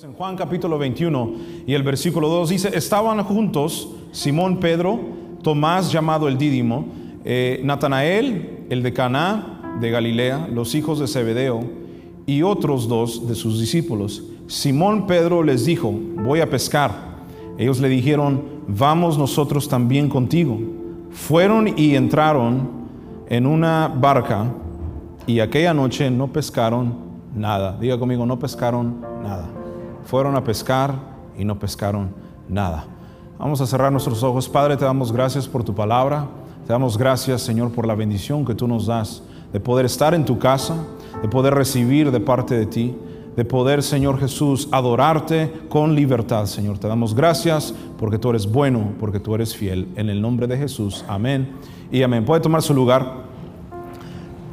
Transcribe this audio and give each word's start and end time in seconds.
En 0.00 0.12
Juan 0.12 0.36
capítulo 0.36 0.78
21 0.78 1.32
y 1.66 1.74
el 1.74 1.82
versículo 1.82 2.28
2 2.28 2.50
dice, 2.50 2.70
estaban 2.72 3.20
juntos 3.24 3.88
Simón 4.12 4.60
Pedro, 4.60 5.00
Tomás 5.42 5.90
llamado 5.90 6.28
el 6.28 6.38
Dídimo, 6.38 6.86
eh, 7.24 7.60
Natanael, 7.64 8.66
el 8.70 8.84
de 8.84 8.92
Caná 8.92 9.76
de 9.80 9.90
Galilea, 9.90 10.46
los 10.52 10.76
hijos 10.76 11.00
de 11.00 11.08
Zebedeo 11.08 11.64
y 12.26 12.42
otros 12.42 12.86
dos 12.86 13.26
de 13.26 13.34
sus 13.34 13.58
discípulos. 13.58 14.22
Simón 14.46 15.08
Pedro 15.08 15.42
les 15.42 15.64
dijo, 15.64 15.90
voy 15.90 16.42
a 16.42 16.48
pescar. 16.48 16.92
Ellos 17.58 17.80
le 17.80 17.88
dijeron, 17.88 18.44
vamos 18.68 19.18
nosotros 19.18 19.68
también 19.68 20.08
contigo. 20.08 20.60
Fueron 21.10 21.76
y 21.76 21.96
entraron 21.96 22.68
en 23.28 23.46
una 23.46 23.88
barca 23.88 24.46
y 25.26 25.40
aquella 25.40 25.74
noche 25.74 26.08
no 26.08 26.28
pescaron 26.28 26.94
nada. 27.34 27.76
Diga 27.80 27.98
conmigo, 27.98 28.24
no 28.24 28.38
pescaron 28.38 29.00
nada 29.24 29.57
fueron 30.08 30.36
a 30.36 30.42
pescar 30.42 30.94
y 31.36 31.44
no 31.44 31.58
pescaron 31.58 32.08
nada. 32.48 32.86
Vamos 33.38 33.60
a 33.60 33.66
cerrar 33.66 33.92
nuestros 33.92 34.22
ojos. 34.22 34.48
Padre, 34.48 34.78
te 34.78 34.86
damos 34.86 35.12
gracias 35.12 35.46
por 35.46 35.64
tu 35.64 35.74
palabra. 35.74 36.26
Te 36.66 36.72
damos 36.72 36.96
gracias, 36.96 37.42
Señor, 37.42 37.72
por 37.72 37.86
la 37.86 37.94
bendición 37.94 38.46
que 38.46 38.54
tú 38.54 38.66
nos 38.66 38.86
das 38.86 39.22
de 39.52 39.60
poder 39.60 39.84
estar 39.84 40.14
en 40.14 40.24
tu 40.24 40.38
casa, 40.38 40.76
de 41.20 41.28
poder 41.28 41.52
recibir 41.52 42.10
de 42.10 42.20
parte 42.20 42.56
de 42.56 42.64
ti, 42.64 42.96
de 43.36 43.44
poder, 43.44 43.82
Señor 43.82 44.18
Jesús, 44.18 44.70
adorarte 44.72 45.52
con 45.68 45.94
libertad, 45.94 46.46
Señor. 46.46 46.78
Te 46.78 46.88
damos 46.88 47.14
gracias 47.14 47.74
porque 47.98 48.18
tú 48.18 48.30
eres 48.30 48.50
bueno, 48.50 48.92
porque 48.98 49.20
tú 49.20 49.34
eres 49.34 49.54
fiel. 49.54 49.88
En 49.96 50.08
el 50.08 50.22
nombre 50.22 50.46
de 50.46 50.56
Jesús. 50.56 51.04
Amén 51.06 51.50
y 51.92 52.02
amén. 52.02 52.24
Puede 52.24 52.40
tomar 52.40 52.62
su 52.62 52.72
lugar. 52.72 53.24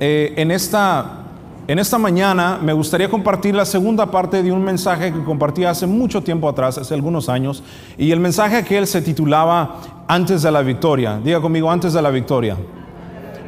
Eh, 0.01 0.33
en 0.35 0.51
esta 0.51 1.24
en 1.67 1.79
esta 1.79 1.97
mañana 1.97 2.59
me 2.61 2.73
gustaría 2.73 3.09
compartir 3.09 3.55
la 3.55 3.65
segunda 3.65 4.05
parte 4.11 4.43
de 4.43 4.51
un 4.51 4.63
mensaje 4.63 5.11
que 5.11 5.23
compartí 5.23 5.63
hace 5.63 5.87
mucho 5.87 6.21
tiempo 6.21 6.47
atrás, 6.47 6.77
hace 6.77 6.93
algunos 6.93 7.27
años, 7.27 7.63
y 7.97 8.11
el 8.11 8.19
mensaje 8.19 8.63
que 8.63 8.77
él 8.77 8.85
se 8.85 9.01
titulaba 9.01 9.81
Antes 10.07 10.43
de 10.43 10.51
la 10.51 10.61
victoria. 10.61 11.19
Diga 11.23 11.41
conmigo, 11.41 11.71
antes 11.71 11.93
de 11.93 12.01
la 12.01 12.11
victoria. 12.11 12.55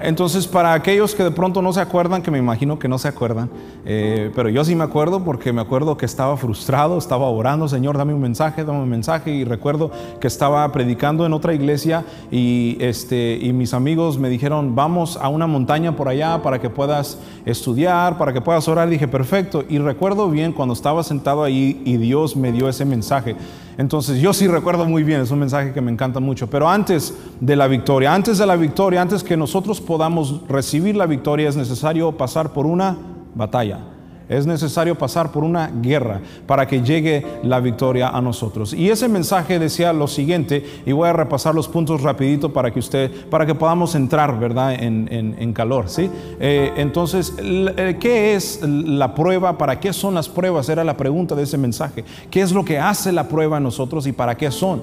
Entonces, 0.02 0.48
para 0.48 0.74
aquellos 0.74 1.16
que 1.16 1.24
de 1.24 1.32
pronto 1.32 1.62
no 1.62 1.74
se 1.74 1.82
acuerdan, 1.82 2.22
que 2.22 2.32
me 2.32 2.38
imagino 2.38 2.80
que 2.80 2.88
no 2.88 2.98
se 2.98 3.08
acuerdan, 3.08 3.50
eh, 3.86 4.32
pero 4.36 4.50
yo 4.50 4.64
sí 4.64 4.76
me 4.76 4.84
acuerdo 4.84 5.24
porque 5.24 5.52
me 5.54 5.62
acuerdo 5.62 5.98
que 5.98 6.06
estaba 6.06 6.38
frustrado, 6.38 6.98
estaba 6.98 7.30
orando, 7.30 7.68
Señor, 7.68 7.98
dame 7.98 8.14
un 8.14 8.22
mensaje, 8.22 8.64
dame 8.64 8.82
un 8.82 8.90
mensaje, 8.90 9.32
y 9.32 9.44
recuerdo 9.44 9.92
que 10.20 10.28
estaba 10.28 10.72
predicando 10.72 11.26
en 11.26 11.34
otra 11.34 11.54
iglesia 11.54 12.06
y, 12.32 12.78
este, 12.80 13.40
y 13.42 13.54
mis 13.54 13.74
amigos 13.74 14.18
me 14.18 14.30
dijeron, 14.30 14.76
vamos 14.76 15.18
a 15.22 15.30
una 15.30 15.48
montaña 15.48 15.96
por 15.96 16.10
allá 16.10 16.42
para 16.42 16.60
que 16.60 16.70
puedas 16.70 17.20
estudiar, 17.46 18.18
para 18.18 18.34
que 18.34 18.42
puedas 18.42 18.68
orar. 18.68 18.90
dije, 18.90 19.08
perfecto. 19.08 19.64
Y 19.68 19.80
recuerdo 19.80 20.30
bien 20.30 20.54
cuando 20.54 20.74
estaba 20.74 21.04
sentado 21.04 21.44
ahí 21.44 21.82
y 21.86 21.98
Dios 21.98 22.36
me 22.36 22.52
dio 22.52 22.70
ese 22.70 22.86
mensaje. 22.86 23.36
Entonces 23.78 24.20
yo 24.20 24.34
sí 24.34 24.48
recuerdo 24.48 24.86
muy 24.86 25.04
bien, 25.04 25.22
es 25.22 25.30
un 25.30 25.40
mensaje 25.40 25.72
que 25.72 25.82
me 25.82 25.92
encanta 25.92 26.20
mucho, 26.20 26.50
pero 26.50 26.68
antes 26.68 27.14
de 27.40 27.56
la 27.56 27.68
victoria, 27.68 28.14
antes 28.14 28.40
de 28.40 28.46
la 28.46 28.56
victoria, 28.56 29.02
antes 29.02 29.24
que 29.24 29.38
nosotros 29.38 29.80
podamos 29.80 30.42
recibir 30.50 30.96
la 30.96 31.06
victoria 31.06 31.48
es 31.48 31.56
necesario 31.56 32.12
pasar 32.12 32.54
por 32.54 32.66
una 32.66 32.98
batalla. 33.36 33.97
Es 34.30 34.46
necesario 34.46 34.96
pasar 34.96 35.32
por 35.32 35.44
una 35.44 35.72
guerra 35.82 36.20
para 36.46 36.68
que 36.68 36.82
llegue 36.82 37.26
la 37.44 37.60
victoria 37.60 38.10
a 38.10 38.22
nosotros. 38.22 38.74
Y 38.74 38.90
ese 38.90 39.08
mensaje 39.08 39.60
decía 39.60 39.94
lo 39.94 40.08
siguiente, 40.08 40.66
y 40.86 40.92
voy 40.92 41.08
a 41.08 41.14
repasar 41.14 41.56
los 41.56 41.68
puntos 41.68 42.02
rapidito 42.02 42.52
para 42.52 42.72
que 42.72 42.80
usted, 42.80 43.12
para 43.30 43.46
que 43.46 43.56
podamos 43.56 43.96
entrar, 43.96 44.38
¿verdad?, 44.40 44.74
en, 44.74 45.54
calor, 45.54 45.90
¿sí? 45.90 46.10
Eh, 46.40 46.74
entonces, 46.76 47.34
eh, 47.40 47.98
¿qué 48.00 48.36
es 48.36 48.62
la 48.62 49.16
prueba? 49.16 49.58
¿Para 49.58 49.80
qué 49.80 49.94
son 49.94 50.14
las 50.14 50.28
pruebas? 50.28 50.68
Era 50.70 50.84
la 50.84 50.98
pregunta 50.98 51.36
de 51.36 51.44
ese 51.44 51.58
mensaje. 51.58 52.04
¿Qué 52.30 52.42
es 52.42 52.52
lo 52.52 52.66
que 52.66 52.78
hace 52.78 53.12
la 53.12 53.28
prueba 53.28 53.58
a 53.58 53.60
nosotros 53.60 54.06
y 54.08 54.12
para 54.12 54.36
qué 54.36 54.52
son? 54.52 54.82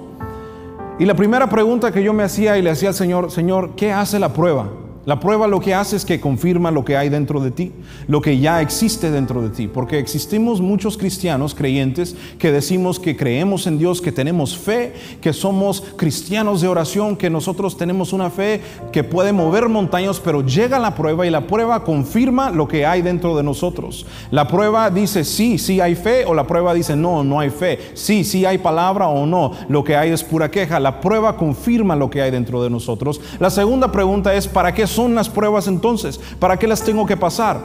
Y 0.98 1.04
la 1.04 1.14
primera 1.14 1.48
pregunta 1.48 1.92
que 1.92 2.02
yo 2.02 2.12
me 2.12 2.22
hacía 2.22 2.56
y 2.56 2.62
le 2.62 2.70
hacía 2.70 2.88
al 2.88 2.94
Señor, 2.94 3.30
Señor, 3.30 3.70
¿qué 3.76 3.92
hace 3.92 4.18
la 4.18 4.32
prueba? 4.32 4.68
La 5.06 5.20
prueba 5.20 5.46
lo 5.46 5.60
que 5.60 5.74
hace 5.74 5.96
es 5.96 6.04
que 6.04 6.18
confirma 6.18 6.70
lo 6.70 6.84
que 6.84 6.96
hay 6.96 7.10
dentro 7.10 7.40
de 7.40 7.50
ti, 7.50 7.72
lo 8.08 8.22
que 8.22 8.38
ya 8.38 8.62
existe 8.62 9.10
dentro 9.10 9.42
de 9.42 9.50
ti, 9.50 9.68
porque 9.68 9.98
existimos 9.98 10.62
muchos 10.62 10.96
cristianos 10.96 11.54
creyentes 11.54 12.16
que 12.38 12.50
decimos 12.50 12.98
que 12.98 13.14
creemos 13.14 13.66
en 13.66 13.78
Dios, 13.78 14.00
que 14.00 14.12
tenemos 14.12 14.56
fe, 14.56 14.94
que 15.20 15.34
somos 15.34 15.82
cristianos 15.96 16.62
de 16.62 16.68
oración, 16.68 17.16
que 17.16 17.28
nosotros 17.28 17.76
tenemos 17.76 18.14
una 18.14 18.30
fe 18.30 18.62
que 18.92 19.04
puede 19.04 19.32
mover 19.32 19.68
montañas, 19.68 20.20
pero 20.20 20.40
llega 20.40 20.78
la 20.78 20.94
prueba 20.94 21.26
y 21.26 21.30
la 21.30 21.46
prueba 21.46 21.84
confirma 21.84 22.50
lo 22.50 22.66
que 22.66 22.86
hay 22.86 23.02
dentro 23.02 23.36
de 23.36 23.42
nosotros. 23.42 24.06
La 24.30 24.48
prueba 24.48 24.88
dice 24.88 25.24
sí, 25.24 25.58
sí 25.58 25.82
hay 25.82 25.96
fe, 25.96 26.24
o 26.24 26.32
la 26.32 26.46
prueba 26.46 26.72
dice 26.72 26.96
no, 26.96 27.22
no 27.22 27.40
hay 27.40 27.50
fe, 27.50 27.78
sí, 27.92 28.24
sí 28.24 28.46
hay 28.46 28.56
palabra 28.56 29.08
o 29.08 29.26
no, 29.26 29.52
lo 29.68 29.84
que 29.84 29.96
hay 29.96 30.12
es 30.12 30.24
pura 30.24 30.50
queja. 30.50 30.80
La 30.80 31.00
prueba 31.02 31.36
confirma 31.36 31.94
lo 31.94 32.08
que 32.08 32.22
hay 32.22 32.30
dentro 32.30 32.62
de 32.62 32.70
nosotros. 32.70 33.20
La 33.38 33.50
segunda 33.50 33.92
pregunta 33.92 34.34
es, 34.34 34.48
¿para 34.48 34.72
qué 34.72 34.86
son 34.94 35.14
las 35.14 35.28
pruebas 35.28 35.68
entonces? 35.68 36.20
¿Para 36.38 36.58
qué 36.58 36.66
las 36.66 36.82
tengo 36.82 37.06
que 37.06 37.16
pasar? 37.16 37.60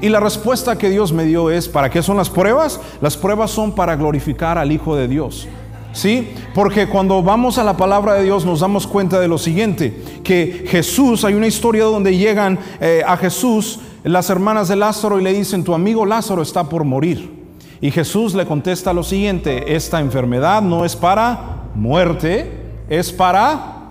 Y 0.00 0.08
la 0.08 0.18
respuesta 0.18 0.76
que 0.76 0.90
Dios 0.90 1.12
me 1.12 1.24
dio 1.24 1.50
es, 1.50 1.68
¿para 1.68 1.88
qué 1.88 2.02
son 2.02 2.16
las 2.16 2.28
pruebas? 2.28 2.80
Las 3.00 3.16
pruebas 3.16 3.50
son 3.52 3.72
para 3.72 3.94
glorificar 3.94 4.58
al 4.58 4.72
Hijo 4.72 4.96
de 4.96 5.06
Dios. 5.06 5.46
¿Sí? 5.92 6.32
Porque 6.54 6.88
cuando 6.88 7.22
vamos 7.22 7.58
a 7.58 7.64
la 7.64 7.76
palabra 7.76 8.14
de 8.14 8.24
Dios 8.24 8.46
nos 8.46 8.60
damos 8.60 8.86
cuenta 8.86 9.20
de 9.20 9.28
lo 9.28 9.38
siguiente, 9.38 10.02
que 10.24 10.64
Jesús, 10.66 11.24
hay 11.24 11.34
una 11.34 11.46
historia 11.46 11.84
donde 11.84 12.16
llegan 12.16 12.58
eh, 12.80 13.02
a 13.06 13.16
Jesús 13.16 13.78
las 14.02 14.30
hermanas 14.30 14.68
de 14.68 14.76
Lázaro 14.76 15.20
y 15.20 15.22
le 15.22 15.32
dicen, 15.32 15.64
tu 15.64 15.74
amigo 15.74 16.04
Lázaro 16.06 16.42
está 16.42 16.68
por 16.68 16.84
morir. 16.84 17.42
Y 17.80 17.90
Jesús 17.90 18.34
le 18.34 18.46
contesta 18.46 18.92
lo 18.92 19.02
siguiente, 19.02 19.74
esta 19.74 20.00
enfermedad 20.00 20.62
no 20.62 20.84
es 20.84 20.96
para 20.96 21.64
muerte, 21.74 22.50
es 22.88 23.12
para 23.12 23.81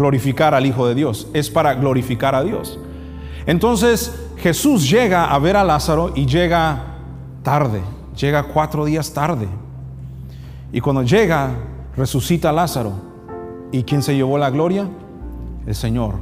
glorificar 0.00 0.54
al 0.54 0.64
Hijo 0.64 0.88
de 0.88 0.94
Dios, 0.94 1.28
es 1.34 1.50
para 1.50 1.74
glorificar 1.74 2.34
a 2.34 2.42
Dios. 2.42 2.78
Entonces 3.46 4.12
Jesús 4.38 4.88
llega 4.88 5.26
a 5.26 5.38
ver 5.38 5.56
a 5.56 5.62
Lázaro 5.62 6.12
y 6.14 6.24
llega 6.24 6.96
tarde, 7.42 7.82
llega 8.16 8.44
cuatro 8.44 8.86
días 8.86 9.12
tarde. 9.12 9.46
Y 10.72 10.80
cuando 10.80 11.02
llega, 11.02 11.50
resucita 11.96 12.48
a 12.48 12.52
Lázaro. 12.52 12.92
¿Y 13.72 13.82
quién 13.82 14.02
se 14.02 14.14
llevó 14.14 14.38
la 14.38 14.50
gloria? 14.50 14.88
El 15.66 15.74
Señor. 15.74 16.14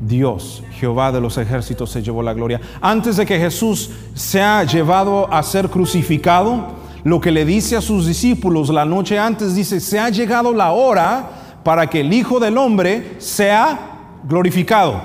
Dios, 0.00 0.62
Jehová 0.72 1.12
de 1.12 1.20
los 1.20 1.36
ejércitos, 1.36 1.90
se 1.90 2.02
llevó 2.02 2.22
la 2.22 2.32
gloria. 2.32 2.62
Antes 2.80 3.18
de 3.18 3.26
que 3.26 3.38
Jesús 3.38 3.90
sea 4.14 4.64
llevado 4.64 5.30
a 5.30 5.42
ser 5.42 5.68
crucificado, 5.68 6.68
lo 7.04 7.20
que 7.20 7.30
le 7.30 7.44
dice 7.44 7.76
a 7.76 7.82
sus 7.82 8.06
discípulos 8.06 8.70
la 8.70 8.86
noche 8.86 9.18
antes, 9.18 9.54
dice, 9.54 9.80
se 9.80 9.98
ha 9.98 10.08
llegado 10.08 10.54
la 10.54 10.72
hora 10.72 11.39
para 11.62 11.88
que 11.88 12.00
el 12.00 12.12
Hijo 12.12 12.40
del 12.40 12.58
Hombre 12.58 13.16
sea 13.18 13.78
glorificado. 14.24 15.00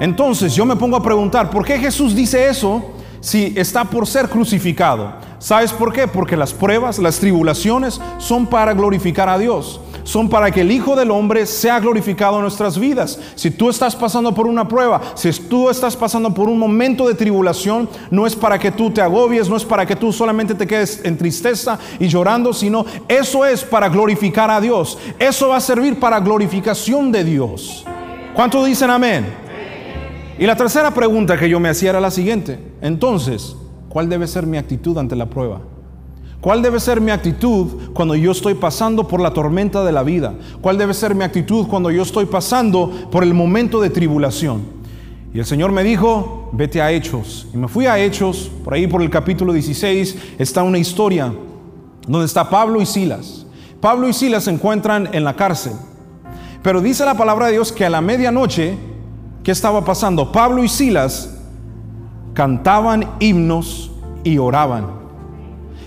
Entonces 0.00 0.54
yo 0.54 0.64
me 0.64 0.76
pongo 0.76 0.96
a 0.96 1.02
preguntar, 1.02 1.50
¿por 1.50 1.64
qué 1.64 1.78
Jesús 1.78 2.14
dice 2.14 2.48
eso 2.48 2.82
si 3.20 3.52
está 3.56 3.84
por 3.84 4.06
ser 4.06 4.28
crucificado? 4.28 5.14
¿Sabes 5.38 5.72
por 5.72 5.92
qué? 5.92 6.06
Porque 6.06 6.36
las 6.36 6.52
pruebas, 6.52 6.98
las 6.98 7.18
tribulaciones 7.18 8.00
son 8.18 8.46
para 8.46 8.74
glorificar 8.74 9.28
a 9.28 9.38
Dios 9.38 9.80
son 10.04 10.28
para 10.28 10.50
que 10.50 10.62
el 10.62 10.72
Hijo 10.72 10.96
del 10.96 11.10
Hombre 11.10 11.46
sea 11.46 11.80
glorificado 11.80 12.36
en 12.36 12.42
nuestras 12.42 12.78
vidas. 12.78 13.18
Si 13.34 13.50
tú 13.50 13.70
estás 13.70 13.94
pasando 13.94 14.34
por 14.34 14.46
una 14.46 14.66
prueba, 14.66 15.00
si 15.14 15.30
tú 15.32 15.70
estás 15.70 15.96
pasando 15.96 16.32
por 16.32 16.48
un 16.48 16.58
momento 16.58 17.06
de 17.06 17.14
tribulación, 17.14 17.88
no 18.10 18.26
es 18.26 18.34
para 18.34 18.58
que 18.58 18.70
tú 18.70 18.90
te 18.90 19.00
agobies, 19.00 19.48
no 19.48 19.56
es 19.56 19.64
para 19.64 19.86
que 19.86 19.96
tú 19.96 20.12
solamente 20.12 20.54
te 20.54 20.66
quedes 20.66 21.04
en 21.04 21.16
tristeza 21.16 21.78
y 21.98 22.08
llorando, 22.08 22.52
sino 22.52 22.84
eso 23.08 23.44
es 23.44 23.62
para 23.64 23.88
glorificar 23.88 24.50
a 24.50 24.60
Dios. 24.60 24.98
Eso 25.18 25.48
va 25.48 25.56
a 25.56 25.60
servir 25.60 25.98
para 25.98 26.20
glorificación 26.20 27.12
de 27.12 27.24
Dios. 27.24 27.84
¿Cuántos 28.34 28.66
dicen 28.66 28.90
amén? 28.90 29.26
Y 30.38 30.46
la 30.46 30.56
tercera 30.56 30.92
pregunta 30.92 31.38
que 31.38 31.48
yo 31.48 31.60
me 31.60 31.68
hacía 31.68 31.90
era 31.90 32.00
la 32.00 32.10
siguiente. 32.10 32.58
Entonces, 32.80 33.56
¿cuál 33.88 34.08
debe 34.08 34.26
ser 34.26 34.46
mi 34.46 34.56
actitud 34.56 34.96
ante 34.98 35.14
la 35.14 35.26
prueba? 35.26 35.60
¿Cuál 36.42 36.60
debe 36.60 36.80
ser 36.80 37.00
mi 37.00 37.12
actitud 37.12 37.92
cuando 37.94 38.16
yo 38.16 38.32
estoy 38.32 38.54
pasando 38.54 39.06
por 39.06 39.20
la 39.20 39.32
tormenta 39.32 39.84
de 39.84 39.92
la 39.92 40.02
vida? 40.02 40.34
¿Cuál 40.60 40.76
debe 40.76 40.92
ser 40.92 41.14
mi 41.14 41.22
actitud 41.22 41.68
cuando 41.68 41.88
yo 41.88 42.02
estoy 42.02 42.26
pasando 42.26 42.90
por 43.12 43.22
el 43.22 43.32
momento 43.32 43.80
de 43.80 43.90
tribulación? 43.90 44.62
Y 45.32 45.38
el 45.38 45.46
Señor 45.46 45.70
me 45.70 45.84
dijo, 45.84 46.50
vete 46.50 46.82
a 46.82 46.90
Hechos. 46.90 47.46
Y 47.54 47.56
me 47.56 47.68
fui 47.68 47.86
a 47.86 47.96
Hechos, 47.96 48.50
por 48.64 48.74
ahí 48.74 48.88
por 48.88 49.02
el 49.02 49.08
capítulo 49.08 49.52
16 49.52 50.16
está 50.40 50.64
una 50.64 50.78
historia 50.78 51.32
donde 52.08 52.26
está 52.26 52.50
Pablo 52.50 52.82
y 52.82 52.86
Silas. 52.86 53.46
Pablo 53.80 54.08
y 54.08 54.12
Silas 54.12 54.42
se 54.42 54.50
encuentran 54.50 55.10
en 55.12 55.22
la 55.22 55.36
cárcel. 55.36 55.74
Pero 56.60 56.80
dice 56.80 57.04
la 57.04 57.16
palabra 57.16 57.46
de 57.46 57.52
Dios 57.52 57.70
que 57.70 57.84
a 57.84 57.90
la 57.90 58.00
medianoche, 58.00 58.76
¿qué 59.44 59.52
estaba 59.52 59.84
pasando? 59.84 60.32
Pablo 60.32 60.64
y 60.64 60.68
Silas 60.68 61.38
cantaban 62.34 63.08
himnos 63.20 63.92
y 64.24 64.38
oraban. 64.38 65.01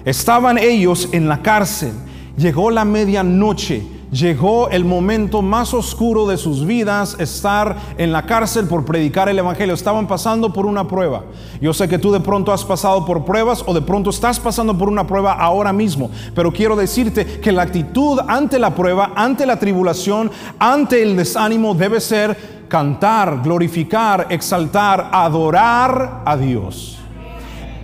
Estaban 0.06 0.60
ellos 0.60 1.10
en 1.12 1.28
la 1.28 1.42
cárcel. 1.42 1.92
Llegó 2.38 2.69
la 2.69 2.86
medianoche, 2.86 3.81
llegó 4.12 4.69
el 4.69 4.86
momento 4.86 5.42
más 5.42 5.74
oscuro 5.74 6.28
de 6.28 6.38
sus 6.38 6.63
vidas, 6.63 7.16
estar 7.19 7.75
en 7.98 8.12
la 8.12 8.24
cárcel 8.28 8.68
por 8.68 8.86
predicar 8.86 9.30
el 9.30 9.40
Evangelio. 9.40 9.74
Estaban 9.74 10.07
pasando 10.07 10.54
por 10.54 10.68
una 10.68 10.88
prueba. 10.88 11.24
Yo 11.60 11.74
sé 11.74 11.90
que 11.90 11.98
tú 11.98 12.12
de 12.12 12.19
pronto 12.19 12.54
has 12.54 12.63
pasado 12.63 13.04
por 13.04 13.25
pruebas 13.25 13.63
o 13.66 13.74
de 13.74 13.81
pronto 13.81 14.12
estás 14.12 14.40
pasando 14.40 14.78
por 14.78 14.90
una 14.90 15.07
prueba 15.07 15.34
ahora 15.34 15.74
mismo, 15.74 16.12
pero 16.36 16.51
quiero 16.51 16.75
decirte 16.75 17.40
que 17.40 17.51
la 17.51 17.63
actitud 17.63 18.19
ante 18.28 18.60
la 18.60 18.75
prueba, 18.75 19.13
ante 19.16 19.48
la 19.48 19.58
tribulación, 19.58 20.30
ante 20.60 21.01
el 21.01 21.16
desánimo 21.16 21.74
debe 21.74 22.00
ser 22.00 22.66
cantar, 22.68 23.42
glorificar, 23.42 24.28
exaltar, 24.30 25.10
adorar 25.12 26.22
a 26.25 26.38
Dios. 26.38 26.94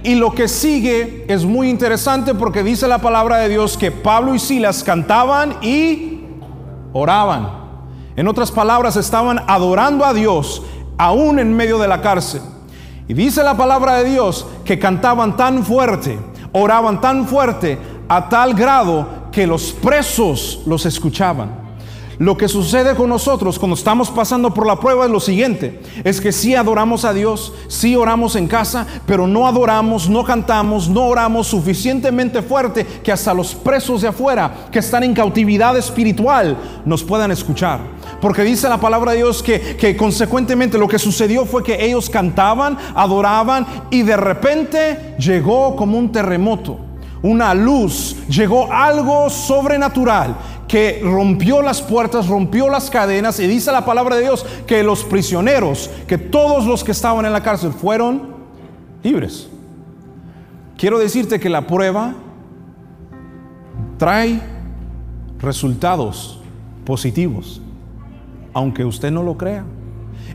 Y 0.03 0.15
lo 0.15 0.33
que 0.33 0.47
sigue 0.47 1.25
es 1.27 1.45
muy 1.45 1.69
interesante 1.69 2.33
porque 2.33 2.63
dice 2.63 2.87
la 2.87 2.99
palabra 2.99 3.37
de 3.37 3.49
Dios 3.49 3.77
que 3.77 3.91
Pablo 3.91 4.33
y 4.33 4.39
Silas 4.39 4.83
cantaban 4.83 5.57
y 5.61 6.21
oraban. 6.91 7.61
En 8.15 8.27
otras 8.27 8.51
palabras, 8.51 8.95
estaban 8.95 9.41
adorando 9.47 10.03
a 10.03 10.13
Dios 10.13 10.63
aún 10.97 11.39
en 11.39 11.55
medio 11.55 11.77
de 11.77 11.87
la 11.87 12.01
cárcel. 12.01 12.41
Y 13.07 13.13
dice 13.13 13.43
la 13.43 13.55
palabra 13.55 13.97
de 13.97 14.09
Dios 14.09 14.45
que 14.65 14.79
cantaban 14.79 15.37
tan 15.37 15.63
fuerte, 15.63 16.19
oraban 16.51 16.99
tan 16.99 17.27
fuerte, 17.27 17.77
a 18.07 18.27
tal 18.27 18.53
grado 18.53 19.07
que 19.31 19.47
los 19.47 19.71
presos 19.71 20.63
los 20.65 20.85
escuchaban. 20.85 21.60
Lo 22.21 22.37
que 22.37 22.47
sucede 22.47 22.93
con 22.93 23.09
nosotros 23.09 23.57
cuando 23.57 23.73
estamos 23.73 24.11
pasando 24.11 24.53
por 24.53 24.67
la 24.67 24.79
prueba 24.79 25.05
es 25.05 25.11
lo 25.11 25.19
siguiente, 25.19 25.81
es 26.03 26.21
que 26.21 26.31
sí 26.31 26.53
adoramos 26.53 27.03
a 27.03 27.13
Dios, 27.13 27.51
sí 27.67 27.95
oramos 27.95 28.35
en 28.35 28.47
casa, 28.47 28.85
pero 29.07 29.25
no 29.25 29.47
adoramos, 29.47 30.07
no 30.07 30.23
cantamos, 30.23 30.87
no 30.87 31.07
oramos 31.07 31.47
suficientemente 31.47 32.43
fuerte 32.43 32.85
que 33.03 33.11
hasta 33.11 33.33
los 33.33 33.55
presos 33.55 34.03
de 34.03 34.09
afuera 34.09 34.67
que 34.71 34.77
están 34.77 35.01
en 35.01 35.15
cautividad 35.15 35.75
espiritual 35.75 36.55
nos 36.85 37.03
puedan 37.03 37.31
escuchar. 37.31 37.79
Porque 38.21 38.43
dice 38.43 38.69
la 38.69 38.79
palabra 38.79 39.13
de 39.13 39.17
Dios 39.17 39.41
que, 39.41 39.75
que 39.75 39.97
consecuentemente 39.97 40.77
lo 40.77 40.87
que 40.87 40.99
sucedió 40.99 41.47
fue 41.47 41.63
que 41.63 41.83
ellos 41.83 42.07
cantaban, 42.07 42.77
adoraban 42.93 43.65
y 43.89 44.03
de 44.03 44.17
repente 44.17 45.15
llegó 45.17 45.75
como 45.75 45.97
un 45.97 46.11
terremoto 46.11 46.91
una 47.23 47.53
luz, 47.53 48.15
llegó 48.27 48.71
algo 48.71 49.29
sobrenatural 49.29 50.35
que 50.71 51.01
rompió 51.03 51.61
las 51.61 51.81
puertas, 51.81 52.29
rompió 52.29 52.69
las 52.69 52.89
cadenas 52.89 53.41
y 53.41 53.45
dice 53.45 53.73
la 53.73 53.83
palabra 53.83 54.15
de 54.15 54.21
Dios 54.21 54.45
que 54.65 54.83
los 54.83 55.03
prisioneros, 55.03 55.89
que 56.07 56.17
todos 56.17 56.65
los 56.65 56.85
que 56.85 56.93
estaban 56.93 57.25
en 57.25 57.33
la 57.33 57.43
cárcel 57.43 57.73
fueron 57.73 58.35
libres. 59.03 59.49
Quiero 60.77 60.97
decirte 60.97 61.41
que 61.41 61.49
la 61.49 61.67
prueba 61.67 62.15
trae 63.97 64.39
resultados 65.39 66.39
positivos, 66.85 67.61
aunque 68.53 68.85
usted 68.85 69.11
no 69.11 69.23
lo 69.23 69.37
crea. 69.37 69.65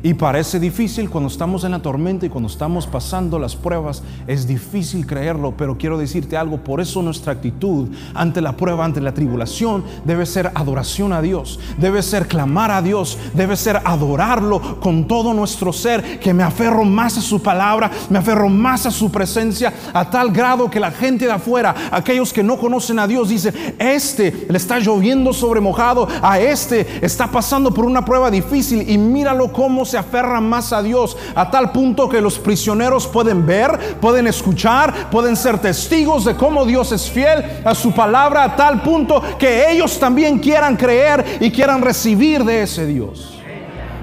Y 0.02 0.14
parece 0.14 0.60
difícil 0.60 1.10
cuando 1.10 1.28
estamos 1.28 1.64
en 1.64 1.72
la 1.72 1.80
tormenta 1.80 2.26
y 2.26 2.28
cuando 2.28 2.48
estamos 2.48 2.86
pasando 2.86 3.38
las 3.38 3.56
pruebas, 3.56 4.02
es 4.26 4.46
difícil 4.46 5.06
creerlo, 5.06 5.54
pero 5.56 5.78
quiero 5.78 5.98
decirte 5.98 6.36
algo, 6.36 6.58
por 6.58 6.80
eso 6.80 7.02
nuestra 7.02 7.32
actitud 7.32 7.88
ante 8.14 8.40
la 8.40 8.56
prueba, 8.56 8.84
ante 8.84 9.00
la 9.00 9.14
tribulación, 9.14 9.84
debe 10.04 10.26
ser 10.26 10.50
adoración 10.54 11.12
a 11.12 11.22
Dios, 11.22 11.58
debe 11.78 12.02
ser 12.02 12.28
clamar 12.28 12.70
a 12.70 12.82
Dios, 12.82 13.18
debe 13.34 13.56
ser 13.56 13.80
adorarlo 13.84 14.80
con 14.80 15.08
todo 15.08 15.32
nuestro 15.32 15.72
ser, 15.72 16.20
que 16.20 16.34
me 16.34 16.42
aferro 16.42 16.84
más 16.84 17.16
a 17.16 17.22
su 17.22 17.40
palabra, 17.42 17.90
me 18.10 18.18
aferro 18.18 18.48
más 18.48 18.86
a 18.86 18.90
su 18.90 19.10
presencia, 19.10 19.72
a 19.92 20.08
tal 20.10 20.30
grado 20.30 20.70
que 20.70 20.80
la 20.80 20.90
gente 20.90 21.24
de 21.24 21.32
afuera, 21.32 21.74
aquellos 21.90 22.32
que 22.32 22.42
no 22.42 22.58
conocen 22.58 22.98
a 22.98 23.06
Dios, 23.06 23.30
dicen, 23.30 23.54
este 23.78 24.46
le 24.48 24.58
está 24.58 24.78
lloviendo 24.78 25.32
sobre 25.32 25.60
mojado, 25.60 26.06
a 26.22 26.38
este 26.38 27.04
está 27.04 27.30
pasando 27.30 27.72
por 27.72 27.84
una 27.84 28.04
prueba 28.04 28.30
difícil 28.30 28.88
y 28.88 28.98
míralo 28.98 29.52
cómo 29.52 29.85
se 29.86 29.96
aferran 29.96 30.48
más 30.48 30.72
a 30.72 30.82
Dios 30.82 31.16
a 31.34 31.50
tal 31.50 31.72
punto 31.72 32.08
que 32.08 32.20
los 32.20 32.38
prisioneros 32.38 33.06
pueden 33.06 33.46
ver, 33.46 33.98
pueden 34.00 34.26
escuchar, 34.26 35.10
pueden 35.10 35.36
ser 35.36 35.58
testigos 35.58 36.24
de 36.24 36.34
cómo 36.34 36.64
Dios 36.66 36.92
es 36.92 37.10
fiel 37.10 37.42
a 37.64 37.74
su 37.74 37.92
palabra 37.92 38.44
a 38.44 38.56
tal 38.56 38.82
punto 38.82 39.22
que 39.38 39.70
ellos 39.70 39.98
también 39.98 40.38
quieran 40.38 40.76
creer 40.76 41.38
y 41.40 41.50
quieran 41.50 41.80
recibir 41.82 42.44
de 42.44 42.62
ese 42.62 42.86
Dios. 42.86 43.38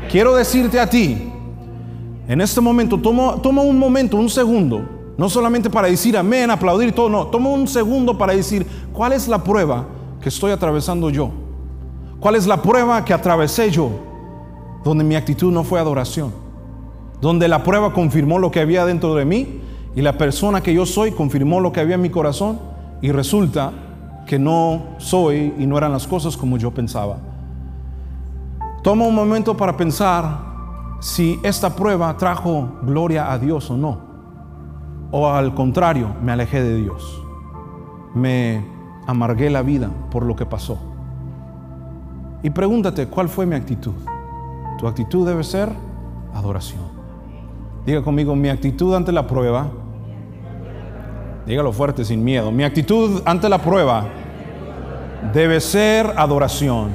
Quiero 0.09 0.35
decirte 0.35 0.79
a 0.79 0.89
ti, 0.89 1.31
en 2.27 2.39
este 2.39 2.61
momento, 2.61 2.97
toma, 2.97 3.35
toma 3.41 3.61
un 3.61 3.77
momento, 3.77 4.15
un 4.17 4.29
segundo, 4.29 5.13
no 5.17 5.29
solamente 5.29 5.69
para 5.69 5.87
decir 5.87 6.17
amén, 6.17 6.49
aplaudir 6.49 6.89
y 6.89 6.91
todo, 6.91 7.09
no, 7.09 7.27
toma 7.27 7.49
un 7.49 7.67
segundo 7.67 8.17
para 8.17 8.33
decir, 8.33 8.65
¿cuál 8.93 9.13
es 9.13 9.27
la 9.27 9.43
prueba 9.43 9.85
que 10.21 10.29
estoy 10.29 10.51
atravesando 10.51 11.09
yo? 11.09 11.31
¿Cuál 12.19 12.35
es 12.35 12.47
la 12.47 12.61
prueba 12.61 13.03
que 13.03 13.13
atravesé 13.13 13.69
yo? 13.69 14.12
Donde 14.83 15.03
mi 15.03 15.15
actitud 15.15 15.51
no 15.51 15.63
fue 15.63 15.79
adoración, 15.79 16.31
donde 17.21 17.47
la 17.47 17.63
prueba 17.63 17.93
confirmó 17.93 18.39
lo 18.39 18.51
que 18.51 18.59
había 18.59 18.85
dentro 18.85 19.15
de 19.15 19.25
mí 19.25 19.61
y 19.95 20.01
la 20.01 20.17
persona 20.17 20.61
que 20.61 20.73
yo 20.73 20.85
soy 20.85 21.11
confirmó 21.11 21.59
lo 21.59 21.71
que 21.71 21.79
había 21.79 21.95
en 21.95 22.01
mi 22.01 22.09
corazón 22.09 22.59
y 23.01 23.11
resulta 23.11 23.71
que 24.25 24.39
no 24.39 24.83
soy 24.97 25.53
y 25.57 25.65
no 25.65 25.77
eran 25.77 25.91
las 25.91 26.07
cosas 26.07 26.35
como 26.37 26.57
yo 26.57 26.71
pensaba. 26.71 27.17
Toma 28.81 29.05
un 29.05 29.15
momento 29.15 29.55
para 29.55 29.77
pensar 29.77 30.53
si 30.99 31.39
esta 31.43 31.75
prueba 31.75 32.15
trajo 32.17 32.79
gloria 32.81 33.31
a 33.31 33.37
Dios 33.37 33.69
o 33.69 33.77
no. 33.77 34.13
O 35.11 35.29
al 35.29 35.53
contrario, 35.53 36.15
me 36.21 36.31
alejé 36.31 36.61
de 36.63 36.77
Dios. 36.77 37.21
Me 38.15 38.65
amargué 39.05 39.49
la 39.49 39.61
vida 39.61 39.89
por 40.09 40.23
lo 40.23 40.35
que 40.35 40.45
pasó. 40.45 40.77
Y 42.41 42.49
pregúntate, 42.49 43.07
¿cuál 43.07 43.29
fue 43.29 43.45
mi 43.45 43.55
actitud? 43.55 43.93
Tu 44.83 44.89
actitud 44.89 45.25
debe 45.25 45.45
ser 45.45 45.69
adoración. 46.33 46.81
Diga 47.85 48.01
conmigo, 48.01 48.35
mi 48.35 48.49
actitud 48.49 48.93
ante 48.93 49.13
la 49.13 49.25
prueba. 49.25 49.71
Dígalo 51.45 51.71
fuerte, 51.71 52.03
sin 52.03 52.21
miedo. 52.21 52.51
Mi 52.51 52.65
actitud 52.65 53.21
ante 53.23 53.47
la 53.47 53.59
prueba 53.59 54.03
debe 55.33 55.61
ser 55.61 56.11
adoración. 56.17 56.89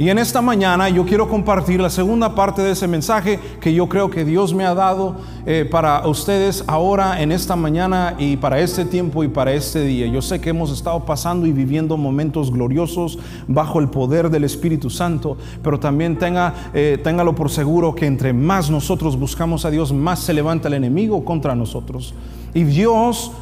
Y 0.00 0.08
en 0.08 0.16
esta 0.16 0.40
mañana 0.40 0.88
yo 0.88 1.04
quiero 1.04 1.28
compartir 1.28 1.78
la 1.78 1.90
segunda 1.90 2.34
parte 2.34 2.62
de 2.62 2.70
ese 2.70 2.88
mensaje 2.88 3.38
que 3.60 3.74
yo 3.74 3.86
creo 3.86 4.08
que 4.08 4.24
Dios 4.24 4.54
me 4.54 4.64
ha 4.64 4.72
dado 4.72 5.16
eh, 5.44 5.68
para 5.70 6.08
ustedes 6.08 6.64
ahora 6.66 7.20
en 7.20 7.30
esta 7.30 7.54
mañana 7.54 8.14
y 8.18 8.38
para 8.38 8.60
este 8.60 8.86
tiempo 8.86 9.22
y 9.24 9.28
para 9.28 9.52
este 9.52 9.82
día. 9.82 10.06
Yo 10.06 10.22
sé 10.22 10.40
que 10.40 10.48
hemos 10.48 10.72
estado 10.72 11.04
pasando 11.04 11.46
y 11.46 11.52
viviendo 11.52 11.98
momentos 11.98 12.50
gloriosos 12.50 13.18
bajo 13.46 13.78
el 13.78 13.90
poder 13.90 14.30
del 14.30 14.44
Espíritu 14.44 14.88
Santo, 14.88 15.36
pero 15.62 15.78
también 15.78 16.18
tenga, 16.18 16.54
eh, 16.72 16.98
por 17.36 17.50
seguro 17.50 17.94
que 17.94 18.06
entre 18.06 18.32
más 18.32 18.70
nosotros 18.70 19.18
buscamos 19.18 19.66
a 19.66 19.70
Dios, 19.70 19.92
más 19.92 20.20
se 20.20 20.32
levanta 20.32 20.68
el 20.68 20.74
enemigo 20.74 21.26
contra 21.26 21.54
nosotros. 21.54 22.14
Y 22.54 22.64
Dios, 22.64 23.32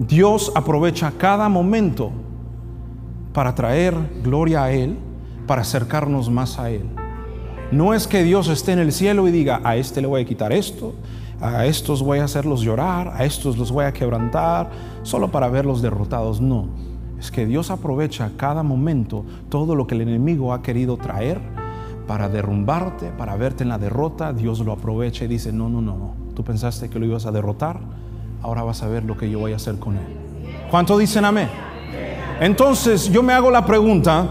Dios 0.00 0.50
aprovecha 0.56 1.12
cada 1.16 1.48
momento 1.48 2.10
para 3.32 3.54
traer 3.54 3.94
gloria 4.24 4.64
a 4.64 4.72
Él 4.72 4.96
para 5.46 5.62
acercarnos 5.62 6.30
más 6.30 6.58
a 6.58 6.70
Él. 6.70 6.88
No 7.70 7.94
es 7.94 8.06
que 8.06 8.22
Dios 8.22 8.48
esté 8.48 8.72
en 8.72 8.78
el 8.78 8.92
cielo 8.92 9.26
y 9.26 9.30
diga, 9.30 9.60
a 9.64 9.76
este 9.76 10.00
le 10.02 10.06
voy 10.06 10.22
a 10.22 10.24
quitar 10.24 10.52
esto, 10.52 10.94
a 11.40 11.64
estos 11.64 12.02
voy 12.02 12.18
a 12.18 12.24
hacerlos 12.24 12.60
llorar, 12.60 13.12
a 13.16 13.24
estos 13.24 13.56
los 13.56 13.72
voy 13.72 13.86
a 13.86 13.92
quebrantar, 13.92 14.70
solo 15.02 15.30
para 15.30 15.48
verlos 15.48 15.80
derrotados. 15.80 16.40
No, 16.40 16.68
es 17.18 17.30
que 17.30 17.46
Dios 17.46 17.70
aprovecha 17.70 18.30
cada 18.36 18.62
momento 18.62 19.24
todo 19.48 19.74
lo 19.74 19.86
que 19.86 19.94
el 19.94 20.02
enemigo 20.02 20.52
ha 20.52 20.62
querido 20.62 20.96
traer 20.96 21.40
para 22.06 22.28
derrumbarte, 22.28 23.10
para 23.10 23.36
verte 23.36 23.62
en 23.62 23.70
la 23.70 23.78
derrota. 23.78 24.32
Dios 24.32 24.60
lo 24.60 24.72
aprovecha 24.72 25.24
y 25.24 25.28
dice, 25.28 25.52
no, 25.52 25.68
no, 25.68 25.80
no, 25.80 25.96
no. 25.96 26.14
Tú 26.34 26.44
pensaste 26.44 26.90
que 26.90 26.98
lo 26.98 27.06
ibas 27.06 27.26
a 27.26 27.32
derrotar, 27.32 27.80
ahora 28.42 28.62
vas 28.62 28.82
a 28.82 28.88
ver 28.88 29.04
lo 29.04 29.16
que 29.16 29.30
yo 29.30 29.38
voy 29.38 29.52
a 29.52 29.56
hacer 29.56 29.78
con 29.78 29.96
él. 29.96 30.06
¿Cuánto 30.70 30.98
dicen 30.98 31.24
amén? 31.24 31.48
Entonces 32.40 33.10
yo 33.10 33.22
me 33.22 33.32
hago 33.32 33.50
la 33.50 33.64
pregunta, 33.64 34.28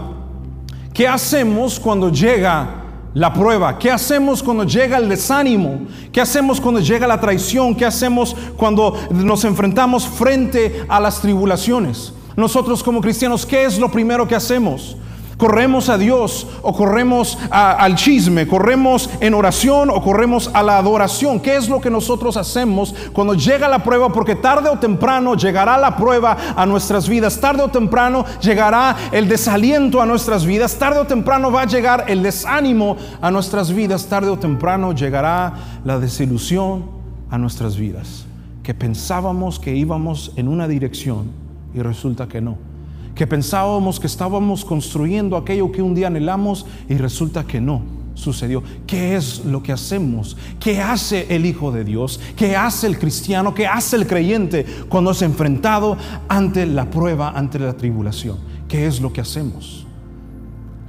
¿Qué 0.94 1.08
hacemos 1.08 1.80
cuando 1.80 2.10
llega 2.10 2.68
la 3.14 3.32
prueba? 3.32 3.78
¿Qué 3.78 3.90
hacemos 3.90 4.42
cuando 4.42 4.64
llega 4.64 4.98
el 4.98 5.08
desánimo? 5.08 5.86
¿Qué 6.12 6.20
hacemos 6.20 6.60
cuando 6.60 6.80
llega 6.80 7.06
la 7.06 7.18
traición? 7.18 7.74
¿Qué 7.74 7.86
hacemos 7.86 8.36
cuando 8.56 8.98
nos 9.10 9.44
enfrentamos 9.44 10.06
frente 10.06 10.84
a 10.88 11.00
las 11.00 11.20
tribulaciones? 11.22 12.12
Nosotros 12.36 12.82
como 12.82 13.00
cristianos, 13.00 13.46
¿qué 13.46 13.64
es 13.64 13.78
lo 13.78 13.90
primero 13.90 14.28
que 14.28 14.34
hacemos? 14.34 14.96
Corremos 15.42 15.88
a 15.88 15.98
Dios 15.98 16.46
o 16.62 16.72
corremos 16.72 17.36
al 17.50 17.96
chisme, 17.96 18.46
corremos 18.46 19.10
en 19.18 19.34
oración 19.34 19.90
o 19.90 20.00
corremos 20.00 20.48
a 20.54 20.62
la 20.62 20.78
adoración. 20.78 21.40
¿Qué 21.40 21.56
es 21.56 21.68
lo 21.68 21.80
que 21.80 21.90
nosotros 21.90 22.36
hacemos 22.36 22.94
cuando 23.12 23.34
llega 23.34 23.66
la 23.66 23.82
prueba? 23.82 24.12
Porque 24.12 24.36
tarde 24.36 24.68
o 24.68 24.78
temprano 24.78 25.34
llegará 25.34 25.76
la 25.78 25.96
prueba 25.96 26.36
a 26.54 26.64
nuestras 26.64 27.08
vidas, 27.08 27.40
tarde 27.40 27.64
o 27.64 27.68
temprano 27.68 28.24
llegará 28.40 28.96
el 29.10 29.26
desaliento 29.28 30.00
a 30.00 30.06
nuestras 30.06 30.46
vidas, 30.46 30.76
tarde 30.76 31.00
o 31.00 31.06
temprano 31.08 31.50
va 31.50 31.62
a 31.62 31.66
llegar 31.66 32.04
el 32.06 32.22
desánimo 32.22 32.96
a 33.20 33.32
nuestras 33.32 33.72
vidas, 33.72 34.06
tarde 34.06 34.30
o 34.30 34.38
temprano 34.38 34.92
llegará 34.92 35.54
la 35.84 35.98
desilusión 35.98 36.84
a 37.30 37.36
nuestras 37.36 37.76
vidas, 37.76 38.26
que 38.62 38.74
pensábamos 38.74 39.58
que 39.58 39.74
íbamos 39.74 40.34
en 40.36 40.46
una 40.46 40.68
dirección 40.68 41.32
y 41.74 41.80
resulta 41.80 42.28
que 42.28 42.40
no 42.40 42.71
que 43.14 43.26
pensábamos 43.26 44.00
que 44.00 44.06
estábamos 44.06 44.64
construyendo 44.64 45.36
aquello 45.36 45.70
que 45.70 45.82
un 45.82 45.94
día 45.94 46.06
anhelamos 46.06 46.66
y 46.88 46.94
resulta 46.94 47.44
que 47.44 47.60
no 47.60 47.82
sucedió. 48.14 48.62
¿Qué 48.86 49.16
es 49.16 49.44
lo 49.44 49.62
que 49.62 49.72
hacemos? 49.72 50.36
¿Qué 50.60 50.80
hace 50.80 51.26
el 51.34 51.46
Hijo 51.46 51.72
de 51.72 51.84
Dios? 51.84 52.20
¿Qué 52.36 52.56
hace 52.56 52.86
el 52.86 52.98
cristiano? 52.98 53.54
¿Qué 53.54 53.66
hace 53.66 53.96
el 53.96 54.06
creyente 54.06 54.64
cuando 54.88 55.10
es 55.10 55.22
enfrentado 55.22 55.96
ante 56.28 56.66
la 56.66 56.90
prueba, 56.90 57.30
ante 57.30 57.58
la 57.58 57.74
tribulación? 57.74 58.38
¿Qué 58.68 58.86
es 58.86 59.00
lo 59.00 59.12
que 59.12 59.20
hacemos? 59.20 59.86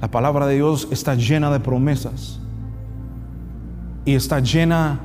La 0.00 0.10
palabra 0.10 0.46
de 0.46 0.56
Dios 0.56 0.88
está 0.90 1.14
llena 1.14 1.50
de 1.50 1.60
promesas 1.60 2.38
y 4.04 4.14
está 4.14 4.40
llena 4.40 5.00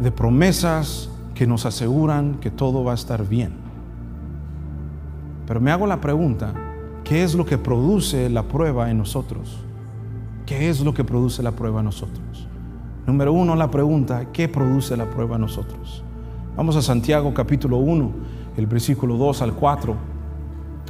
de 0.00 0.10
promesas 0.10 1.08
que 1.34 1.46
nos 1.46 1.66
aseguran 1.66 2.36
que 2.40 2.50
todo 2.50 2.84
va 2.84 2.92
a 2.92 2.94
estar 2.94 3.26
bien. 3.26 3.61
Pero 5.52 5.60
me 5.60 5.70
hago 5.70 5.86
la 5.86 6.00
pregunta, 6.00 6.54
¿qué 7.04 7.22
es 7.22 7.34
lo 7.34 7.44
que 7.44 7.58
produce 7.58 8.30
la 8.30 8.44
prueba 8.44 8.90
en 8.90 8.96
nosotros? 8.96 9.58
¿Qué 10.46 10.70
es 10.70 10.80
lo 10.80 10.94
que 10.94 11.04
produce 11.04 11.42
la 11.42 11.50
prueba 11.50 11.80
en 11.80 11.84
nosotros? 11.84 12.48
Número 13.06 13.34
uno, 13.34 13.54
la 13.54 13.70
pregunta, 13.70 14.28
¿qué 14.32 14.48
produce 14.48 14.96
la 14.96 15.10
prueba 15.10 15.34
en 15.34 15.42
nosotros? 15.42 16.02
Vamos 16.56 16.74
a 16.76 16.80
Santiago 16.80 17.34
capítulo 17.34 17.76
1, 17.76 18.12
el 18.56 18.66
versículo 18.66 19.18
2 19.18 19.42
al 19.42 19.52
4. 19.52 19.94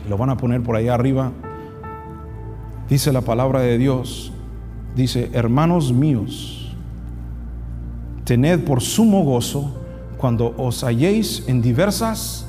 Lo 0.08 0.16
van 0.16 0.30
a 0.30 0.36
poner 0.36 0.62
por 0.62 0.76
ahí 0.76 0.86
arriba. 0.86 1.32
Dice 2.88 3.12
la 3.12 3.22
palabra 3.22 3.62
de 3.62 3.78
Dios, 3.78 4.32
dice, 4.94 5.28
hermanos 5.32 5.92
míos, 5.92 6.72
tened 8.22 8.60
por 8.60 8.80
sumo 8.80 9.24
gozo 9.24 9.74
cuando 10.18 10.54
os 10.56 10.84
halléis 10.84 11.48
en 11.48 11.62
diversas 11.62 12.46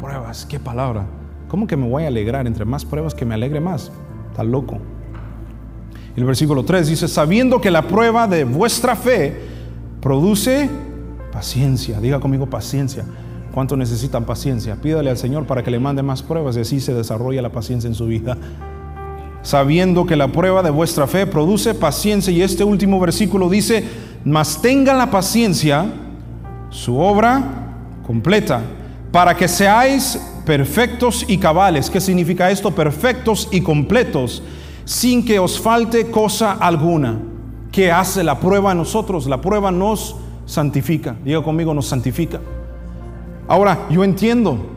pruebas. 0.00 0.46
¿Qué 0.46 0.58
palabra? 0.58 1.04
¿Cómo 1.48 1.66
que 1.66 1.76
me 1.76 1.88
voy 1.88 2.04
a 2.04 2.08
alegrar? 2.08 2.46
Entre 2.46 2.64
más 2.64 2.84
pruebas 2.84 3.14
que 3.14 3.24
me 3.24 3.34
alegre 3.34 3.60
más. 3.60 3.92
Está 4.30 4.42
loco. 4.42 4.78
El 6.16 6.24
versículo 6.24 6.64
3 6.64 6.88
dice, 6.88 7.08
sabiendo 7.08 7.60
que 7.60 7.70
la 7.70 7.82
prueba 7.82 8.26
de 8.26 8.44
vuestra 8.44 8.96
fe 8.96 9.36
produce 10.00 10.68
paciencia. 11.30 12.00
Diga 12.00 12.20
conmigo 12.20 12.46
paciencia. 12.46 13.04
¿Cuánto 13.52 13.76
necesitan 13.76 14.24
paciencia? 14.24 14.76
Pídale 14.76 15.10
al 15.10 15.16
Señor 15.16 15.46
para 15.46 15.62
que 15.62 15.70
le 15.70 15.78
mande 15.78 16.02
más 16.02 16.22
pruebas 16.22 16.56
y 16.56 16.60
así 16.60 16.80
se 16.80 16.94
desarrolla 16.94 17.42
la 17.42 17.52
paciencia 17.52 17.88
en 17.88 17.94
su 17.94 18.06
vida. 18.06 18.36
Sabiendo 19.42 20.06
que 20.06 20.16
la 20.16 20.28
prueba 20.28 20.62
de 20.62 20.70
vuestra 20.70 21.06
fe 21.06 21.26
produce 21.26 21.74
paciencia 21.74 22.32
y 22.32 22.42
este 22.42 22.64
último 22.64 22.98
versículo 22.98 23.48
dice, 23.48 23.84
mas 24.24 24.60
tenga 24.60 24.92
la 24.92 25.10
paciencia 25.10 25.86
su 26.70 26.98
obra 26.98 27.42
completa 28.06 28.62
para 29.12 29.36
que 29.36 29.48
seáis 29.48 30.20
perfectos 30.46 31.26
y 31.28 31.36
cabales. 31.36 31.90
¿Qué 31.90 32.00
significa 32.00 32.50
esto? 32.50 32.70
Perfectos 32.70 33.48
y 33.52 33.60
completos 33.60 34.42
sin 34.86 35.24
que 35.24 35.38
os 35.38 35.60
falte 35.60 36.10
cosa 36.10 36.52
alguna. 36.52 37.18
¿Qué 37.72 37.92
hace 37.92 38.24
la 38.24 38.40
prueba 38.40 38.70
a 38.70 38.74
nosotros? 38.74 39.26
La 39.26 39.40
prueba 39.40 39.70
nos 39.70 40.16
santifica. 40.46 41.16
Diga 41.24 41.42
conmigo, 41.42 41.74
nos 41.74 41.86
santifica. 41.86 42.40
Ahora, 43.48 43.86
yo 43.90 44.04
entiendo 44.04 44.75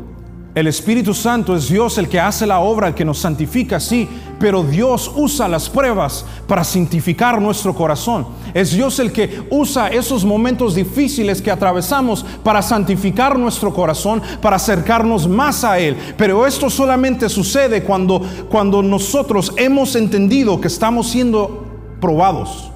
el 0.55 0.65
Espíritu 0.65 1.13
Santo 1.13 1.55
es 1.55 1.69
Dios 1.69 1.99
el 1.99 2.09
que 2.09 2.19
hace 2.19 2.47
la 2.47 2.59
obra, 2.59 2.87
el 2.87 2.95
que 2.95 3.05
nos 3.05 3.19
santifica, 3.19 3.79
sí, 3.79 4.09
pero 4.39 4.63
Dios 4.63 5.11
usa 5.15 5.47
las 5.47 5.69
pruebas 5.69 6.25
para 6.47 6.63
santificar 6.63 7.39
nuestro 7.39 7.75
corazón. 7.75 8.25
Es 8.53 8.71
Dios 8.71 8.97
el 8.97 9.11
que 9.11 9.43
usa 9.51 9.89
esos 9.89 10.25
momentos 10.25 10.73
difíciles 10.73 11.39
que 11.39 11.51
atravesamos 11.51 12.25
para 12.43 12.63
santificar 12.63 13.37
nuestro 13.37 13.71
corazón, 13.71 14.23
para 14.41 14.55
acercarnos 14.55 15.27
más 15.27 15.63
a 15.63 15.77
Él. 15.77 15.95
Pero 16.17 16.47
esto 16.47 16.69
solamente 16.71 17.29
sucede 17.29 17.83
cuando, 17.83 18.19
cuando 18.49 18.81
nosotros 18.81 19.53
hemos 19.55 19.95
entendido 19.95 20.59
que 20.59 20.67
estamos 20.67 21.09
siendo 21.09 21.67
probados. 22.01 22.71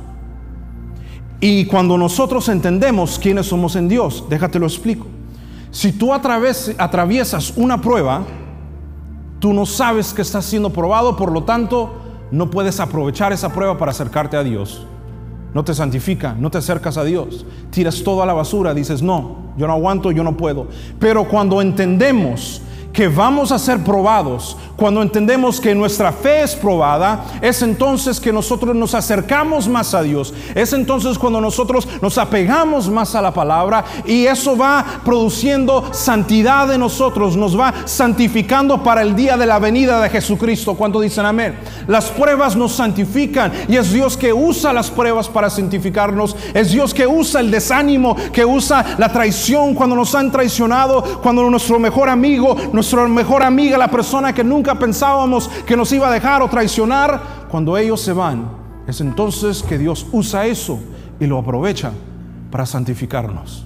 Y 1.39 1.65
cuando 1.65 1.97
nosotros 1.97 2.47
entendemos 2.49 3.17
quiénes 3.17 3.47
somos 3.47 3.75
en 3.75 3.89
Dios, 3.89 4.25
déjate 4.29 4.59
lo 4.59 4.67
explico. 4.67 5.07
Si 5.73 5.91
tú 5.91 6.13
atraviesas 6.13 7.53
una 7.55 7.81
prueba, 7.81 8.21
tú 9.39 9.53
no 9.53 9.65
sabes 9.65 10.13
que 10.13 10.21
estás 10.21 10.45
siendo 10.45 10.69
probado, 10.69 11.17
por 11.17 11.31
lo 11.31 11.45
tanto, 11.45 11.95
no 12.29 12.51
puedes 12.51 12.79
aprovechar 12.79 13.33
esa 13.33 13.51
prueba 13.51 13.75
para 13.75 13.89
acercarte 13.89 14.37
a 14.37 14.43
Dios. 14.43 14.85
No 15.51 15.63
te 15.63 15.73
santifica, 15.73 16.35
no 16.37 16.51
te 16.51 16.59
acercas 16.59 16.97
a 16.97 17.03
Dios. 17.03 17.43
Tiras 17.71 18.03
todo 18.03 18.21
a 18.21 18.27
la 18.27 18.33
basura, 18.33 18.75
dices, 18.75 19.01
no, 19.01 19.37
yo 19.57 19.65
no 19.65 19.73
aguanto, 19.73 20.11
yo 20.11 20.23
no 20.23 20.37
puedo. 20.37 20.67
Pero 20.99 21.27
cuando 21.27 21.59
entendemos 21.59 22.61
que 22.93 23.07
vamos 23.07 23.51
a 23.51 23.57
ser 23.57 23.83
probados, 23.83 24.55
cuando 24.75 25.01
entendemos 25.01 25.59
que 25.59 25.73
nuestra 25.73 26.11
fe 26.11 26.43
es 26.43 26.55
probada, 26.55 27.25
es 27.41 27.61
entonces 27.61 28.19
que 28.19 28.33
nosotros 28.33 28.75
nos 28.75 28.93
acercamos 28.93 29.67
más 29.67 29.93
a 29.93 30.01
Dios. 30.01 30.33
Es 30.53 30.73
entonces 30.73 31.17
cuando 31.17 31.39
nosotros 31.39 31.87
nos 32.01 32.17
apegamos 32.17 32.89
más 32.89 33.15
a 33.15 33.21
la 33.21 33.33
palabra 33.33 33.85
y 34.05 34.25
eso 34.25 34.57
va 34.57 35.01
produciendo 35.05 35.93
santidad 35.93 36.71
en 36.73 36.81
nosotros, 36.81 37.37
nos 37.37 37.57
va 37.57 37.73
santificando 37.85 38.83
para 38.83 39.01
el 39.01 39.15
día 39.15 39.37
de 39.37 39.45
la 39.45 39.59
venida 39.59 40.01
de 40.01 40.09
Jesucristo. 40.09 40.75
Cuando 40.75 40.99
dicen 40.99 41.25
amén? 41.25 41.57
Las 41.87 42.09
pruebas 42.09 42.55
nos 42.55 42.73
santifican 42.73 43.51
y 43.67 43.77
es 43.77 43.91
Dios 43.91 44.17
que 44.17 44.33
usa 44.33 44.73
las 44.73 44.91
pruebas 44.91 45.29
para 45.29 45.49
santificarnos. 45.49 46.35
Es 46.53 46.71
Dios 46.71 46.93
que 46.93 47.07
usa 47.07 47.39
el 47.39 47.51
desánimo, 47.51 48.15
que 48.31 48.43
usa 48.45 48.95
la 48.97 49.11
traición 49.11 49.75
cuando 49.75 49.95
nos 49.95 50.13
han 50.13 50.31
traicionado, 50.31 51.21
cuando 51.21 51.49
nuestro 51.49 51.79
mejor 51.79 52.09
amigo 52.09 52.57
nuestra 52.83 53.07
mejor 53.07 53.43
amiga, 53.43 53.77
la 53.77 53.89
persona 53.89 54.33
que 54.33 54.43
nunca 54.43 54.77
pensábamos 54.77 55.47
que 55.65 55.77
nos 55.77 55.91
iba 55.93 56.09
a 56.09 56.11
dejar 56.11 56.41
o 56.41 56.49
traicionar, 56.49 57.45
cuando 57.49 57.77
ellos 57.77 58.01
se 58.01 58.11
van, 58.11 58.49
es 58.85 58.99
entonces 58.99 59.63
que 59.63 59.77
Dios 59.77 60.05
usa 60.11 60.45
eso 60.45 60.79
y 61.17 61.25
lo 61.25 61.37
aprovecha 61.37 61.93
para 62.51 62.65
santificarnos. 62.65 63.65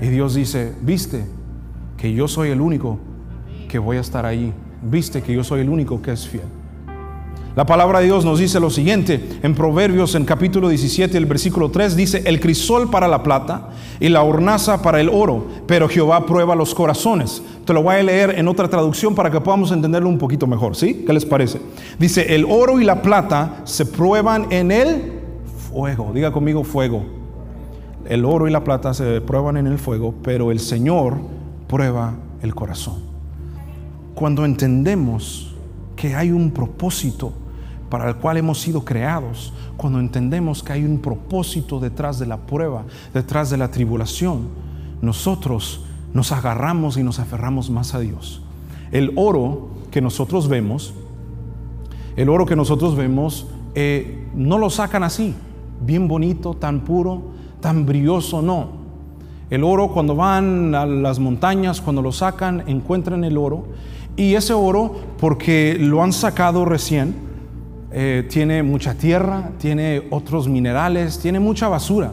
Y 0.00 0.06
Dios 0.08 0.34
dice, 0.34 0.74
viste 0.82 1.24
que 1.96 2.12
yo 2.12 2.26
soy 2.26 2.50
el 2.50 2.60
único 2.60 2.98
que 3.68 3.78
voy 3.78 3.98
a 3.98 4.00
estar 4.00 4.26
ahí, 4.26 4.52
viste 4.82 5.22
que 5.22 5.32
yo 5.32 5.44
soy 5.44 5.60
el 5.60 5.68
único 5.68 6.02
que 6.02 6.10
es 6.10 6.26
fiel. 6.26 6.48
La 7.56 7.64
palabra 7.64 8.00
de 8.00 8.06
Dios 8.06 8.24
nos 8.24 8.40
dice 8.40 8.58
lo 8.58 8.68
siguiente, 8.68 9.38
en 9.44 9.54
Proverbios 9.54 10.16
en 10.16 10.24
capítulo 10.24 10.68
17, 10.68 11.16
el 11.16 11.26
versículo 11.26 11.70
3 11.70 11.94
dice, 11.94 12.24
el 12.26 12.40
crisol 12.40 12.90
para 12.90 13.06
la 13.06 13.22
plata 13.22 13.68
y 14.00 14.08
la 14.08 14.24
hornaza 14.24 14.82
para 14.82 15.00
el 15.00 15.08
oro, 15.08 15.46
pero 15.68 15.88
Jehová 15.88 16.26
prueba 16.26 16.56
los 16.56 16.74
corazones. 16.74 17.40
Te 17.64 17.72
lo 17.72 17.84
voy 17.84 17.94
a 17.94 18.02
leer 18.02 18.40
en 18.40 18.48
otra 18.48 18.66
traducción 18.68 19.14
para 19.14 19.30
que 19.30 19.40
podamos 19.40 19.70
entenderlo 19.70 20.08
un 20.08 20.18
poquito 20.18 20.48
mejor, 20.48 20.74
¿sí? 20.74 21.04
¿Qué 21.06 21.12
les 21.12 21.24
parece? 21.24 21.60
Dice, 21.96 22.34
el 22.34 22.44
oro 22.44 22.80
y 22.80 22.84
la 22.84 23.02
plata 23.02 23.60
se 23.62 23.86
prueban 23.86 24.48
en 24.50 24.72
el 24.72 25.12
fuego. 25.70 26.10
Diga 26.12 26.32
conmigo 26.32 26.64
fuego. 26.64 27.04
El 28.08 28.24
oro 28.24 28.48
y 28.48 28.50
la 28.50 28.64
plata 28.64 28.94
se 28.94 29.20
prueban 29.20 29.56
en 29.58 29.68
el 29.68 29.78
fuego, 29.78 30.12
pero 30.24 30.50
el 30.50 30.58
Señor 30.58 31.18
prueba 31.68 32.14
el 32.42 32.52
corazón. 32.52 32.96
Cuando 34.16 34.44
entendemos 34.44 35.54
que 35.94 36.16
hay 36.16 36.32
un 36.32 36.50
propósito, 36.50 37.32
para 37.94 38.08
el 38.08 38.16
cual 38.16 38.36
hemos 38.38 38.60
sido 38.60 38.84
creados, 38.84 39.52
cuando 39.76 40.00
entendemos 40.00 40.64
que 40.64 40.72
hay 40.72 40.84
un 40.84 40.98
propósito 40.98 41.78
detrás 41.78 42.18
de 42.18 42.26
la 42.26 42.38
prueba, 42.38 42.82
detrás 43.12 43.50
de 43.50 43.56
la 43.56 43.70
tribulación, 43.70 44.48
nosotros 45.00 45.84
nos 46.12 46.32
agarramos 46.32 46.96
y 46.96 47.04
nos 47.04 47.20
aferramos 47.20 47.70
más 47.70 47.94
a 47.94 48.00
Dios. 48.00 48.42
El 48.90 49.12
oro 49.14 49.68
que 49.92 50.00
nosotros 50.00 50.48
vemos, 50.48 50.92
el 52.16 52.30
oro 52.30 52.46
que 52.46 52.56
nosotros 52.56 52.96
vemos, 52.96 53.46
eh, 53.76 54.26
no 54.34 54.58
lo 54.58 54.70
sacan 54.70 55.04
así, 55.04 55.32
bien 55.80 56.08
bonito, 56.08 56.54
tan 56.54 56.80
puro, 56.80 57.22
tan 57.60 57.86
brilloso, 57.86 58.42
no. 58.42 58.70
El 59.50 59.62
oro 59.62 59.92
cuando 59.92 60.16
van 60.16 60.74
a 60.74 60.84
las 60.84 61.20
montañas, 61.20 61.80
cuando 61.80 62.02
lo 62.02 62.10
sacan, 62.10 62.64
encuentran 62.66 63.22
el 63.22 63.38
oro. 63.38 63.66
Y 64.16 64.34
ese 64.34 64.52
oro, 64.52 64.96
porque 65.16 65.76
lo 65.78 66.02
han 66.02 66.12
sacado 66.12 66.64
recién, 66.64 67.33
eh, 67.96 68.26
tiene 68.28 68.64
mucha 68.64 68.94
tierra, 68.94 69.50
tiene 69.58 70.02
otros 70.10 70.48
minerales, 70.48 71.20
tiene 71.20 71.38
mucha 71.38 71.68
basura. 71.68 72.10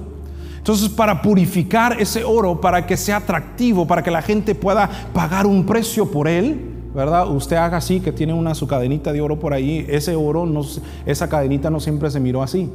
Entonces, 0.58 0.90
para 0.90 1.24
purificar 1.24 2.00
ese 2.00 2.24
oro, 2.24 2.62
para 2.62 2.86
que 2.86 2.96
sea 2.96 3.18
atractivo, 3.18 3.88
para 3.88 4.04
que 4.04 4.12
la 4.12 4.22
gente 4.22 4.54
pueda 4.54 4.88
pagar 5.12 5.48
un 5.48 5.66
precio 5.66 6.12
por 6.12 6.28
él, 6.28 6.62
¿verdad? 6.94 7.28
Usted 7.28 7.56
haga 7.56 7.78
así, 7.78 8.00
que 8.00 8.12
tiene 8.12 8.32
una 8.32 8.54
su 8.54 8.68
cadenita 8.68 9.12
de 9.12 9.22
oro 9.22 9.40
por 9.40 9.54
ahí, 9.56 9.84
ese 9.90 10.16
oro, 10.16 10.46
no, 10.46 10.62
esa 11.08 11.28
cadenita 11.28 11.72
no 11.72 11.80
siempre 11.80 12.12
se 12.12 12.20
miró 12.20 12.44
así. 12.44 12.70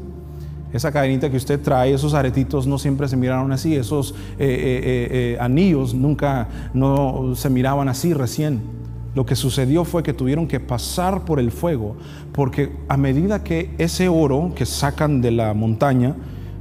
Esa 0.72 0.90
cadenita 0.90 1.30
que 1.30 1.36
usted 1.36 1.62
trae, 1.62 1.94
esos 1.94 2.12
aretitos 2.12 2.66
no 2.66 2.76
siempre 2.76 3.06
se 3.06 3.16
miraron 3.16 3.52
así, 3.52 3.76
esos 3.76 4.16
eh, 4.36 5.36
eh, 5.38 5.38
anillos 5.38 5.94
nunca 5.94 6.48
no 6.74 7.36
se 7.36 7.50
miraban 7.50 7.88
así 7.88 8.12
recién. 8.14 8.75
Lo 9.16 9.24
que 9.24 9.34
sucedió 9.34 9.86
fue 9.86 10.02
que 10.02 10.12
tuvieron 10.12 10.46
que 10.46 10.60
pasar 10.60 11.24
por 11.24 11.40
el 11.40 11.50
fuego, 11.50 11.96
porque 12.32 12.76
a 12.86 12.98
medida 12.98 13.42
que 13.42 13.74
ese 13.78 14.10
oro 14.10 14.52
que 14.54 14.66
sacan 14.66 15.22
de 15.22 15.30
la 15.30 15.54
montaña 15.54 16.14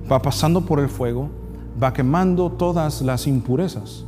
va 0.09 0.21
pasando 0.21 0.61
por 0.61 0.79
el 0.79 0.87
fuego, 0.87 1.27
va 1.83 1.91
quemando 1.91 2.49
todas 2.49 3.01
las 3.01 3.27
impurezas, 3.27 4.05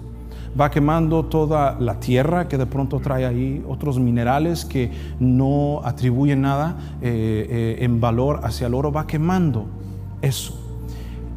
va 0.58 0.72
quemando 0.72 1.26
toda 1.26 1.78
la 1.82 2.00
tierra 2.00 2.48
que 2.48 2.58
de 2.58 2.66
pronto 2.66 3.02
trae 3.02 3.26
ahí, 3.26 3.66
otros 3.68 4.00
minerales 4.00 4.64
que 4.64 4.92
no 5.20 5.82
atribuyen 5.84 6.40
nada 6.40 6.78
eh, 7.02 7.48
eh, 7.50 7.84
en 7.84 8.00
valor 8.00 8.40
hacia 8.44 8.68
el 8.68 8.76
oro, 8.76 8.94
va 8.94 9.06
quemando 9.06 9.66
eso. 10.22 10.58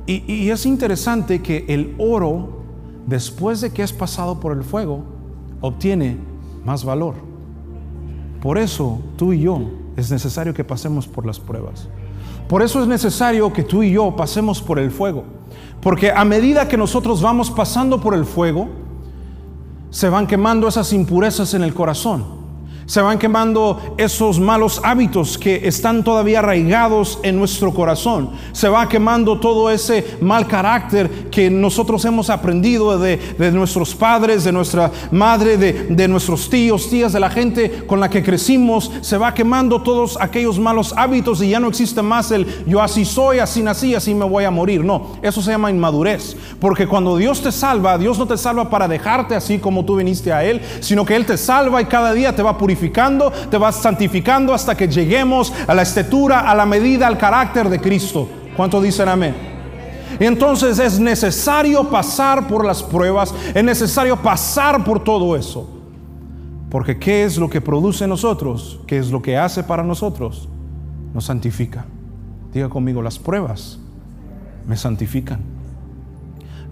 Y, 0.07 0.33
y 0.33 0.51
es 0.51 0.65
interesante 0.65 1.43
que 1.43 1.65
el 1.67 1.93
oro, 1.99 2.61
después 3.09 3.61
de 3.63 3.73
que 3.73 3.83
es 3.83 3.93
pasado 3.93 4.39
por 4.39 4.57
el 4.57 4.63
fuego, 4.63 5.03
obtiene 5.61 6.30
más 6.65 6.85
valor. 6.85 7.15
Por 8.41 8.59
eso 8.59 9.01
tú 9.17 9.33
y 9.33 9.43
yo 9.43 9.61
es 9.97 10.11
necesario 10.11 10.55
que 10.55 10.65
pasemos 10.65 11.07
por 11.07 11.27
las 11.27 11.39
pruebas. 11.39 11.89
Por 12.49 12.63
eso 12.63 12.81
es 12.81 12.89
necesario 12.89 13.53
que 13.53 13.63
tú 13.63 13.83
y 13.83 13.93
yo 13.93 14.17
pasemos 14.17 14.61
por 14.61 14.79
el 14.79 14.91
fuego. 14.91 15.25
Porque 15.81 16.11
a 16.11 16.25
medida 16.25 16.69
que 16.69 16.77
nosotros 16.77 17.23
vamos 17.23 17.51
pasando 17.51 18.01
por 18.01 18.15
el 18.15 18.25
fuego, 18.25 18.69
se 19.91 20.09
van 20.09 20.27
quemando 20.27 20.69
esas 20.69 20.93
impurezas 20.93 21.55
en 21.55 21.63
el 21.63 21.75
corazón 21.75 22.40
se 22.91 23.01
van 23.01 23.21
quemando 23.21 23.95
esos 23.99 24.41
malos 24.41 24.81
hábitos 24.83 25.39
que 25.39 25.69
están 25.69 26.03
todavía 26.03 26.41
arraigados 26.41 27.21
en 27.23 27.37
nuestro 27.37 27.73
corazón. 27.73 28.31
Se 28.51 28.69
va 28.69 28.89
quemando 28.89 29.39
todo 29.39 29.71
ese 29.71 30.19
mal 30.21 30.49
carácter 30.49 31.31
que 31.31 31.49
nosotros 31.51 32.05
hemos 32.05 32.31
aprendido 32.31 32.99
de, 32.99 33.21
nuestros 33.53 33.95
padres, 33.95 34.43
de 34.43 34.51
nuestra 34.51 34.91
madre, 35.13 35.57
de, 35.57 35.73
de 35.85 36.09
nuestros 36.09 36.51
tíos, 36.51 36.91
tías, 36.91 37.13
de 37.13 37.21
la 37.21 37.31
gente 37.31 37.87
con 37.87 38.01
la 38.01 38.11
que 38.11 38.25
crecimos. 38.25 38.91
Se 39.03 39.17
va 39.17 39.35
quemando 39.35 39.83
todos 39.83 40.19
aquellos 40.21 40.59
malos 40.59 40.93
hábitos 40.97 41.41
y 41.43 41.51
ya 41.51 41.61
no 41.61 41.69
existe 41.69 42.03
más 42.03 42.33
el 42.33 42.65
yo 42.67 42.83
así 42.83 43.05
soy, 43.05 43.39
así 43.39 43.63
nací, 43.63 43.95
así 43.95 44.17
me 44.17 44.25
voy 44.25 44.43
a 44.43 44.51
morir. 44.51 44.85
No, 44.85 45.13
eso 45.23 45.41
se 45.43 45.53
llama 45.53 45.71
inmadurez. 45.71 46.37
Porque 46.59 46.89
cuando 46.89 47.17
Dios 47.17 47.41
te 47.41 47.53
salva, 47.53 47.99
Dios 47.99 48.19
no 48.19 48.27
te 48.27 48.37
salva 48.37 48.69
para 48.69 48.89
dejarte 48.89 49.37
así 49.37 49.61
como 49.61 49.85
tú 49.85 49.95
viniste 49.95 50.33
a 50.33 50.43
Él, 50.43 50.61
sino 50.81 51.05
que 51.05 51.15
Él 51.15 51.25
te 51.25 51.37
salva 51.37 51.81
y 51.81 51.85
cada 51.85 52.13
día 52.13 52.35
te 52.35 52.43
va 52.43 52.59
purificando 52.59 52.80
te 53.51 53.59
vas 53.59 53.77
santificando 53.77 54.55
hasta 54.55 54.75
que 54.75 54.89
lleguemos 54.89 55.53
a 55.67 55.75
la 55.75 55.83
estatura, 55.83 56.51
a 56.51 56.55
la 56.55 56.65
medida, 56.65 57.07
al 57.07 57.19
carácter 57.19 57.69
de 57.69 57.81
Cristo. 57.81 58.29
¿Cuánto 58.57 58.81
dicen 58.81 59.09
amén? 59.09 59.51
entonces 60.19 60.79
es 60.79 61.01
necesario 61.01 61.89
pasar 61.89 62.47
por 62.47 62.65
las 62.65 62.83
pruebas, 62.83 63.35
es 63.55 63.65
necesario 63.65 64.17
pasar 64.17 64.85
por 64.85 65.03
todo 65.03 65.37
eso. 65.37 65.69
Porque 66.71 66.99
¿qué 66.99 67.25
es 67.25 67.37
lo 67.37 67.49
que 67.49 67.61
produce 67.61 68.07
nosotros? 68.07 68.81
¿Qué 68.87 68.99
es 68.99 69.11
lo 69.11 69.23
que 69.23 69.37
hace 69.37 69.63
para 69.63 69.83
nosotros? 69.83 70.49
Nos 71.15 71.25
santifica. 71.25 71.87
Diga 72.53 72.69
conmigo, 72.69 73.03
las 73.03 73.19
pruebas 73.19 73.79
me 74.67 74.77
santifican. 74.77 75.41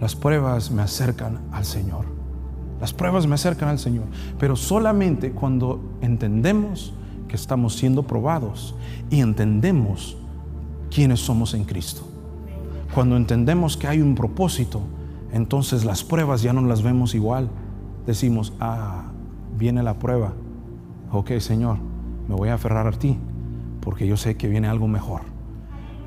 Las 0.00 0.14
pruebas 0.14 0.70
me 0.70 0.82
acercan 0.82 1.40
al 1.52 1.64
Señor. 1.64 2.17
Las 2.80 2.92
pruebas 2.92 3.26
me 3.26 3.34
acercan 3.34 3.68
al 3.68 3.78
Señor, 3.78 4.04
pero 4.38 4.54
solamente 4.54 5.32
cuando 5.32 5.80
entendemos 6.00 6.92
que 7.26 7.36
estamos 7.36 7.74
siendo 7.74 8.04
probados 8.04 8.74
y 9.10 9.20
entendemos 9.20 10.16
quiénes 10.90 11.20
somos 11.20 11.54
en 11.54 11.64
Cristo. 11.64 12.02
Cuando 12.94 13.16
entendemos 13.16 13.76
que 13.76 13.86
hay 13.86 14.00
un 14.00 14.14
propósito, 14.14 14.80
entonces 15.32 15.84
las 15.84 16.04
pruebas 16.04 16.42
ya 16.42 16.52
no 16.52 16.62
las 16.62 16.82
vemos 16.82 17.14
igual. 17.14 17.48
Decimos, 18.06 18.52
ah, 18.60 19.04
viene 19.58 19.82
la 19.82 19.98
prueba. 19.98 20.32
Ok, 21.12 21.32
Señor, 21.38 21.78
me 22.28 22.34
voy 22.34 22.48
a 22.48 22.54
aferrar 22.54 22.86
a 22.86 22.92
ti, 22.92 23.18
porque 23.80 24.06
yo 24.06 24.16
sé 24.16 24.36
que 24.36 24.48
viene 24.48 24.68
algo 24.68 24.88
mejor. 24.88 25.22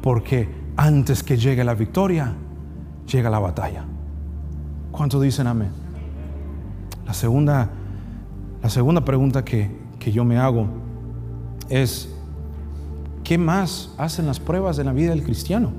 Porque 0.02 0.50
antes 0.76 1.22
que 1.22 1.38
llegue 1.38 1.64
la 1.64 1.76
victoria, 1.76 2.34
llega 3.12 3.30
la 3.30 3.40
batalla. 3.40 3.86
¿Cuántos 4.92 5.22
dicen 5.22 5.48
amén? 5.48 5.70
La 7.06 7.14
segunda, 7.14 7.70
la 8.62 8.70
segunda 8.70 9.04
pregunta 9.04 9.44
que, 9.44 9.70
yo 10.12 10.26
me 10.26 10.38
hago 10.38 10.68
es, 11.70 12.10
¿qué 13.24 13.38
más 13.38 13.94
hacen 13.98 14.26
las 14.26 14.40
pruebas 14.40 14.78
de 14.78 14.84
la 14.84 14.94
vida 14.94 15.12
del 15.12 15.24
cristiano? 15.24 15.72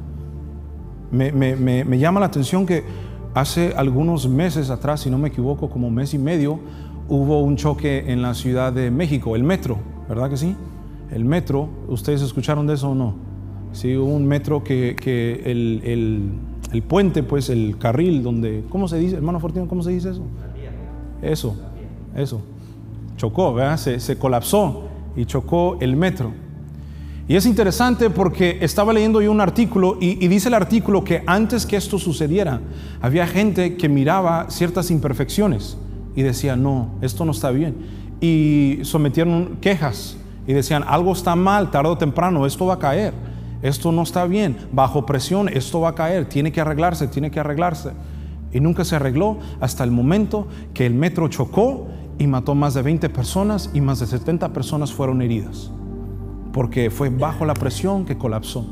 Me, 1.11 1.33
me, 1.33 1.99
llama 1.99 2.21
la 2.21 2.27
atención 2.27 2.65
que 2.65 2.85
hace 3.35 3.75
algunos 3.77 4.29
meses 4.29 4.71
atrás, 4.71 5.01
si 5.01 5.11
no 5.11 5.19
me 5.19 5.29
equivoco, 5.29 5.69
como 5.69 5.91
mes 5.91 6.15
y 6.15 6.19
medio, 6.19 6.61
hubo 7.09 7.43
un 7.43 7.57
choque 7.57 8.11
en 8.11 8.23
la 8.23 8.35
Ciudad 8.35 8.73
de 8.73 8.91
México, 8.91 9.37
el 9.37 9.45
metro, 9.45 9.79
¿verdad 10.09 10.31
que 10.31 10.37
sí? 10.37 10.57
El 11.11 11.25
metro, 11.25 11.69
¿ustedes 11.89 12.23
escucharon 12.23 12.67
de 12.67 12.75
eso 12.75 12.91
o 12.91 12.95
no? 12.95 13.15
Sí, 13.73 13.97
hubo 13.97 14.15
un 14.15 14.27
metro 14.27 14.63
que, 14.63 14.97
que 14.97 15.43
el, 15.45 15.83
el, 15.85 16.31
el, 16.73 16.83
puente, 16.83 17.23
pues 17.23 17.51
el 17.51 17.77
carril 17.79 18.23
donde, 18.23 18.65
¿cómo 18.71 18.89
se 18.89 18.99
dice, 18.99 19.17
hermano 19.17 19.41
Fortino, 19.41 19.67
cómo 19.67 19.83
se 19.83 19.91
dice 19.91 20.11
eso? 20.11 20.23
Eso, 21.23 21.55
eso. 22.17 22.43
Chocó, 23.17 23.55
¿verdad? 23.55 23.77
Se, 23.77 24.19
colapsó 24.19 24.89
y 25.17 25.25
chocó 25.25 25.79
el 25.81 25.97
metro. 25.97 26.33
Y 27.29 27.37
es 27.37 27.47
interesante 27.47 28.11
porque 28.11 28.59
estaba 28.61 28.93
leyendo 28.93 29.23
yo 29.23 29.31
un 29.31 29.41
artículo 29.41 29.97
y, 30.01 30.27
dice 30.27 30.49
el 30.49 30.55
artículo 30.55 31.05
que 31.05 31.23
antes 31.27 31.65
que 31.65 31.77
esto 31.77 31.99
sucediera, 31.99 32.61
había 33.01 33.29
gente 33.29 33.77
que 33.77 33.89
miraba 33.89 34.47
ciertas 34.51 34.91
imperfecciones 34.91 35.79
y 36.17 36.23
decía, 36.23 36.57
no, 36.57 36.91
esto 37.01 37.25
no 37.25 37.31
está 37.31 37.53
bien. 37.53 37.77
Y 38.21 38.81
sometieron 38.83 39.59
quejas 39.61 40.17
y 40.47 40.53
decían, 40.53 40.83
algo 40.87 41.13
está 41.13 41.37
mal, 41.37 41.71
tarde 41.71 41.91
o 41.91 41.97
temprano, 41.97 42.45
esto 42.45 42.67
va 42.67 42.75
a 42.75 42.79
caer, 42.81 43.15
esto 43.63 43.93
no 43.93 44.03
está 44.03 44.27
bien, 44.27 44.57
bajo 44.73 45.07
presión, 45.07 45.49
esto 45.49 45.81
va 45.81 45.91
a 45.91 45.95
caer, 45.95 46.29
tiene 46.29 46.51
que 46.51 46.61
arreglarse, 46.61 47.07
tiene 47.07 47.31
que 47.31 47.39
arreglarse 47.39 47.93
y 48.53 48.61
nunca 48.61 48.85
se 48.85 48.97
arregló 48.97 49.39
hasta 49.61 49.85
el 49.85 49.91
momento 49.91 50.47
que 50.75 50.87
el 50.87 50.95
metro 50.95 51.29
chocó 51.29 51.89
y 52.19 52.27
mató 52.27 52.55
más 52.55 52.75
de 52.75 52.83
20 52.83 53.09
personas 53.09 53.71
y 53.73 53.81
más 53.81 54.01
de 54.01 54.07
70 54.07 54.53
personas 54.53 54.93
fueron 54.93 55.23
heridas, 55.23 55.71
porque 56.53 56.91
fue 56.91 57.09
bajo 57.09 57.45
la 57.45 57.55
presión 57.55 58.05
que 58.05 58.19
colapsó. 58.19 58.67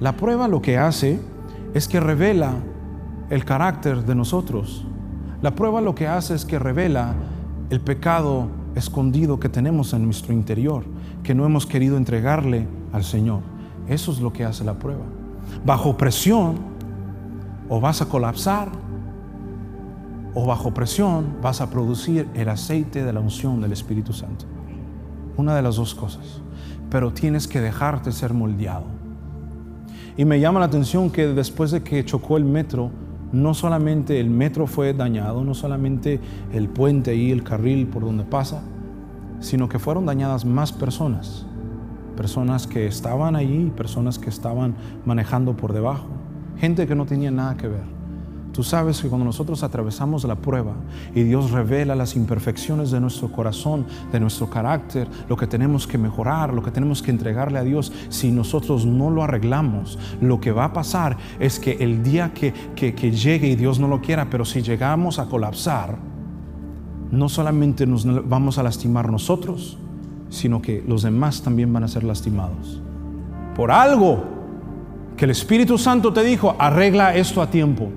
La 0.00 0.16
prueba 0.16 0.48
lo 0.48 0.60
que 0.60 0.78
hace 0.78 1.20
es 1.72 1.88
que 1.88 2.00
revela 2.00 2.54
el 3.30 3.44
carácter 3.44 4.04
de 4.04 4.14
nosotros. 4.14 4.84
La 5.40 5.54
prueba 5.54 5.80
lo 5.80 5.94
que 5.94 6.08
hace 6.08 6.34
es 6.34 6.44
que 6.44 6.58
revela 6.58 7.14
el 7.70 7.80
pecado 7.80 8.48
escondido 8.74 9.38
que 9.38 9.48
tenemos 9.48 9.92
en 9.92 10.04
nuestro 10.04 10.32
interior, 10.32 10.84
que 11.22 11.34
no 11.34 11.46
hemos 11.46 11.66
querido 11.66 11.96
entregarle 11.96 12.66
al 12.92 13.04
Señor. 13.04 13.40
Eso 13.88 14.12
es 14.12 14.20
lo 14.20 14.32
que 14.32 14.44
hace 14.44 14.64
la 14.64 14.74
prueba. 14.74 15.04
Bajo 15.64 15.96
presión, 15.96 16.74
o 17.68 17.80
vas 17.80 18.02
a 18.02 18.06
colapsar 18.06 18.68
o 20.34 20.46
bajo 20.46 20.74
presión 20.74 21.36
vas 21.40 21.60
a 21.60 21.70
producir 21.70 22.28
el 22.34 22.48
aceite 22.48 23.04
de 23.04 23.12
la 23.12 23.20
unción 23.20 23.60
del 23.60 23.72
Espíritu 23.72 24.12
Santo. 24.12 24.46
Una 25.36 25.54
de 25.54 25.62
las 25.62 25.76
dos 25.76 25.94
cosas. 25.94 26.40
Pero 26.90 27.12
tienes 27.12 27.48
que 27.48 27.60
dejarte 27.60 28.12
ser 28.12 28.34
moldeado. 28.34 28.84
Y 30.16 30.24
me 30.24 30.38
llama 30.38 30.60
la 30.60 30.66
atención 30.66 31.10
que 31.10 31.26
después 31.28 31.70
de 31.70 31.82
que 31.82 32.04
chocó 32.04 32.36
el 32.36 32.44
metro, 32.44 32.90
no 33.32 33.52
solamente 33.52 34.20
el 34.20 34.30
metro 34.30 34.66
fue 34.66 34.92
dañado, 34.92 35.42
no 35.44 35.54
solamente 35.54 36.20
el 36.52 36.68
puente 36.68 37.16
y 37.16 37.32
el 37.32 37.42
carril 37.42 37.88
por 37.88 38.04
donde 38.04 38.24
pasa, 38.24 38.62
sino 39.40 39.68
que 39.68 39.78
fueron 39.80 40.06
dañadas 40.06 40.44
más 40.44 40.72
personas. 40.72 41.46
Personas 42.16 42.68
que 42.68 42.86
estaban 42.86 43.34
allí, 43.34 43.72
personas 43.76 44.20
que 44.20 44.30
estaban 44.30 44.76
manejando 45.04 45.56
por 45.56 45.72
debajo, 45.72 46.06
gente 46.58 46.86
que 46.86 46.94
no 46.94 47.06
tenía 47.06 47.32
nada 47.32 47.56
que 47.56 47.66
ver. 47.66 47.93
Tú 48.54 48.62
sabes 48.62 49.02
que 49.02 49.08
cuando 49.08 49.24
nosotros 49.24 49.64
atravesamos 49.64 50.22
la 50.22 50.36
prueba 50.36 50.74
y 51.12 51.24
Dios 51.24 51.50
revela 51.50 51.96
las 51.96 52.14
imperfecciones 52.14 52.92
de 52.92 53.00
nuestro 53.00 53.32
corazón, 53.32 53.84
de 54.12 54.20
nuestro 54.20 54.48
carácter, 54.48 55.08
lo 55.28 55.36
que 55.36 55.48
tenemos 55.48 55.88
que 55.88 55.98
mejorar, 55.98 56.54
lo 56.54 56.62
que 56.62 56.70
tenemos 56.70 57.02
que 57.02 57.10
entregarle 57.10 57.58
a 57.58 57.64
Dios, 57.64 57.92
si 58.10 58.30
nosotros 58.30 58.86
no 58.86 59.10
lo 59.10 59.24
arreglamos, 59.24 59.98
lo 60.20 60.40
que 60.40 60.52
va 60.52 60.66
a 60.66 60.72
pasar 60.72 61.16
es 61.40 61.58
que 61.58 61.72
el 61.80 62.04
día 62.04 62.32
que, 62.32 62.54
que, 62.76 62.92
llegue 63.10 63.48
y 63.48 63.56
Dios 63.56 63.80
no 63.80 63.88
lo 63.88 64.00
quiera, 64.00 64.30
pero 64.30 64.44
si 64.44 64.62
llegamos 64.62 65.18
a 65.18 65.26
colapsar, 65.26 65.98
no 67.10 67.28
solamente 67.28 67.88
nos 67.88 68.06
vamos 68.28 68.58
a 68.58 68.62
lastimar 68.62 69.10
nosotros, 69.10 69.78
sino 70.30 70.62
que 70.62 70.84
los 70.86 71.02
demás 71.02 71.42
también 71.42 71.72
van 71.72 71.82
a 71.82 71.88
ser 71.88 72.04
lastimados. 72.04 72.80
Por 73.56 73.72
algo 73.72 74.22
que 75.16 75.24
el 75.24 75.32
Espíritu 75.32 75.76
Santo 75.76 76.12
te 76.12 76.22
dijo, 76.22 76.54
arregla 76.56 77.16
esto 77.16 77.42
a 77.42 77.50
tiempo. 77.50 77.90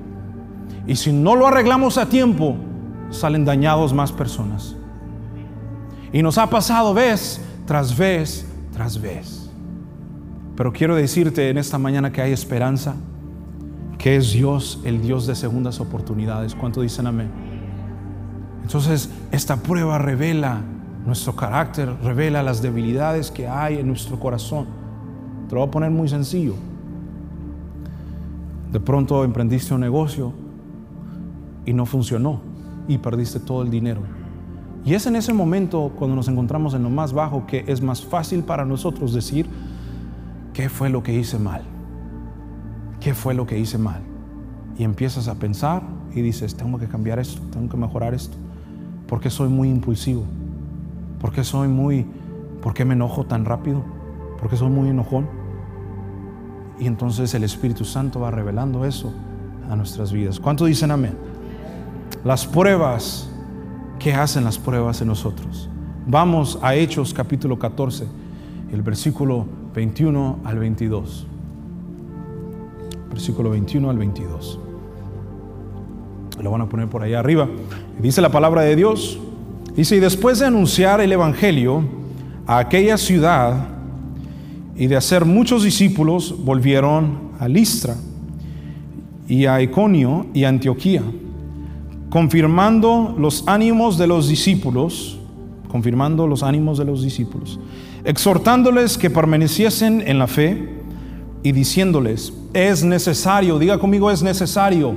Y 0.87 0.95
si 0.95 1.11
no 1.11 1.35
lo 1.35 1.47
arreglamos 1.47 1.97
a 1.97 2.07
tiempo, 2.07 2.55
salen 3.09 3.45
dañados 3.45 3.93
más 3.93 4.11
personas. 4.11 4.75
Y 6.13 6.21
nos 6.21 6.37
ha 6.37 6.49
pasado 6.49 6.93
vez 6.93 7.41
tras 7.65 7.95
vez 7.95 8.47
tras 8.71 9.01
vez. 9.01 9.49
Pero 10.55 10.71
quiero 10.71 10.95
decirte 10.95 11.49
en 11.49 11.57
esta 11.57 11.77
mañana 11.77 12.11
que 12.11 12.21
hay 12.21 12.31
esperanza, 12.31 12.95
que 13.97 14.15
es 14.15 14.31
Dios 14.31 14.79
el 14.83 15.01
Dios 15.01 15.27
de 15.27 15.35
segundas 15.35 15.79
oportunidades. 15.79 16.55
¿Cuánto 16.55 16.81
dicen 16.81 17.07
amén? 17.07 17.29
Entonces, 18.61 19.09
esta 19.31 19.57
prueba 19.57 19.97
revela 19.97 20.61
nuestro 21.05 21.35
carácter, 21.35 21.91
revela 22.03 22.43
las 22.43 22.61
debilidades 22.61 23.31
que 23.31 23.47
hay 23.47 23.79
en 23.79 23.87
nuestro 23.87 24.19
corazón. 24.19 24.67
Te 25.49 25.55
lo 25.55 25.61
voy 25.61 25.69
a 25.69 25.71
poner 25.71 25.89
muy 25.89 26.07
sencillo. 26.07 26.53
De 28.71 28.79
pronto 28.79 29.23
emprendiste 29.23 29.73
un 29.73 29.81
negocio 29.81 30.33
y 31.67 31.73
no 31.73 31.85
funcionó. 31.85 32.41
y 32.89 32.97
perdiste 32.99 33.41
todo 33.41 33.63
el 33.63 33.69
dinero. 33.69 33.99
Y 34.85 34.93
es 34.93 35.05
en 35.07 35.17
ese 35.17 35.33
momento 35.33 35.91
cuando 35.97 36.15
nos 36.15 36.29
encontramos 36.29 36.73
en 36.73 36.83
lo 36.83 36.89
más 36.89 37.11
bajo 37.11 37.45
que 37.45 37.65
es 37.67 37.81
más 37.81 38.05
fácil 38.05 38.43
para 38.43 38.63
nosotros 38.63 39.13
decir, 39.13 39.45
¿qué 40.53 40.69
fue 40.69 40.89
lo 40.89 41.03
que 41.03 41.13
hice 41.13 41.37
mal? 41.37 41.63
¿Qué 43.01 43.13
fue 43.13 43.33
lo 43.33 43.45
que 43.45 43.59
hice 43.59 43.77
mal? 43.77 44.01
Y 44.77 44.85
empiezas 44.85 45.27
a 45.27 45.35
pensar 45.35 45.83
y 46.15 46.21
dices, 46.21 46.55
tengo 46.55 46.79
que 46.79 46.87
cambiar 46.87 47.19
esto, 47.19 47.41
tengo 47.51 47.67
que 47.67 47.75
mejorar 47.75 48.13
esto, 48.13 48.37
porque 49.05 49.29
soy 49.29 49.49
muy 49.49 49.69
impulsivo, 49.69 50.23
porque 51.19 51.43
soy 51.43 51.67
muy, 51.67 52.05
¿por 52.61 52.73
qué 52.73 52.85
me 52.85 52.93
enojo 52.93 53.25
tan 53.25 53.43
rápido? 53.43 53.83
Porque 54.39 54.55
soy 54.55 54.69
muy 54.69 54.87
enojón. 54.87 55.27
Y 56.79 56.87
entonces 56.87 57.33
el 57.33 57.43
Espíritu 57.43 57.83
Santo 57.83 58.21
va 58.21 58.31
revelando 58.31 58.85
eso 58.85 59.13
a 59.69 59.75
nuestras 59.75 60.13
vidas. 60.13 60.39
¿Cuánto 60.39 60.63
dicen 60.63 60.91
amén? 60.91 61.17
Las 62.27 62.45
pruebas, 62.45 63.29
¿qué 63.99 64.13
hacen 64.13 64.43
las 64.43 64.57
pruebas 64.57 64.99
en 64.99 65.07
nosotros? 65.07 65.69
Vamos 66.05 66.59
a 66.61 66.75
Hechos 66.75 67.13
capítulo 67.13 67.57
14, 67.57 68.05
el 68.73 68.81
versículo 68.81 69.45
21 69.73 70.39
al 70.43 70.59
22. 70.59 71.25
Versículo 73.11 73.51
21 73.51 73.89
al 73.89 73.97
22. 73.97 74.59
Lo 76.41 76.51
van 76.51 76.59
a 76.59 76.65
poner 76.67 76.89
por 76.89 77.01
allá 77.01 77.19
arriba. 77.19 77.47
Dice 77.97 78.19
la 78.19 78.29
palabra 78.29 78.63
de 78.63 78.75
Dios. 78.75 79.17
Dice, 79.73 79.95
y 79.95 79.99
después 80.01 80.39
de 80.39 80.47
anunciar 80.47 80.99
el 80.99 81.13
Evangelio 81.13 81.81
a 82.45 82.57
aquella 82.57 82.97
ciudad 82.97 83.69
y 84.75 84.87
de 84.87 84.97
hacer 84.97 85.23
muchos 85.23 85.63
discípulos, 85.63 86.35
volvieron 86.43 87.31
a 87.39 87.47
Listra 87.47 87.95
y 89.29 89.45
a 89.45 89.61
Iconio 89.61 90.25
y 90.33 90.43
Antioquía, 90.43 91.03
confirmando 92.17 93.13
los 93.15 93.43
ánimos 93.45 93.95
de 93.99 94.07
los 94.07 94.27
discípulos, 94.27 95.19
confirmando 95.69 96.25
los 96.25 96.41
ánimos 96.41 96.79
de 96.79 96.85
los 96.85 97.03
discípulos, 97.03 97.59
exhortándoles 98.03 98.97
que 98.97 99.11
permaneciesen 99.11 100.01
en 100.01 100.17
la 100.17 100.25
fe 100.25 100.79
y 101.43 101.51
diciéndoles, 101.51 102.33
es 102.55 102.83
necesario, 102.83 103.59
diga 103.59 103.77
conmigo, 103.77 104.09
es 104.09 104.23
necesario, 104.23 104.95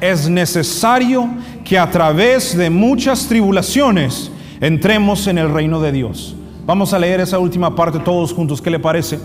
es 0.00 0.28
necesario 0.28 1.28
que 1.64 1.78
a 1.78 1.88
través 1.88 2.56
de 2.56 2.68
muchas 2.68 3.28
tribulaciones 3.28 4.32
entremos 4.60 5.28
en 5.28 5.38
el 5.38 5.52
reino 5.52 5.80
de 5.80 5.92
Dios. 5.92 6.34
Vamos 6.66 6.92
a 6.92 6.98
leer 6.98 7.20
esa 7.20 7.38
última 7.38 7.76
parte 7.76 8.00
todos 8.00 8.32
juntos, 8.32 8.60
¿qué 8.60 8.72
le 8.72 8.80
parece? 8.80 9.20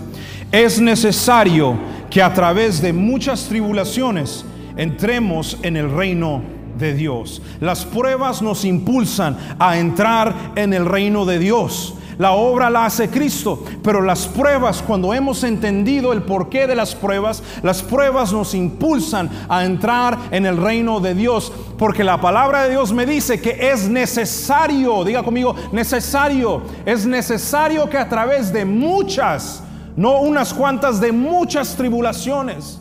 Es 0.52 0.80
necesario 0.80 1.74
que 2.08 2.22
a 2.22 2.32
través 2.32 2.80
de 2.80 2.92
muchas 2.92 3.48
tribulaciones 3.48 4.44
entremos 4.76 5.58
en 5.64 5.76
el 5.76 5.90
reino 5.90 6.40
de 6.40 6.55
Dios. 6.78 7.42
Las 7.60 7.84
pruebas 7.84 8.42
nos 8.42 8.64
impulsan 8.64 9.36
a 9.58 9.78
entrar 9.78 10.52
en 10.56 10.72
el 10.74 10.86
reino 10.86 11.24
de 11.24 11.38
Dios. 11.38 11.94
La 12.18 12.32
obra 12.32 12.70
la 12.70 12.86
hace 12.86 13.10
Cristo, 13.10 13.62
pero 13.82 14.00
las 14.00 14.26
pruebas, 14.26 14.82
cuando 14.82 15.12
hemos 15.12 15.44
entendido 15.44 16.14
el 16.14 16.22
porqué 16.22 16.66
de 16.66 16.74
las 16.74 16.94
pruebas, 16.94 17.42
las 17.62 17.82
pruebas 17.82 18.32
nos 18.32 18.54
impulsan 18.54 19.28
a 19.50 19.66
entrar 19.66 20.16
en 20.30 20.46
el 20.46 20.56
reino 20.56 21.00
de 21.00 21.14
Dios, 21.14 21.52
porque 21.76 22.02
la 22.04 22.18
palabra 22.18 22.62
de 22.62 22.70
Dios 22.70 22.94
me 22.94 23.04
dice 23.04 23.38
que 23.38 23.70
es 23.70 23.86
necesario, 23.88 25.04
diga 25.04 25.22
conmigo, 25.22 25.54
necesario, 25.72 26.62
es 26.86 27.04
necesario 27.04 27.88
que 27.90 27.98
a 27.98 28.08
través 28.08 28.50
de 28.50 28.64
muchas, 28.64 29.62
no 29.94 30.20
unas 30.20 30.54
cuantas, 30.54 31.00
de 31.00 31.12
muchas 31.12 31.76
tribulaciones, 31.76 32.80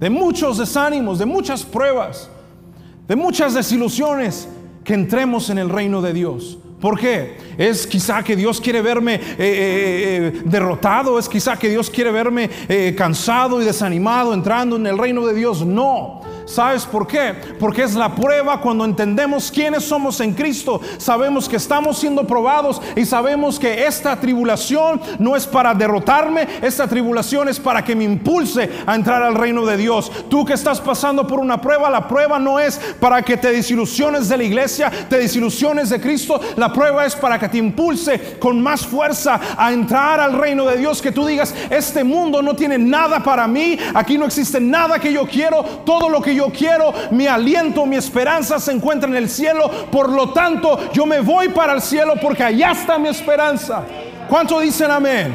de 0.00 0.10
muchos 0.10 0.58
desánimos, 0.58 1.20
de 1.20 1.26
muchas 1.26 1.62
pruebas, 1.62 2.28
de 3.06 3.16
muchas 3.16 3.54
desilusiones, 3.54 4.48
que 4.84 4.94
entremos 4.94 5.50
en 5.50 5.58
el 5.58 5.70
reino 5.70 6.02
de 6.02 6.12
Dios. 6.12 6.58
¿Por 6.80 7.00
qué? 7.00 7.38
Es 7.56 7.86
quizá 7.86 8.22
que 8.22 8.36
Dios 8.36 8.60
quiere 8.60 8.82
verme 8.82 9.14
eh, 9.14 9.20
eh, 9.38 9.38
eh, 9.38 10.42
derrotado, 10.44 11.18
es 11.18 11.28
quizá 11.28 11.56
que 11.56 11.70
Dios 11.70 11.88
quiere 11.88 12.10
verme 12.10 12.50
cansado 12.94 13.62
y 13.62 13.64
desanimado 13.64 14.34
entrando 14.34 14.76
en 14.76 14.86
el 14.86 14.98
reino 14.98 15.26
de 15.26 15.32
Dios. 15.32 15.64
No, 15.64 16.20
¿Sabes 16.46 16.84
por 16.84 17.06
qué? 17.06 17.34
Porque 17.58 17.82
es 17.82 17.94
la 17.94 18.14
prueba 18.14 18.60
cuando 18.60 18.84
entendemos 18.84 19.50
quiénes 19.50 19.84
somos 19.84 20.20
en 20.20 20.34
Cristo. 20.34 20.80
Sabemos 20.98 21.48
que 21.48 21.56
estamos 21.56 21.98
siendo 21.98 22.26
probados 22.26 22.80
y 22.96 23.04
sabemos 23.06 23.58
que 23.58 23.86
esta 23.86 24.18
tribulación 24.20 25.00
no 25.18 25.36
es 25.36 25.46
para 25.46 25.74
derrotarme, 25.74 26.46
esta 26.62 26.86
tribulación 26.86 27.48
es 27.48 27.58
para 27.58 27.82
que 27.82 27.96
me 27.96 28.04
impulse 28.04 28.70
a 28.86 28.94
entrar 28.94 29.22
al 29.22 29.34
reino 29.34 29.64
de 29.64 29.76
Dios. 29.76 30.10
Tú 30.28 30.44
que 30.44 30.52
estás 30.52 30.80
pasando 30.80 31.26
por 31.26 31.40
una 31.40 31.60
prueba, 31.60 31.88
la 31.88 32.06
prueba 32.06 32.38
no 32.38 32.60
es 32.60 32.78
para 33.00 33.22
que 33.22 33.36
te 33.36 33.50
desilusiones 33.50 34.28
de 34.28 34.36
la 34.36 34.44
iglesia, 34.44 34.90
te 35.08 35.18
desilusiones 35.18 35.90
de 35.90 36.00
Cristo. 36.00 36.40
La 36.56 36.72
prueba 36.72 37.06
es 37.06 37.16
para 37.16 37.38
que 37.38 37.48
te 37.48 37.58
impulse 37.58 38.38
con 38.38 38.60
más 38.60 38.86
fuerza 38.86 39.40
a 39.56 39.72
entrar 39.72 40.20
al 40.20 40.34
reino 40.34 40.66
de 40.66 40.76
Dios. 40.76 41.00
Que 41.00 41.12
tú 41.12 41.24
digas, 41.26 41.54
este 41.70 42.04
mundo 42.04 42.42
no 42.42 42.54
tiene 42.54 42.76
nada 42.78 43.22
para 43.22 43.46
mí, 43.48 43.78
aquí 43.94 44.18
no 44.18 44.26
existe 44.26 44.60
nada 44.60 44.98
que 44.98 45.12
yo 45.12 45.26
quiero, 45.26 45.62
todo 45.84 46.08
lo 46.08 46.20
que 46.20 46.33
yo 46.34 46.50
quiero, 46.50 46.92
mi 47.10 47.26
aliento, 47.26 47.86
mi 47.86 47.96
esperanza 47.96 48.58
se 48.58 48.72
encuentra 48.72 49.08
en 49.08 49.16
el 49.16 49.28
cielo. 49.28 49.70
Por 49.90 50.10
lo 50.10 50.32
tanto, 50.32 50.92
yo 50.92 51.06
me 51.06 51.20
voy 51.20 51.48
para 51.48 51.74
el 51.74 51.80
cielo 51.80 52.14
porque 52.20 52.42
allá 52.42 52.72
está 52.72 52.98
mi 52.98 53.08
esperanza. 53.08 53.84
¿Cuánto 54.28 54.60
dicen 54.60 54.90
amén? 54.90 55.34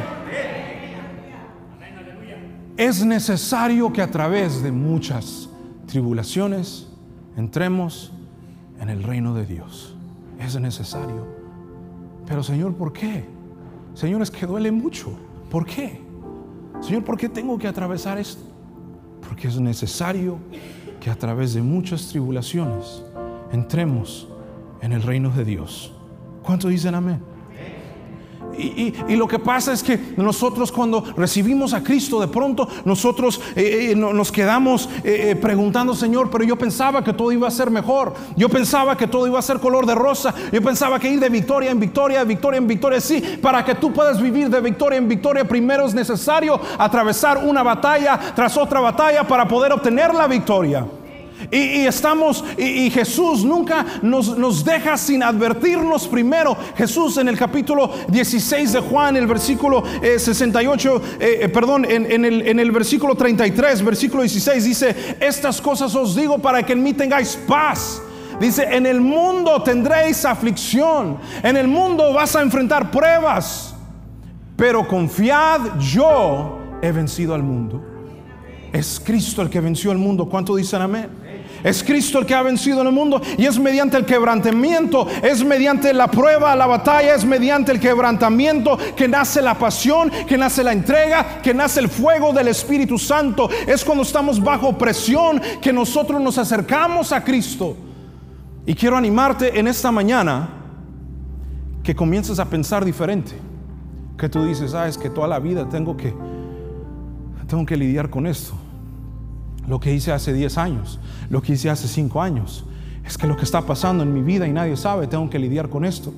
Es 2.78 3.04
necesario 3.04 3.92
que 3.92 4.02
a 4.02 4.10
través 4.10 4.64
de 4.64 4.72
muchas 4.72 5.50
tribulaciones 5.86 6.88
entremos 7.36 8.14
en 8.80 8.90
el 8.90 9.04
reino 9.04 9.34
de 9.34 9.46
Dios. 9.46 9.96
Es 10.40 10.60
necesario. 10.60 11.28
Pero 12.26 12.44
Señor, 12.44 12.76
¿por 12.76 12.94
qué? 12.94 13.26
Señor, 13.94 14.22
es 14.22 14.32
que 14.32 14.46
duele 14.46 14.72
mucho. 14.72 15.12
¿Por 15.50 15.66
qué? 15.66 16.02
Señor, 16.80 17.04
¿por 17.04 17.18
qué 17.18 17.28
tengo 17.28 17.58
que 17.58 17.68
atravesar 17.68 18.18
esto? 18.18 18.44
Porque 19.28 19.48
es 19.48 19.60
necesario 19.60 20.38
que 21.00 21.10
a 21.10 21.16
través 21.16 21.54
de 21.54 21.62
muchas 21.62 22.08
tribulaciones 22.10 23.04
entremos 23.52 24.28
en 24.82 24.94
el 24.94 25.02
reino 25.02 25.30
de 25.30 25.46
Dios. 25.46 25.94
¿Cuánto 26.44 26.68
dicen 26.68 26.96
amén? 26.96 27.22
Y, 28.58 29.16
lo 29.16 29.28
que 29.28 29.40
pasa 29.40 29.74
es 29.74 29.84
que 29.84 30.14
nosotros 30.18 30.72
cuando 30.72 31.04
recibimos 31.16 31.74
a 31.74 31.84
Cristo, 31.84 32.20
de 32.20 32.28
pronto 32.28 32.68
nosotros 32.86 33.40
eh, 33.56 33.92
eh, 33.92 33.96
nos 33.96 34.32
quedamos 34.32 34.90
eh, 35.04 35.38
preguntando, 35.40 35.94
Señor, 35.94 36.30
pero 36.30 36.44
yo 36.44 36.58
pensaba 36.58 37.04
que 37.04 37.14
todo 37.14 37.32
iba 37.32 37.48
a 37.48 37.52
ser 37.52 37.70
mejor. 37.70 38.14
Yo 38.36 38.50
pensaba 38.50 38.98
que 38.98 39.08
todo 39.08 39.28
iba 39.28 39.40
a 39.40 39.44
ser 39.44 39.60
color 39.60 39.86
de 39.86 39.96
rosa. 39.96 40.34
Yo 40.52 40.62
pensaba 40.62 41.00
que 41.00 41.10
ir 41.10 41.20
de 41.20 41.30
victoria 41.30 41.72
en 41.72 41.80
victoria, 41.80 42.20
de 42.20 42.26
victoria 42.26 42.58
en 42.58 42.68
victoria. 42.68 43.02
Sí, 43.02 43.22
para 43.42 43.64
que 43.64 43.76
tú 43.76 43.94
puedas 43.94 44.22
vivir 44.22 44.50
de 44.50 44.62
victoria 44.62 44.98
en 44.98 45.08
victoria, 45.08 45.48
primero 45.48 45.86
es 45.86 45.94
necesario 45.94 46.60
atravesar 46.78 47.38
una 47.44 47.64
batalla 47.64 48.20
tras 48.36 48.58
otra 48.58 48.80
batalla 48.80 49.28
para 49.28 49.48
poder 49.48 49.72
obtener 49.74 50.14
la 50.14 50.28
victoria. 50.28 50.86
Y, 51.52 51.86
estamos, 51.86 52.44
y, 52.58 52.90
Jesús 52.90 53.46
nunca 53.46 53.86
nos, 54.02 54.64
deja 54.64 54.98
sin 54.98 55.24
advertirnos 55.24 56.08
primero. 56.08 56.58
Jesús 56.76 57.18
en 57.18 57.30
el 57.30 57.38
capítulo 57.38 57.92
16 58.10 58.74
de 58.74 58.80
Juan, 58.80 59.16
el 59.16 59.26
versículo 59.26 59.84
68, 60.02 60.98
eh, 60.98 61.02
eh, 61.20 61.40
eh, 61.44 61.50
perdón, 61.50 61.86
en, 61.90 62.26
el, 62.26 62.48
en 62.48 62.60
el 62.60 62.72
versículo 62.72 63.16
33, 63.16 63.84
versículo 63.84 64.24
16, 64.24 64.64
dice, 64.64 65.18
estas 65.20 65.62
cosas 65.62 65.96
os 65.96 66.16
digo 66.16 66.40
para 66.40 66.64
que 66.64 66.74
en 66.74 66.84
mí 66.84 66.94
tengáis 66.94 67.38
paz. 67.48 68.02
Dice, 68.40 68.64
en 68.64 68.86
el 68.86 69.02
mundo 69.02 69.62
tendréis 69.64 70.24
aflicción, 70.24 71.18
en 71.44 71.58
el 71.58 71.68
mundo 71.68 72.14
vas 72.14 72.36
a 72.36 72.42
enfrentar 72.42 72.90
pruebas, 72.90 73.76
pero 74.56 74.88
confiad, 74.88 75.78
yo 75.80 76.60
he 76.82 76.92
vencido 76.92 77.34
al 77.34 77.44
mundo. 77.44 77.84
Es 78.72 79.02
Cristo 79.04 79.42
el 79.42 79.50
que 79.50 79.60
venció 79.60 79.92
al 79.92 79.98
mundo. 79.98 80.30
¿Cuánto 80.30 80.56
dicen 80.56 80.82
amén? 80.82 81.10
Es 81.64 81.84
Cristo 81.84 82.20
el 82.20 82.26
que 82.26 82.34
ha 82.34 82.42
vencido 82.42 82.82
en 82.82 82.88
el 82.88 82.94
mundo 82.94 83.22
y 83.38 83.46
es 83.46 83.60
mediante 83.60 83.98
el 83.98 84.06
quebrantamiento, 84.06 85.08
es 85.22 85.44
mediante 85.44 85.94
la 85.94 86.10
prueba, 86.10 86.56
la 86.56 86.68
batalla, 86.68 87.16
es 87.16 87.26
mediante 87.26 87.72
el 87.72 87.80
quebrantamiento 87.80 88.78
que 88.96 89.08
nace 89.08 89.42
la 89.42 89.56
pasión, 89.56 90.10
que 90.28 90.38
nace 90.38 90.64
la 90.64 90.72
entrega, 90.72 91.42
que 91.42 91.54
nace 91.54 91.80
el 91.80 91.90
fuego 91.90 92.32
del 92.34 92.48
Espíritu 92.48 92.98
Santo. 92.98 93.50
Es 93.68 93.84
cuando 93.84 94.04
estamos 94.04 94.42
bajo 94.42 94.78
presión 94.78 95.42
que 95.62 95.74
nosotros 95.74 96.22
nos 96.22 96.38
acercamos 96.38 97.12
a 97.12 97.24
Cristo. 97.24 97.76
Y 98.66 98.76
quiero 98.76 98.98
animarte 98.98 99.60
en 99.60 99.68
esta 99.68 99.92
mañana 99.92 100.50
que 101.84 101.96
comiences 101.96 102.40
a 102.40 102.46
pensar 102.46 102.86
diferente. 102.86 103.32
Que 104.18 104.30
tú 104.30 104.46
dices, 104.46 104.74
ah, 104.74 104.88
es 104.88 104.98
que 104.98 105.10
toda 105.10 105.28
la 105.28 105.40
vida 105.40 105.68
tengo 105.70 105.96
que, 105.96 106.14
tengo 107.48 107.66
que 107.66 107.78
lidiar 107.78 108.10
con 108.10 108.28
esto 108.28 108.59
lo 109.70 109.80
que 109.80 109.94
hice 109.94 110.12
hace 110.12 110.34
10 110.34 110.58
años, 110.58 111.00
lo 111.30 111.42
que 111.44 111.54
hice 111.54 111.70
hace 111.70 111.88
5 111.88 112.22
años. 112.22 112.66
Es 113.06 113.18
que 113.18 113.28
lo 113.28 113.38
que 113.38 113.44
está 113.44 113.62
pasando 113.62 114.04
en 114.04 114.12
mi 114.12 114.22
vida 114.22 114.48
y 114.48 114.52
nadie 114.52 114.76
sabe, 114.76 115.08
tengo 115.08 115.30
que 115.30 115.38
lidiar 115.38 115.70
con 115.70 115.86
esto. 115.86 116.12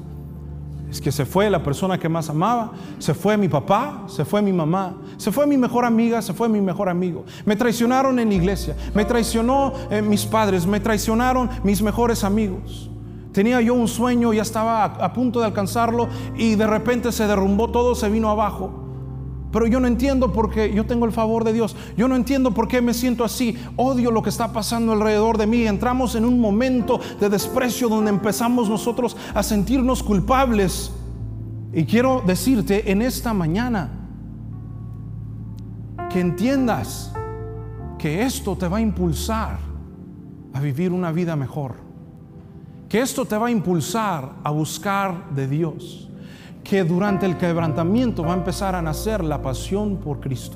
es 0.89 0.99
que 0.99 1.11
se 1.11 1.25
fue 1.25 1.49
la 1.49 1.63
persona 1.63 1.97
que 1.97 2.09
más 2.09 2.29
amaba, 2.29 2.71
se 2.99 3.13
fue 3.13 3.37
mi 3.37 3.47
papá, 3.47 4.03
se 4.07 4.25
fue 4.25 4.41
mi 4.41 4.51
mamá, 4.51 4.95
se 5.17 5.31
fue 5.31 5.47
mi 5.47 5.57
mejor 5.57 5.85
amiga, 5.85 6.21
se 6.21 6.33
fue 6.33 6.49
mi 6.49 6.59
mejor 6.59 6.89
amigo. 6.89 7.25
Me 7.45 7.55
traicionaron 7.55 8.19
en 8.19 8.29
la 8.29 8.35
iglesia, 8.35 8.75
me 8.93 9.05
traicionó 9.05 9.73
eh, 9.89 10.01
mis 10.01 10.25
padres, 10.25 10.65
me 10.65 10.79
traicionaron 10.79 11.49
mis 11.63 11.81
mejores 11.81 12.23
amigos. 12.23 12.89
Tenía 13.33 13.61
yo 13.61 13.73
un 13.73 13.87
sueño, 13.87 14.33
ya 14.33 14.41
estaba 14.41 14.83
a 14.83 15.13
punto 15.13 15.39
de 15.39 15.45
alcanzarlo 15.45 16.07
y 16.35 16.55
de 16.55 16.67
repente 16.67 17.11
se 17.11 17.27
derrumbó 17.27 17.69
todo, 17.69 17.95
se 17.95 18.09
vino 18.09 18.29
abajo. 18.29 18.80
Pero 19.51 19.67
yo 19.67 19.79
no 19.79 19.87
entiendo 19.87 20.31
por 20.31 20.49
qué 20.49 20.73
yo 20.73 20.85
tengo 20.85 21.05
el 21.05 21.11
favor 21.11 21.43
de 21.43 21.53
Dios. 21.53 21.75
Yo 21.97 22.07
no 22.07 22.15
entiendo 22.15 22.53
por 22.53 22.67
qué 22.67 22.81
me 22.81 22.93
siento 22.93 23.23
así. 23.23 23.57
Odio 23.75 24.09
lo 24.09 24.21
que 24.21 24.29
está 24.29 24.53
pasando 24.53 24.93
alrededor 24.93 25.37
de 25.37 25.47
mí. 25.47 25.67
Entramos 25.67 26.15
en 26.15 26.25
un 26.25 26.39
momento 26.39 26.99
de 27.19 27.29
desprecio 27.29 27.89
donde 27.89 28.11
empezamos 28.11 28.69
nosotros 28.69 29.17
a 29.33 29.43
sentirnos 29.43 30.03
culpables. 30.03 30.91
Y 31.73 31.83
quiero 31.83 32.23
decirte 32.25 32.91
en 32.91 33.01
esta 33.01 33.33
mañana 33.33 33.89
que 36.09 36.21
entiendas 36.21 37.13
que 37.97 38.23
esto 38.23 38.55
te 38.55 38.67
va 38.67 38.77
a 38.77 38.81
impulsar 38.81 39.59
a 40.53 40.59
vivir 40.61 40.91
una 40.91 41.11
vida 41.11 41.35
mejor. 41.35 41.75
Que 42.87 43.01
esto 43.01 43.25
te 43.25 43.37
va 43.37 43.47
a 43.47 43.51
impulsar 43.51 44.33
a 44.43 44.51
buscar 44.51 45.29
de 45.31 45.47
Dios 45.47 46.10
que 46.71 46.85
durante 46.85 47.25
el 47.25 47.35
quebrantamiento 47.35 48.23
va 48.23 48.31
a 48.31 48.37
empezar 48.37 48.75
a 48.75 48.81
nacer 48.81 49.25
la 49.25 49.41
pasión 49.41 49.97
por 49.97 50.21
Cristo. 50.21 50.55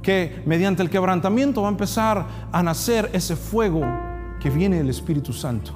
Que 0.00 0.44
mediante 0.46 0.80
el 0.80 0.90
quebrantamiento 0.90 1.62
va 1.62 1.66
a 1.66 1.72
empezar 1.72 2.24
a 2.52 2.62
nacer 2.62 3.10
ese 3.12 3.34
fuego 3.34 3.80
que 4.38 4.48
viene 4.48 4.76
del 4.76 4.90
Espíritu 4.90 5.32
Santo. 5.32 5.72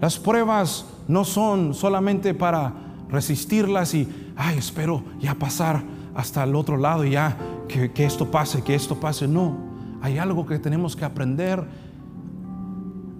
Las 0.00 0.18
pruebas 0.18 0.84
no 1.06 1.24
son 1.24 1.74
solamente 1.74 2.34
para 2.34 2.72
resistirlas 3.08 3.94
y, 3.94 4.32
ay, 4.36 4.58
espero 4.58 5.04
ya 5.20 5.36
pasar 5.36 5.84
hasta 6.16 6.42
el 6.42 6.56
otro 6.56 6.76
lado 6.76 7.04
y 7.04 7.12
ya 7.12 7.36
que, 7.68 7.92
que 7.92 8.04
esto 8.04 8.32
pase, 8.32 8.64
que 8.64 8.74
esto 8.74 8.98
pase. 8.98 9.28
No, 9.28 9.56
hay 10.02 10.18
algo 10.18 10.44
que 10.44 10.58
tenemos 10.58 10.96
que 10.96 11.04
aprender 11.04 11.64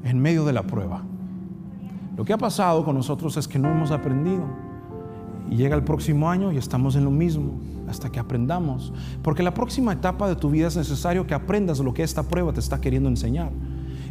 en 0.02 0.18
medio 0.18 0.44
de 0.44 0.54
la 0.54 0.64
prueba. 0.64 1.04
Lo 2.16 2.24
que 2.24 2.32
ha 2.32 2.38
pasado 2.38 2.84
con 2.84 2.96
nosotros 2.96 3.36
es 3.36 3.46
que 3.46 3.60
no 3.60 3.70
hemos 3.70 3.92
aprendido. 3.92 4.69
Y 5.50 5.56
llega 5.56 5.74
el 5.74 5.82
próximo 5.82 6.30
año 6.30 6.52
y 6.52 6.56
estamos 6.56 6.94
en 6.94 7.04
lo 7.04 7.10
mismo 7.10 7.54
hasta 7.88 8.10
que 8.10 8.20
aprendamos. 8.20 8.92
Porque 9.22 9.42
la 9.42 9.52
próxima 9.52 9.92
etapa 9.92 10.28
de 10.28 10.36
tu 10.36 10.48
vida 10.48 10.68
es 10.68 10.76
necesario 10.76 11.26
que 11.26 11.34
aprendas 11.34 11.80
lo 11.80 11.92
que 11.92 12.04
esta 12.04 12.22
prueba 12.22 12.52
te 12.52 12.60
está 12.60 12.80
queriendo 12.80 13.08
enseñar. 13.08 13.50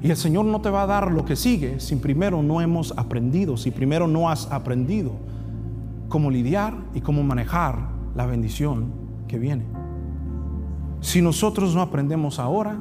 Y 0.04 0.10
el 0.10 0.18
Señor 0.18 0.46
no 0.46 0.62
te 0.62 0.70
va 0.70 0.84
a 0.84 0.88
dar 0.88 1.12
lo 1.12 1.26
que 1.26 1.36
sigue 1.36 1.80
si 1.80 1.96
primero 1.96 2.44
no 2.44 2.62
hemos 2.62 2.94
aprendido, 2.98 3.58
si 3.58 3.72
primero 3.72 4.08
no 4.08 4.30
has 4.30 4.52
aprendido 4.52 5.12
cómo 6.10 6.30
lidiar 6.30 6.76
y 6.94 7.02
cómo 7.02 7.24
manejar 7.24 7.90
la 8.16 8.26
bendición 8.26 8.92
que 9.28 9.40
viene. 9.40 9.64
Si 11.00 11.22
nosotros 11.22 11.74
no 11.74 11.82
aprendemos 11.82 12.40
ahora, 12.40 12.78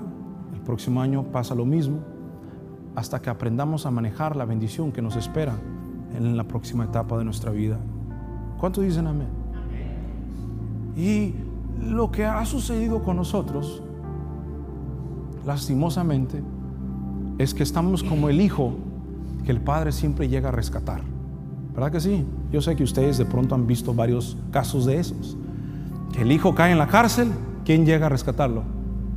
el 0.53 0.61
próximo 0.61 1.01
año 1.01 1.25
pasa 1.25 1.55
lo 1.55 1.65
mismo, 1.65 2.01
hasta 2.97 3.23
que 3.23 3.31
aprendamos 3.31 3.87
a 3.87 3.93
manejar 3.93 4.35
la 4.35 4.45
bendición 4.45 4.91
que 4.91 5.03
nos 5.03 5.15
espera 5.15 5.55
en 6.17 6.37
la 6.37 6.45
próxima 6.45 6.85
etapa 6.85 7.17
de 7.17 7.25
nuestra 7.25 7.53
vida. 7.53 7.79
¿Cuántos 8.59 8.85
dicen 8.85 9.07
amén? 9.07 9.29
Y 10.97 11.35
lo 11.81 12.11
que 12.11 12.25
ha 12.25 12.45
sucedido 12.45 13.03
con 13.03 13.17
nosotros, 13.17 13.83
lastimosamente, 15.47 16.43
es 17.39 17.55
que 17.55 17.63
estamos 17.63 18.03
como 18.03 18.29
el 18.29 18.41
hijo 18.41 18.75
que 19.45 19.53
el 19.53 19.61
padre 19.61 19.93
siempre 19.93 20.29
llega 20.29 20.49
a 20.49 20.53
rescatar. 20.53 21.03
¿Verdad 21.73 21.93
que 21.93 22.01
sí? 22.01 22.27
Yo 22.51 22.61
sé 22.61 22.75
que 22.75 22.83
ustedes 22.83 23.17
de 23.19 23.25
pronto 23.25 23.55
han 23.55 23.67
visto 23.67 23.95
varios 23.95 24.37
casos 24.51 24.85
de 24.87 24.99
esos. 24.99 25.37
Que 26.13 26.23
el 26.23 26.33
hijo 26.33 26.55
cae 26.55 26.73
en 26.73 26.79
la 26.79 26.89
cárcel, 26.89 27.31
¿quién 27.65 27.87
llega 27.87 28.07
a 28.07 28.09
rescatarlo? 28.09 28.65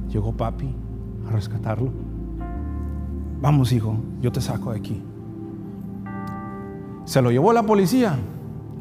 Llegó 0.09 0.33
papi 0.33 0.69
a 1.27 1.31
rescatarlo. 1.31 1.91
Vamos, 3.41 3.71
hijo, 3.71 3.95
yo 4.21 4.31
te 4.31 4.39
saco 4.39 4.71
de 4.71 4.77
aquí. 4.77 5.01
Se 7.05 7.21
lo 7.23 7.31
llevó 7.31 7.51
la 7.53 7.63
policía, 7.63 8.19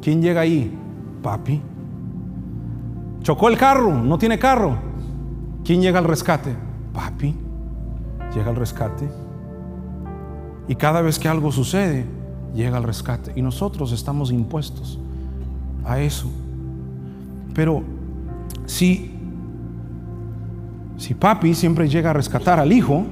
¿Quién 0.01 0.23
llega 0.23 0.41
ahí? 0.41 0.77
Papi. 1.23 1.61
Chocó 3.23 3.49
el 3.49 3.59
carro, 3.59 3.93
no 3.93 4.19
tiene 4.19 4.39
carro. 4.39 4.77
¿Quién 5.65 5.83
llega 5.83 5.99
al 5.99 6.05
rescate? 6.05 6.55
Papi. 6.93 7.35
Llega 8.35 8.51
al 8.51 8.57
rescate. 8.57 9.09
Y 10.69 10.75
cada 10.75 11.03
vez 11.03 11.19
que 11.19 11.29
algo 11.29 11.53
sucede, 11.53 12.07
llega 12.55 12.77
al 12.77 12.85
rescate. 12.85 13.33
Y 13.37 13.43
nosotros 13.43 13.93
estamos 13.93 14.31
impuestos 14.31 14.99
a 15.85 16.01
eso. 16.01 16.31
Pero 17.55 17.83
si, 18.67 19.13
si 20.97 21.15
papi 21.15 21.55
siempre 21.55 21.89
llega 21.89 22.11
a 22.11 22.13
rescatar 22.13 22.59
al 22.59 22.73
hijo, 22.73 23.05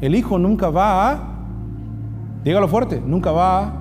el 0.00 0.14
hijo 0.14 0.38
nunca 0.38 0.70
va 0.70 1.10
a, 1.10 1.20
dígalo 2.44 2.68
fuerte, 2.68 3.00
nunca 3.04 3.32
va 3.32 3.62
a 3.62 3.72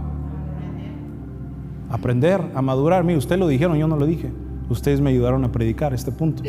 aprender, 1.96 2.42
a 2.54 2.62
madurar. 2.62 3.04
Mire, 3.04 3.18
usted 3.18 3.38
lo 3.38 3.48
dijeron, 3.48 3.78
yo 3.78 3.88
no 3.88 3.98
lo 3.98 4.06
dije. 4.06 4.32
Ustedes 4.70 5.02
me 5.02 5.10
ayudaron 5.10 5.44
a 5.44 5.52
predicar 5.52 5.94
este 5.94 6.12
punto. 6.12 6.44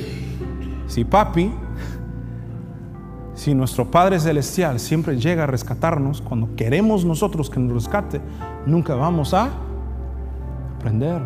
Si 0.86 1.04
papi, 1.04 1.50
si 3.34 3.54
nuestro 3.54 3.90
Padre 3.90 4.18
Celestial 4.18 4.80
siempre 4.80 5.18
llega 5.18 5.44
a 5.44 5.46
rescatarnos, 5.46 6.20
cuando 6.22 6.56
queremos 6.56 7.04
nosotros 7.04 7.50
que 7.50 7.60
nos 7.60 7.72
rescate, 7.72 8.20
nunca 8.64 8.94
vamos 8.94 9.34
a 9.34 9.50
aprender, 10.78 11.20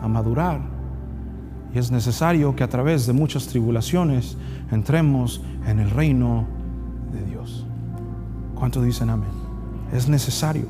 a 0.00 0.08
madurar. 0.08 0.60
Y 1.74 1.78
es 1.78 1.90
necesario 1.90 2.54
que 2.54 2.62
a 2.62 2.68
través 2.68 3.06
de 3.06 3.12
muchas 3.12 3.48
tribulaciones 3.48 4.36
entremos 4.70 5.42
en 5.66 5.80
el 5.80 5.90
reino 5.90 6.46
de 7.12 7.24
Dios. 7.24 7.66
¿Cuántos 8.54 8.84
dicen 8.84 9.10
amén? 9.10 9.28
Es 9.92 10.08
necesario 10.08 10.66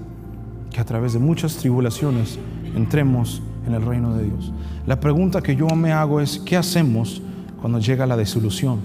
que 0.71 0.81
a 0.81 0.85
través 0.85 1.13
de 1.13 1.19
muchas 1.19 1.57
tribulaciones 1.57 2.39
entremos 2.75 3.43
en 3.67 3.75
el 3.75 3.83
reino 3.83 4.15
de 4.15 4.25
Dios. 4.25 4.53
La 4.87 5.01
pregunta 5.01 5.43
que 5.43 5.57
yo 5.57 5.67
me 5.69 5.93
hago 5.93 6.21
es, 6.21 6.39
¿qué 6.39 6.57
hacemos 6.57 7.23
cuando 7.61 7.79
llega 7.79 8.07
la 8.07 8.17
desilusión? 8.17 8.81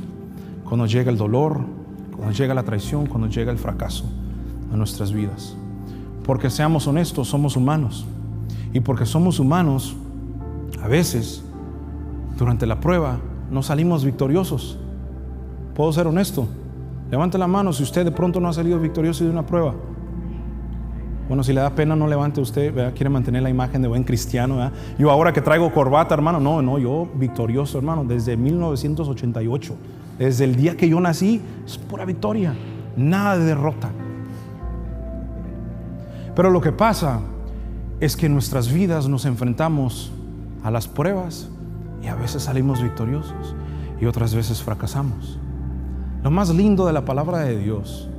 Cuando 0.64 0.86
llega 0.86 1.12
el 1.12 1.18
dolor, 1.18 1.62
cuando 2.16 2.32
llega 2.34 2.54
la 2.54 2.64
traición, 2.64 3.06
cuando 3.06 3.28
llega 3.28 3.52
el 3.52 3.58
fracaso 3.58 4.06
a 4.74 4.78
nuestras 4.78 5.12
vidas. 5.12 5.56
Porque 6.24 6.50
seamos 6.50 6.88
honestos, 6.88 7.28
somos 7.28 7.56
humanos. 7.56 8.06
Y 8.74 8.80
porque 8.80 9.06
somos 9.06 9.40
humanos, 9.40 9.96
a 10.82 10.88
veces, 10.88 11.44
durante 12.38 12.66
la 12.66 12.80
prueba, 12.80 13.20
no 13.50 13.62
salimos 13.64 14.06
victoriosos. 14.06 14.78
¿Puedo 15.76 15.92
ser 15.94 16.08
honesto? 16.08 16.48
Levante 17.10 17.38
la 17.38 17.48
mano 17.48 17.74
si 17.74 17.84
usted 17.84 18.06
de 18.06 18.12
pronto 18.12 18.40
no 18.40 18.48
ha 18.48 18.54
salido 18.54 18.80
victorioso 18.80 19.24
de 19.24 19.30
una 19.30 19.46
prueba. 19.46 19.76
Bueno, 21.32 21.46
si 21.46 21.54
le 21.54 21.62
da 21.62 21.74
pena, 21.74 21.96
no 21.96 22.08
levante 22.08 22.42
usted, 22.42 22.94
quiere 22.94 23.10
mantener 23.10 23.42
la 23.42 23.50
imagen 23.50 23.82
de 23.82 23.88
buen 23.88 24.04
cristiano. 24.04 24.70
Yo 25.00 25.10
ahora 25.10 25.32
que 25.32 25.40
traigo 25.40 25.74
corbata, 25.74 26.14
hermano, 26.14 26.42
no, 26.42 26.62
no, 26.62 26.78
yo 26.78 27.08
victorioso, 27.16 27.78
hermano, 27.78 28.04
desde 28.04 28.36
1988, 28.36 29.74
desde 30.20 30.44
el 30.44 30.58
día 30.58 30.76
que 30.76 30.90
yo 30.90 31.00
nací, 31.00 31.42
es 31.66 31.78
pura 31.78 32.04
victoria, 32.04 32.54
nada 32.98 33.38
de 33.38 33.46
derrota. 33.46 33.92
Pero 36.36 36.50
lo 36.50 36.60
que 36.60 36.74
pasa 36.74 37.22
es 38.02 38.18
que 38.18 38.26
en 38.26 38.34
nuestras 38.34 38.70
vidas 38.70 39.08
nos 39.08 39.24
enfrentamos 39.24 40.12
a 40.66 40.70
las 40.70 40.90
pruebas 40.90 41.48
y 42.04 42.08
a 42.08 42.16
veces 42.16 42.44
salimos 42.44 42.84
victoriosos 42.84 43.56
y 44.02 44.06
otras 44.06 44.36
veces 44.36 44.62
fracasamos. 44.62 45.40
Lo 46.26 46.30
más 46.30 46.54
lindo 46.54 46.86
de 46.86 46.92
la 46.92 47.06
palabra 47.06 47.38
de 47.38 47.58
Dios 47.58 48.10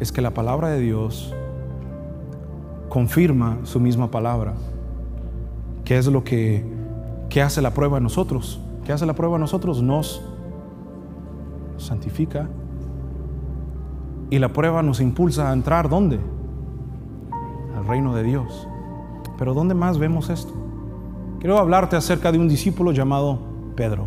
es 0.00 0.10
que 0.10 0.20
la 0.20 0.34
palabra 0.34 0.70
de 0.70 0.80
Dios 0.80 1.32
confirma 2.92 3.56
su 3.62 3.80
misma 3.80 4.10
palabra. 4.10 4.52
¿Qué 5.82 5.96
es 5.96 6.06
lo 6.08 6.24
que, 6.24 6.62
hace 7.42 7.62
la 7.62 7.72
prueba 7.72 7.96
en 7.96 8.02
nosotros? 8.02 8.60
¿Qué 8.84 8.92
hace 8.92 9.06
la 9.06 9.14
prueba 9.14 9.36
en 9.36 9.40
nosotros? 9.40 9.82
Nos 9.82 10.22
santifica. 11.78 12.50
Y 14.28 14.38
la 14.38 14.52
prueba 14.52 14.82
nos 14.82 15.00
impulsa 15.00 15.48
a 15.48 15.54
entrar 15.54 15.88
¿dónde? 15.88 16.20
Al 17.74 17.86
reino 17.86 18.14
de 18.14 18.24
Dios. 18.24 18.68
Pero 19.38 19.54
¿dónde 19.54 19.72
más 19.72 19.96
vemos 19.96 20.28
esto? 20.28 20.52
Quiero 21.40 21.56
hablarte 21.56 21.96
acerca 21.96 22.30
de 22.30 22.38
un 22.38 22.46
discípulo 22.46 22.92
llamado 22.92 23.38
Pedro. 23.74 24.06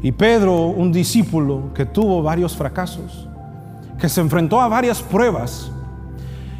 Y 0.00 0.12
Pedro, 0.12 0.66
un 0.66 0.92
discípulo 0.92 1.74
que 1.74 1.86
tuvo 1.86 2.22
varios 2.22 2.56
fracasos, 2.56 3.28
que 3.98 4.08
se 4.08 4.20
enfrentó 4.20 4.60
a 4.60 4.68
varias 4.68 5.02
pruebas, 5.02 5.72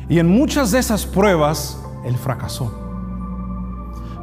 y 0.08 0.18
en 0.18 0.28
muchas 0.28 0.70
de 0.70 0.78
esas 0.78 1.04
pruebas, 1.04 1.82
Él 2.04 2.16
fracasó. 2.16 2.72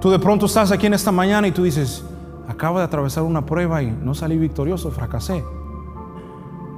Tú 0.01 0.09
de 0.09 0.19
pronto 0.19 0.45
estás 0.45 0.71
aquí 0.71 0.87
en 0.87 0.93
esta 0.93 1.11
mañana 1.11 1.47
y 1.47 1.51
tú 1.51 1.63
dices, 1.63 2.03
acabo 2.47 2.79
de 2.79 2.85
atravesar 2.85 3.23
una 3.23 3.45
prueba 3.45 3.81
y 3.81 3.91
no 3.91 4.13
salí 4.13 4.37
victorioso, 4.37 4.91
fracasé. 4.91 5.43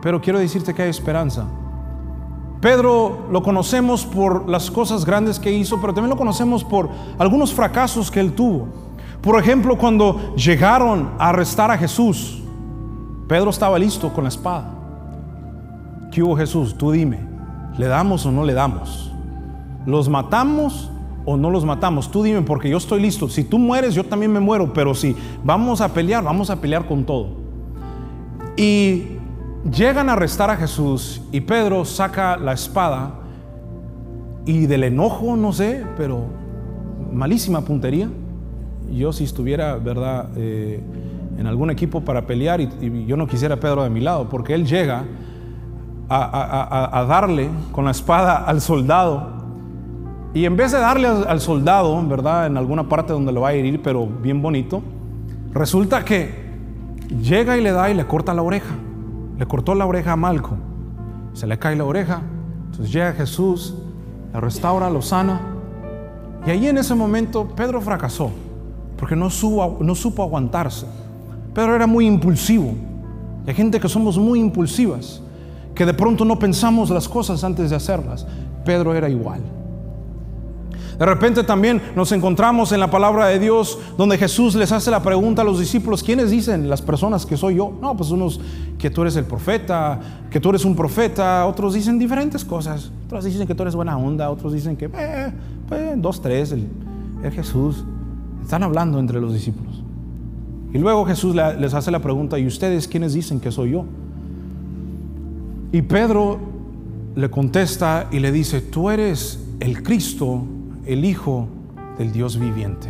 Pero 0.02 0.22
quiero 0.22 0.39
decirte 0.39 0.74
que 0.74 0.84
hay 0.84 0.89
esperanza. 0.89 1.46
Pedro 2.62 3.28
lo 3.32 3.43
conocemos 3.43 4.06
por 4.06 4.50
las 4.50 4.72
cosas 4.72 5.06
grandes 5.06 5.39
que 5.39 5.52
hizo, 5.52 5.80
pero 5.80 5.93
también 5.93 6.10
lo 6.10 6.17
conocemos 6.17 6.63
por 6.63 6.89
algunos 7.17 7.54
fracasos 7.54 8.10
que 8.10 8.20
él 8.20 8.34
tuvo. 8.34 8.67
Por 9.22 9.39
ejemplo, 9.39 9.78
cuando 9.78 10.36
llegaron 10.36 11.12
a 11.20 11.30
arrestar 11.30 11.70
a 11.70 11.78
Jesús, 11.78 12.41
Pedro 13.28 13.50
estaba 13.50 13.78
listo 13.78 14.12
con 14.13 14.24
la 14.24 14.30
espada. 14.30 14.74
¿Qué 16.12 16.24
hubo 16.24 16.36
Jesús? 16.36 16.76
Tú 16.78 16.91
dime, 16.91 17.26
¿le 17.77 17.87
damos 17.87 18.25
o 18.25 18.31
no 18.31 18.43
le 18.43 18.53
damos? 18.53 19.11
¿Los 19.85 20.09
matamos 20.09 20.89
o 21.25 21.37
no 21.37 21.49
los 21.49 21.65
matamos? 21.65 22.11
Tú 22.11 22.23
dime, 22.23 22.41
porque 22.41 22.69
yo 22.69 22.77
estoy 22.77 23.01
listo. 23.01 23.29
Si 23.29 23.43
tú 23.43 23.59
mueres, 23.59 23.95
yo 23.95 24.03
también 24.03 24.31
me 24.31 24.39
muero, 24.39 24.73
pero 24.73 24.93
si 24.93 25.15
vamos 25.43 25.81
a 25.81 25.93
pelear, 25.93 26.23
vamos 26.23 26.49
a 26.49 26.59
pelear 26.59 26.87
con 26.87 27.05
todo. 27.05 27.29
Y 28.55 29.03
llegan 29.71 30.09
a 30.09 30.13
arrestar 30.13 30.49
a 30.49 30.57
Jesús 30.57 31.21
y 31.31 31.41
Pedro 31.41 31.85
saca 31.85 32.37
la 32.37 32.53
espada 32.53 33.13
y 34.45 34.65
del 34.65 34.83
enojo, 34.85 35.35
no 35.35 35.53
sé, 35.53 35.83
pero 35.97 36.25
malísima 37.11 37.61
puntería. 37.61 38.09
Yo 38.91 39.11
si 39.11 39.25
estuviera, 39.25 39.75
¿verdad?, 39.75 40.29
eh, 40.37 40.81
en 41.37 41.45
algún 41.45 41.69
equipo 41.69 42.01
para 42.01 42.25
pelear 42.25 42.61
y, 42.61 43.05
yo 43.05 43.15
no 43.15 43.27
quisiera 43.27 43.59
Pedro 43.59 43.83
de 43.83 43.89
mi 43.89 43.99
lado, 43.99 44.27
porque 44.29 44.53
él 44.53 44.65
llega 44.65 45.05
a, 46.10 47.06
darle 47.08 47.50
con 47.72 47.86
la 47.86 47.91
espada 47.91 48.38
al 48.38 48.62
soldado. 48.62 49.36
Y 50.34 50.46
en 50.46 50.56
vez 50.56 50.72
de 50.72 50.80
darle 50.80 51.08
al, 51.08 51.41
soldado, 51.41 52.02
¿verdad?, 52.08 52.48
en 52.48 52.58
alguna 52.58 52.88
parte 52.88 53.13
donde 53.13 53.32
lo 53.32 53.41
va 53.41 53.50
a 53.50 53.54
herir, 53.54 53.82
pero 53.82 54.06
bien 54.06 54.41
bonito, 54.41 54.82
resulta 55.52 56.06
que 56.06 56.48
llega 57.22 57.58
y 57.58 57.62
le 57.62 57.72
da 57.72 57.89
y 57.89 57.93
le 57.93 58.06
corta 58.06 58.34
la 58.34 58.43
oreja. 58.43 58.76
Le 59.38 59.46
cortó 59.46 59.76
la 59.76 59.86
oreja 59.86 60.13
a 60.13 60.15
Malco, 60.15 60.56
se 61.34 61.46
le 61.46 61.60
cae 61.60 61.76
la 61.76 61.84
oreja, 61.84 62.22
entonces 62.65 62.91
llega 62.91 63.13
Jesús, 63.13 63.76
la 64.34 64.39
restaura, 64.39 64.89
lo 64.89 65.02
sana, 65.02 65.39
y 66.46 66.50
ahí 66.50 66.67
en 66.67 66.78
ese 66.78 66.96
momento 66.96 67.48
Pedro 67.56 67.80
fracasó, 67.80 68.32
porque 68.98 69.15
no, 69.15 69.30
no 69.80 69.96
supo 69.96 70.24
aguantarse. 70.24 70.88
Pedro 71.54 71.76
era 71.76 71.86
muy 71.86 72.08
impulsivo, 72.08 72.74
hay 73.46 73.54
gente 73.54 73.80
que 73.80 73.88
somos 73.88 74.17
muy 74.17 74.39
impulsivas, 74.39 75.22
que 75.77 75.85
de 75.85 75.93
pronto 75.93 76.25
no 76.25 76.39
pensamos 76.39 76.89
las 76.89 77.07
cosas 77.07 77.43
antes 77.43 77.69
de 77.69 77.75
hacerlas. 77.75 78.25
Pedro 78.65 78.95
era 78.95 79.07
igual. 79.07 79.41
De 80.97 81.05
repente 81.05 81.43
también 81.43 81.79
nos 81.95 82.11
encontramos 82.11 82.71
en 82.71 82.79
la 82.79 82.89
palabra 82.89 83.27
de 83.27 83.37
Dios 83.37 83.77
donde 83.95 84.17
Jesús 84.17 84.55
les 84.55 84.71
hace 84.71 84.89
la 84.89 85.03
pregunta 85.03 85.43
a 85.43 85.45
los 85.45 85.59
discípulos, 85.59 86.01
¿quiénes 86.01 86.31
dicen 86.31 86.67
las 86.67 86.81
personas 86.81 87.23
que 87.27 87.37
soy 87.37 87.55
yo? 87.55 87.71
No, 87.79 87.95
pues 87.95 88.09
unos 88.09 88.39
que 88.79 88.89
tú 88.89 89.03
eres 89.03 89.15
el 89.15 89.25
profeta, 89.25 89.99
que 90.31 90.39
tú 90.39 90.49
eres 90.49 90.65
un 90.65 90.75
profeta, 90.75 91.45
otros 91.45 91.75
dicen 91.75 91.99
diferentes 91.99 92.43
cosas, 92.43 92.91
otros 93.05 93.25
dicen 93.25 93.45
que 93.45 93.53
tú 93.53 93.61
eres 93.61 93.75
buena 93.75 93.95
onda, 93.95 94.31
otros 94.31 94.53
dicen 94.53 94.75
que, 94.75 94.85
eh, 94.85 95.31
pues, 95.67 96.01
dos, 96.01 96.19
tres, 96.19 96.51
el, 96.51 96.67
Jesús. 97.31 97.83
Están 98.41 98.63
hablando 98.63 98.97
entre 98.97 99.19
los 99.19 99.33
discípulos. 99.33 99.83
Y 100.73 100.77
luego 100.77 101.05
Jesús 101.05 101.35
les 101.35 101.73
hace 101.73 101.91
la 101.91 101.99
pregunta, 101.99 102.39
¿y 102.39 102.47
ustedes 102.47 102.87
quiénes 102.87 103.13
dicen 103.13 103.39
que 103.39 103.51
soy 103.51 103.71
yo? 103.71 103.85
Y 105.71 105.82
Pedro 105.82 106.39
le 107.15 107.30
contesta 107.30 108.08
y 108.12 108.19
le 108.19 108.32
dice, 108.32 108.62
tú 108.62 108.89
eres 108.89 109.43
el 109.60 109.84
Cristo, 109.84 110.43
el 110.86 111.03
Hijo 111.03 111.47
del 111.97 112.12
Dios 112.12 112.39
viviente. 112.39 112.89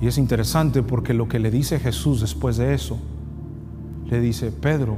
Y 0.00 0.06
es 0.06 0.18
interesante 0.18 0.82
porque 0.82 1.14
lo 1.14 1.28
que 1.28 1.38
le 1.38 1.50
dice 1.50 1.78
Jesús 1.78 2.20
después 2.20 2.56
de 2.56 2.74
eso, 2.74 2.98
le 4.06 4.20
dice, 4.20 4.52
Pedro, 4.52 4.96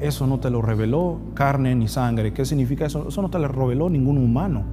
eso 0.00 0.26
no 0.26 0.38
te 0.38 0.50
lo 0.50 0.60
reveló 0.60 1.20
carne 1.34 1.74
ni 1.74 1.88
sangre. 1.88 2.32
¿Qué 2.32 2.44
significa 2.44 2.86
eso? 2.86 3.08
Eso 3.08 3.22
no 3.22 3.30
te 3.30 3.38
lo 3.38 3.48
reveló 3.48 3.88
ningún 3.88 4.18
humano. 4.18 4.64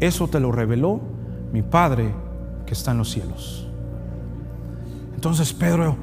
Eso 0.00 0.28
te 0.28 0.40
lo 0.40 0.52
reveló 0.52 1.00
mi 1.52 1.62
Padre 1.62 2.14
que 2.64 2.74
está 2.74 2.92
en 2.92 2.98
los 2.98 3.10
cielos. 3.10 3.68
Entonces 5.14 5.52
Pedro, 5.52 5.96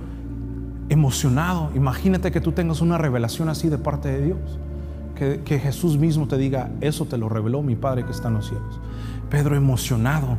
emocionado, 0.90 1.72
imagínate 1.76 2.32
que 2.32 2.42
tú 2.42 2.52
tengas 2.52 2.82
una 2.82 2.98
revelación 2.98 3.50
así 3.50 3.70
de 3.70 3.78
parte 3.78 4.10
de 4.10 4.26
Dios 4.26 4.60
que, 5.16 5.60
Jesús 5.60 5.98
mismo 5.98 6.28
te 6.28 6.38
diga, 6.38 6.72
eso 6.82 7.06
te 7.06 7.18
lo 7.18 7.30
reveló 7.30 7.62
mi 7.62 7.76
Padre 7.76 8.06
que 8.06 8.12
está 8.12 8.28
en 8.28 8.36
los 8.36 8.48
cielos. 8.48 8.80
Pedro 9.30 9.56
emocionado. 9.56 10.38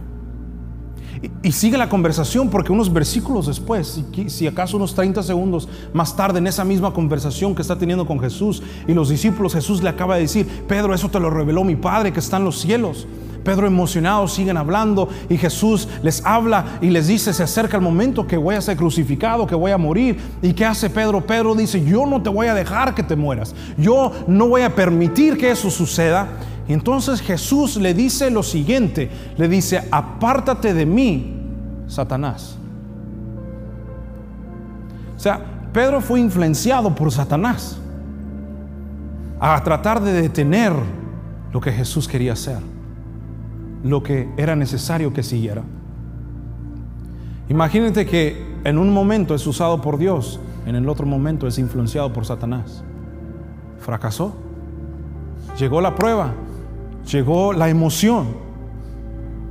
Y, 1.42 1.52
sigue 1.52 1.78
la 1.78 1.88
conversación 1.88 2.50
porque 2.50 2.72
unos 2.72 2.92
versículos 2.92 3.46
después, 3.46 4.02
si, 4.14 4.28
si, 4.28 4.46
acaso 4.46 4.76
unos 4.76 4.94
30 4.94 5.22
segundos 5.22 5.68
más 5.92 6.14
tarde, 6.16 6.38
en 6.38 6.46
esa 6.46 6.64
misma 6.64 6.92
conversación 6.92 7.54
que 7.54 7.62
está 7.62 7.78
teniendo 7.78 8.06
con 8.06 8.20
Jesús 8.20 8.62
y 8.86 8.92
los 8.92 9.08
discípulos, 9.08 9.54
Jesús 9.54 9.82
le 9.82 9.88
acaba 9.88 10.16
de 10.16 10.22
decir, 10.22 10.46
Pedro, 10.68 10.92
eso 10.92 11.08
te 11.08 11.20
lo 11.20 11.30
reveló 11.30 11.64
mi 11.64 11.76
Padre 11.76 12.12
que 12.12 12.20
está 12.20 12.36
en 12.36 12.44
los 12.44 12.60
cielos. 12.60 13.06
Pedro 13.44 13.66
emocionado 13.66 14.26
siguen 14.26 14.56
hablando 14.56 15.08
y 15.28 15.36
Jesús 15.36 15.86
les 16.02 16.24
habla 16.24 16.78
y 16.80 16.88
les 16.88 17.06
dice, 17.06 17.32
se 17.34 17.42
acerca 17.42 17.76
el 17.76 17.82
momento 17.82 18.26
que 18.26 18.38
voy 18.38 18.54
a 18.54 18.60
ser 18.60 18.76
crucificado, 18.76 19.46
que 19.46 19.54
voy 19.54 19.70
a 19.70 19.78
morir. 19.78 20.18
¿Y 20.40 20.54
qué 20.54 20.64
hace 20.64 20.88
Pedro? 20.88 21.24
Pedro 21.24 21.54
dice, 21.54 21.84
yo 21.84 22.06
no 22.06 22.22
te 22.22 22.30
voy 22.30 22.46
a 22.46 22.54
dejar 22.54 22.94
que 22.94 23.02
te 23.02 23.14
mueras. 23.14 23.54
Yo 23.76 24.12
no 24.26 24.48
voy 24.48 24.62
a 24.62 24.74
permitir 24.74 25.36
que 25.36 25.50
eso 25.50 25.70
suceda. 25.70 26.26
Y 26.66 26.72
entonces 26.72 27.20
Jesús 27.20 27.76
le 27.76 27.92
dice 27.92 28.30
lo 28.30 28.42
siguiente, 28.42 29.10
le 29.36 29.46
dice, 29.46 29.86
apártate 29.90 30.72
de 30.72 30.86
mí, 30.86 31.42
Satanás. 31.86 32.56
O 35.14 35.20
sea, 35.20 35.44
Pedro 35.74 36.00
fue 36.00 36.20
influenciado 36.20 36.94
por 36.94 37.12
Satanás 37.12 37.78
a 39.38 39.62
tratar 39.62 40.00
de 40.00 40.12
detener 40.12 40.72
lo 41.52 41.60
que 41.60 41.70
Jesús 41.70 42.08
quería 42.08 42.32
hacer 42.32 42.73
lo 43.84 44.02
que 44.02 44.28
era 44.36 44.56
necesario 44.56 45.12
que 45.12 45.22
siguiera. 45.22 45.62
Imagínate 47.48 48.06
que 48.06 48.42
en 48.64 48.78
un 48.78 48.92
momento 48.92 49.34
es 49.34 49.46
usado 49.46 49.80
por 49.80 49.98
Dios, 49.98 50.40
en 50.66 50.74
el 50.74 50.88
otro 50.88 51.06
momento 51.06 51.46
es 51.46 51.58
influenciado 51.58 52.12
por 52.12 52.24
Satanás. 52.24 52.82
Fracasó. 53.78 54.34
Llegó 55.58 55.80
la 55.82 55.94
prueba, 55.94 56.32
llegó 57.12 57.52
la 57.52 57.68
emoción 57.68 58.28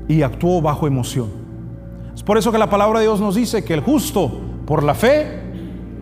y 0.08 0.24
actuó 0.24 0.62
bajo 0.62 0.88
emoción. 0.88 1.30
Es 2.15 2.24
por 2.24 2.38
eso 2.38 2.52
que 2.52 2.58
la 2.58 2.69
palabra 2.69 3.00
de 3.00 3.06
Dios 3.06 3.22
nos 3.22 3.36
dice 3.36 3.63
que 3.63 3.76
el 3.76 3.82
justo 3.82 4.32
por 4.65 4.84
la 4.84 4.96
fe 4.96 5.39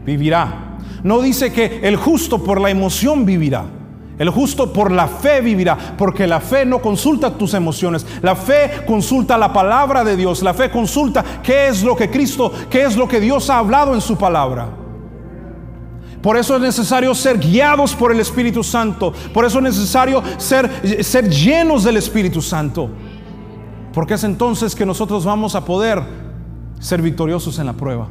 vivirá. 0.06 0.78
No 1.04 1.22
dice 1.22 1.52
que 1.52 1.82
el 1.84 1.98
justo 1.98 2.44
por 2.44 2.62
la 2.62 2.70
emoción 2.70 3.26
vivirá. 3.26 3.66
El 4.18 4.30
justo 4.30 4.72
por 4.72 4.92
la 4.92 5.08
fe 5.08 5.42
vivirá, 5.42 5.78
porque 5.98 6.28
la 6.28 6.40
fe 6.40 6.66
no 6.66 6.80
consulta 6.80 7.36
tus 7.38 7.54
emociones, 7.54 8.06
la 8.22 8.36
fe 8.36 8.84
consulta 8.86 9.38
la 9.38 9.52
palabra 9.52 10.04
de 10.04 10.16
Dios, 10.16 10.44
la 10.44 10.54
fe 10.54 10.70
consulta 10.70 11.24
qué 11.42 11.68
es 11.68 11.82
lo 11.84 11.96
que 11.96 12.10
Cristo, 12.10 12.52
qué 12.70 12.84
es 12.84 12.96
lo 12.96 13.08
que 13.08 13.20
Dios 13.20 13.50
ha 13.50 13.58
hablado 13.58 13.96
en 13.96 14.02
su 14.02 14.18
palabra. 14.18 14.70
Por 16.22 16.38
eso 16.38 16.56
es 16.56 16.62
necesario 16.62 17.16
ser 17.16 17.40
guiados 17.40 17.96
por 17.96 18.12
el 18.12 18.20
Espíritu 18.20 18.64
Santo, 18.64 19.12
por 19.34 19.44
eso 19.44 19.58
es 19.58 19.64
necesario 19.64 20.22
ser, 20.38 21.04
ser 21.04 21.28
llenos 21.28 21.84
del 21.84 21.98
Espíritu 21.98 22.42
Santo, 22.42 22.90
porque 23.92 24.14
es 24.14 24.24
entonces 24.24 24.76
que 24.76 24.86
nosotros 24.86 25.26
vamos 25.26 25.56
a 25.56 25.66
poder 25.66 26.02
ser 26.80 27.02
victoriosos 27.02 27.58
en 27.58 27.66
la 27.66 27.74
prueba. 27.74 28.08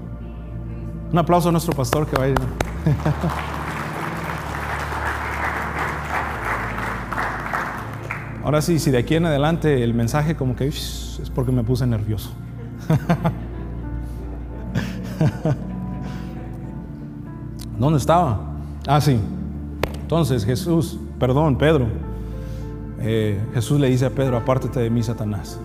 Un 1.13 1.19
aplauso 1.19 1.49
a 1.49 1.53
nuestro 1.53 1.73
pastor 1.73 2.07
que 2.07 2.17
vaya. 2.17 2.35
Ahora 8.51 8.63
sí, 8.63 8.81
si 8.81 8.91
de 8.91 8.99
aquí 8.99 9.15
en 9.15 9.27
adelante 9.27 9.85
el 9.85 9.95
mensaje 9.95 10.35
como 10.35 10.57
que 10.57 10.67
es 10.67 11.31
porque 11.33 11.53
me 11.53 11.63
puse 11.63 11.87
nervioso. 11.87 12.33
¿Dónde 17.79 18.01
estaba? 18.01 18.41
Ah, 18.89 19.01
sí. 19.01 19.21
Entonces 20.03 20.45
Jesús, 20.45 20.99
perdón, 21.21 21.59
Pedro. 21.59 21.87
Eh, 22.99 23.41
Jesús 23.55 23.79
le 23.79 23.89
dice 23.89 24.07
a 24.07 24.11
Pedro, 24.11 24.37
apártate 24.37 24.81
de 24.81 24.91
mí, 24.91 25.05
Satanás. 25.05 25.61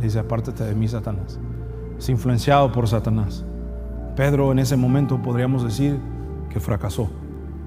Le 0.00 0.06
dice, 0.06 0.18
apártate 0.18 0.64
de 0.64 0.74
mí, 0.74 0.88
Satanás. 0.88 1.38
Es 1.98 2.08
influenciado 2.08 2.72
por 2.72 2.88
Satanás. 2.88 3.44
Pedro 4.16 4.50
en 4.50 4.58
ese 4.58 4.76
momento 4.76 5.22
podríamos 5.22 5.62
decir 5.62 6.00
que 6.50 6.58
fracasó. 6.58 7.08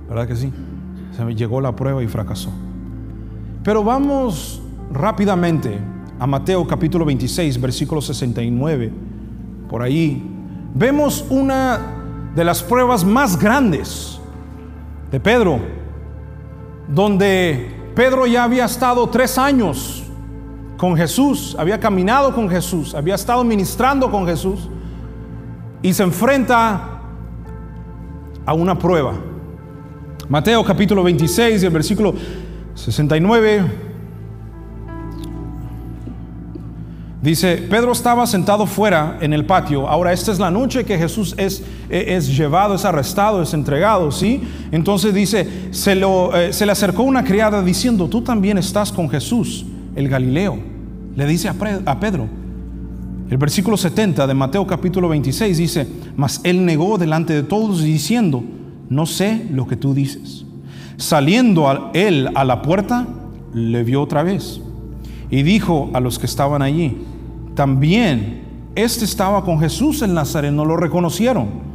¿Verdad 0.09 0.27
que 0.27 0.35
sí? 0.35 0.51
Llegó 1.37 1.61
la 1.61 1.73
prueba 1.73 2.03
y 2.03 2.07
fracasó. 2.09 2.51
Pero 3.65 3.83
vamos 3.83 4.61
rápidamente 4.91 5.79
a 6.19 6.27
Mateo 6.27 6.67
capítulo 6.67 7.03
26, 7.03 7.59
versículo 7.59 7.99
69. 7.99 8.93
Por 9.67 9.81
ahí 9.81 10.23
vemos 10.75 11.25
una 11.31 11.79
de 12.35 12.43
las 12.43 12.61
pruebas 12.61 13.03
más 13.03 13.39
grandes 13.39 14.19
de 15.09 15.19
Pedro, 15.19 15.59
donde 16.87 17.75
Pedro 17.95 18.27
ya 18.27 18.43
había 18.43 18.65
estado 18.65 19.09
tres 19.09 19.35
años 19.39 20.03
con 20.77 20.95
Jesús, 20.95 21.55
había 21.57 21.79
caminado 21.79 22.35
con 22.35 22.47
Jesús, 22.47 22.93
había 22.93 23.15
estado 23.15 23.43
ministrando 23.43 24.11
con 24.11 24.27
Jesús 24.27 24.69
y 25.81 25.91
se 25.91 26.03
enfrenta 26.03 27.01
a 28.45 28.53
una 28.53 28.77
prueba, 28.77 29.15
Mateo 30.29 30.63
capítulo 30.63 31.01
26 31.01 31.63
y 31.63 31.65
el 31.65 31.73
versículo 31.73 32.13
69. 32.75 33.65
Dice, 37.25 37.57
Pedro 37.57 37.91
estaba 37.91 38.27
sentado 38.27 38.67
fuera 38.67 39.17
en 39.19 39.33
el 39.33 39.45
patio. 39.45 39.87
Ahora, 39.87 40.13
esta 40.13 40.31
es 40.31 40.37
la 40.37 40.51
noche 40.51 40.83
que 40.83 40.95
Jesús 40.95 41.33
es, 41.39 41.63
es 41.89 42.37
llevado, 42.37 42.75
es 42.75 42.85
arrestado, 42.85 43.41
es 43.41 43.51
entregado, 43.55 44.11
¿sí? 44.11 44.43
Entonces 44.71 45.11
dice, 45.11 45.47
se, 45.71 45.95
lo, 45.95 46.35
eh, 46.35 46.53
se 46.53 46.67
le 46.67 46.71
acercó 46.71 47.01
una 47.01 47.23
criada 47.23 47.63
diciendo, 47.63 48.07
tú 48.07 48.21
también 48.21 48.59
estás 48.59 48.91
con 48.91 49.09
Jesús, 49.09 49.65
el 49.95 50.07
Galileo. 50.07 50.59
Le 51.15 51.25
dice 51.25 51.49
a, 51.49 51.55
a 51.85 51.99
Pedro. 51.99 52.27
El 53.27 53.37
versículo 53.37 53.75
70 53.75 54.27
de 54.27 54.33
Mateo 54.35 54.67
capítulo 54.67 55.09
26 55.09 55.57
dice, 55.57 55.87
mas 56.15 56.41
él 56.43 56.63
negó 56.63 56.99
delante 56.99 57.33
de 57.33 57.41
todos 57.41 57.81
diciendo, 57.81 58.43
no 58.87 59.07
sé 59.07 59.47
lo 59.51 59.65
que 59.65 59.75
tú 59.75 59.95
dices. 59.95 60.44
Saliendo 60.97 61.91
él 61.93 62.29
a 62.35 62.43
la 62.43 62.61
puerta, 62.61 63.05
le 63.53 63.83
vio 63.83 64.01
otra 64.01 64.23
vez 64.23 64.61
y 65.29 65.43
dijo 65.43 65.89
a 65.93 65.99
los 65.99 66.19
que 66.19 66.25
estaban 66.25 66.61
allí, 66.61 66.97
también 67.55 68.43
este 68.75 69.05
estaba 69.05 69.43
con 69.43 69.59
Jesús 69.59 70.01
el 70.01 70.13
Nazareno, 70.13 70.65
lo 70.65 70.77
reconocieron. 70.77 71.65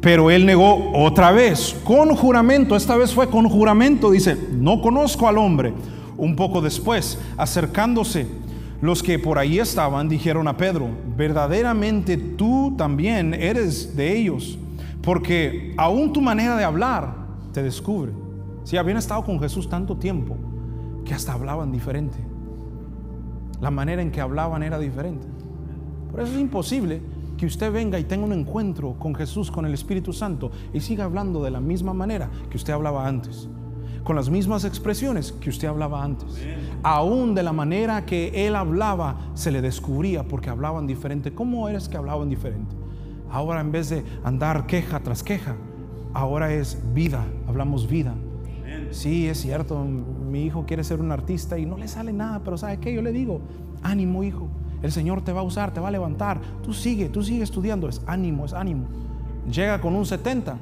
Pero 0.00 0.30
él 0.30 0.46
negó 0.46 0.92
otra 0.94 1.32
vez, 1.32 1.74
con 1.82 2.14
juramento, 2.14 2.76
esta 2.76 2.96
vez 2.96 3.12
fue 3.12 3.28
con 3.28 3.48
juramento, 3.48 4.10
dice, 4.10 4.36
no 4.52 4.80
conozco 4.80 5.26
al 5.26 5.38
hombre. 5.38 5.72
Un 6.16 6.36
poco 6.36 6.60
después, 6.60 7.18
acercándose, 7.36 8.26
los 8.80 9.02
que 9.02 9.18
por 9.18 9.38
ahí 9.38 9.58
estaban 9.58 10.08
dijeron 10.08 10.46
a 10.48 10.56
Pedro, 10.56 10.88
verdaderamente 11.16 12.16
tú 12.16 12.74
también 12.76 13.34
eres 13.34 13.96
de 13.96 14.16
ellos, 14.16 14.58
porque 15.02 15.74
aún 15.76 16.12
tu 16.12 16.20
manera 16.20 16.56
de 16.56 16.64
hablar 16.64 17.15
te 17.56 17.62
descubre. 17.62 18.12
Si 18.64 18.76
habían 18.76 18.98
estado 18.98 19.24
con 19.24 19.40
Jesús 19.40 19.66
tanto 19.66 19.96
tiempo 19.96 20.36
que 21.06 21.14
hasta 21.14 21.32
hablaban 21.32 21.72
diferente. 21.72 22.18
La 23.62 23.70
manera 23.70 24.02
en 24.02 24.10
que 24.10 24.20
hablaban 24.20 24.62
era 24.62 24.78
diferente. 24.78 25.26
Por 26.10 26.20
eso 26.20 26.34
es 26.34 26.38
imposible 26.38 27.00
que 27.38 27.46
usted 27.46 27.72
venga 27.72 27.98
y 27.98 28.04
tenga 28.04 28.26
un 28.26 28.34
encuentro 28.34 28.98
con 28.98 29.14
Jesús, 29.14 29.50
con 29.50 29.64
el 29.64 29.72
Espíritu 29.72 30.12
Santo, 30.12 30.50
y 30.74 30.80
siga 30.80 31.04
hablando 31.04 31.42
de 31.42 31.50
la 31.50 31.62
misma 31.62 31.94
manera 31.94 32.28
que 32.50 32.58
usted 32.58 32.74
hablaba 32.74 33.08
antes, 33.08 33.48
con 34.04 34.16
las 34.16 34.28
mismas 34.28 34.66
expresiones 34.66 35.32
que 35.32 35.48
usted 35.48 35.68
hablaba 35.68 36.04
antes. 36.04 36.36
Aún 36.82 37.34
de 37.34 37.42
la 37.42 37.54
manera 37.54 38.04
que 38.04 38.46
él 38.46 38.54
hablaba, 38.54 39.30
se 39.32 39.50
le 39.50 39.62
descubría 39.62 40.28
porque 40.28 40.50
hablaban 40.50 40.86
diferente. 40.86 41.32
¿Cómo 41.32 41.70
eres 41.70 41.88
que 41.88 41.96
hablaban 41.96 42.28
diferente? 42.28 42.76
Ahora 43.30 43.62
en 43.62 43.72
vez 43.72 43.88
de 43.88 44.04
andar 44.24 44.66
queja 44.66 45.00
tras 45.00 45.22
queja, 45.22 45.56
ahora 46.16 46.50
es 46.50 46.78
vida, 46.94 47.26
hablamos 47.46 47.88
vida. 47.88 48.14
Sí, 48.90 49.28
es 49.28 49.38
cierto, 49.38 49.84
mi 49.84 50.44
hijo 50.44 50.64
quiere 50.66 50.82
ser 50.82 51.00
un 51.00 51.12
artista 51.12 51.58
y 51.58 51.66
no 51.66 51.76
le 51.76 51.88
sale 51.88 52.12
nada, 52.12 52.40
pero 52.42 52.56
¿sabe 52.56 52.78
qué? 52.78 52.92
Yo 52.92 53.02
le 53.02 53.12
digo, 53.12 53.40
ánimo 53.82 54.24
hijo, 54.24 54.48
el 54.82 54.92
Señor 54.92 55.22
te 55.22 55.32
va 55.32 55.40
a 55.40 55.44
usar, 55.44 55.74
te 55.74 55.80
va 55.80 55.88
a 55.88 55.90
levantar, 55.90 56.40
tú 56.62 56.72
sigue, 56.72 57.08
tú 57.10 57.22
sigue 57.22 57.42
estudiando, 57.42 57.88
es 57.88 58.02
ánimo, 58.06 58.46
es 58.46 58.54
ánimo. 58.54 58.86
Llega 59.50 59.80
con 59.80 59.94
un 59.94 60.06
70 60.06 60.56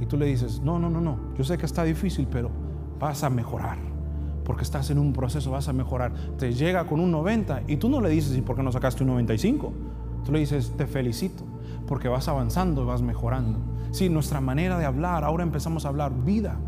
y 0.00 0.06
tú 0.06 0.16
le 0.16 0.26
dices, 0.26 0.60
no, 0.60 0.78
no, 0.78 0.88
no, 0.88 1.00
no, 1.00 1.18
yo 1.36 1.44
sé 1.44 1.58
que 1.58 1.66
está 1.66 1.82
difícil, 1.82 2.28
pero 2.30 2.50
vas 3.00 3.24
a 3.24 3.30
mejorar, 3.30 3.78
porque 4.44 4.62
estás 4.62 4.90
en 4.90 4.98
un 4.98 5.12
proceso, 5.12 5.50
vas 5.50 5.68
a 5.68 5.72
mejorar. 5.72 6.12
Te 6.38 6.52
llega 6.52 6.86
con 6.86 7.00
un 7.00 7.10
90 7.10 7.62
y 7.66 7.76
tú 7.76 7.88
no 7.88 8.00
le 8.00 8.08
dices, 8.08 8.36
¿y 8.36 8.40
por 8.40 8.54
qué 8.54 8.62
no 8.62 8.70
sacaste 8.70 9.02
un 9.02 9.08
95? 9.08 9.72
Tú 10.24 10.32
le 10.32 10.38
dices, 10.38 10.74
te 10.76 10.86
felicito, 10.86 11.44
porque 11.88 12.08
vas 12.08 12.28
avanzando 12.28 12.82
y 12.82 12.86
vas 12.86 13.02
mejorando. 13.02 13.75
Sí, 13.96 14.10
nuestra 14.10 14.42
manera 14.42 14.78
de 14.78 14.84
hablar, 14.84 15.24
ahora 15.24 15.42
empezamos 15.42 15.86
a 15.86 15.88
hablar 15.88 16.12
vida 16.22 16.58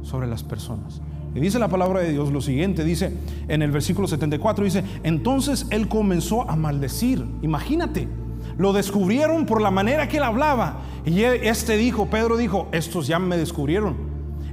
sobre 0.00 0.26
las 0.26 0.42
personas. 0.42 1.02
Y 1.34 1.38
dice 1.38 1.58
la 1.58 1.68
palabra 1.68 2.00
de 2.00 2.12
Dios 2.12 2.32
lo 2.32 2.40
siguiente, 2.40 2.82
dice 2.82 3.12
en 3.46 3.60
el 3.60 3.70
versículo 3.70 4.08
74, 4.08 4.64
dice, 4.64 4.82
entonces 5.02 5.66
él 5.68 5.86
comenzó 5.88 6.48
a 6.48 6.56
maldecir. 6.56 7.26
Imagínate, 7.42 8.08
lo 8.56 8.72
descubrieron 8.72 9.44
por 9.44 9.60
la 9.60 9.70
manera 9.70 10.08
que 10.08 10.16
él 10.16 10.22
hablaba. 10.22 10.80
Y 11.04 11.20
este 11.20 11.76
dijo, 11.76 12.06
Pedro 12.06 12.38
dijo, 12.38 12.68
estos 12.72 13.06
ya 13.06 13.18
me 13.18 13.36
descubrieron. 13.36 13.94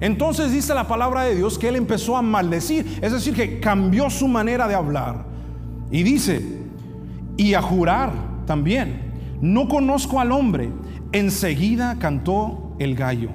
Entonces 0.01 0.51
dice 0.51 0.74
la 0.74 0.89
palabra 0.89 1.24
de 1.24 1.38
Dios 1.38 1.57
que 1.57 1.70
él 1.70 1.78
empezó 1.78 2.17
a 2.17 2.22
maldecir, 2.22 2.99
es 3.01 3.13
decir, 3.13 3.34
que 3.34 3.61
cambió 3.61 4.09
su 4.09 4.28
manera 4.28 4.67
de 4.67 4.76
hablar. 4.76 5.24
Y 5.89 6.03
dice, 6.03 6.45
y 7.38 7.53
a 7.53 7.61
jurar 7.61 8.11
también, 8.45 9.09
no 9.42 9.68
conozco 9.68 10.20
al 10.20 10.32
hombre. 10.32 10.72
Enseguida 11.12 11.98
cantó 12.00 12.76
el 12.80 12.96
gallo. 12.96 13.30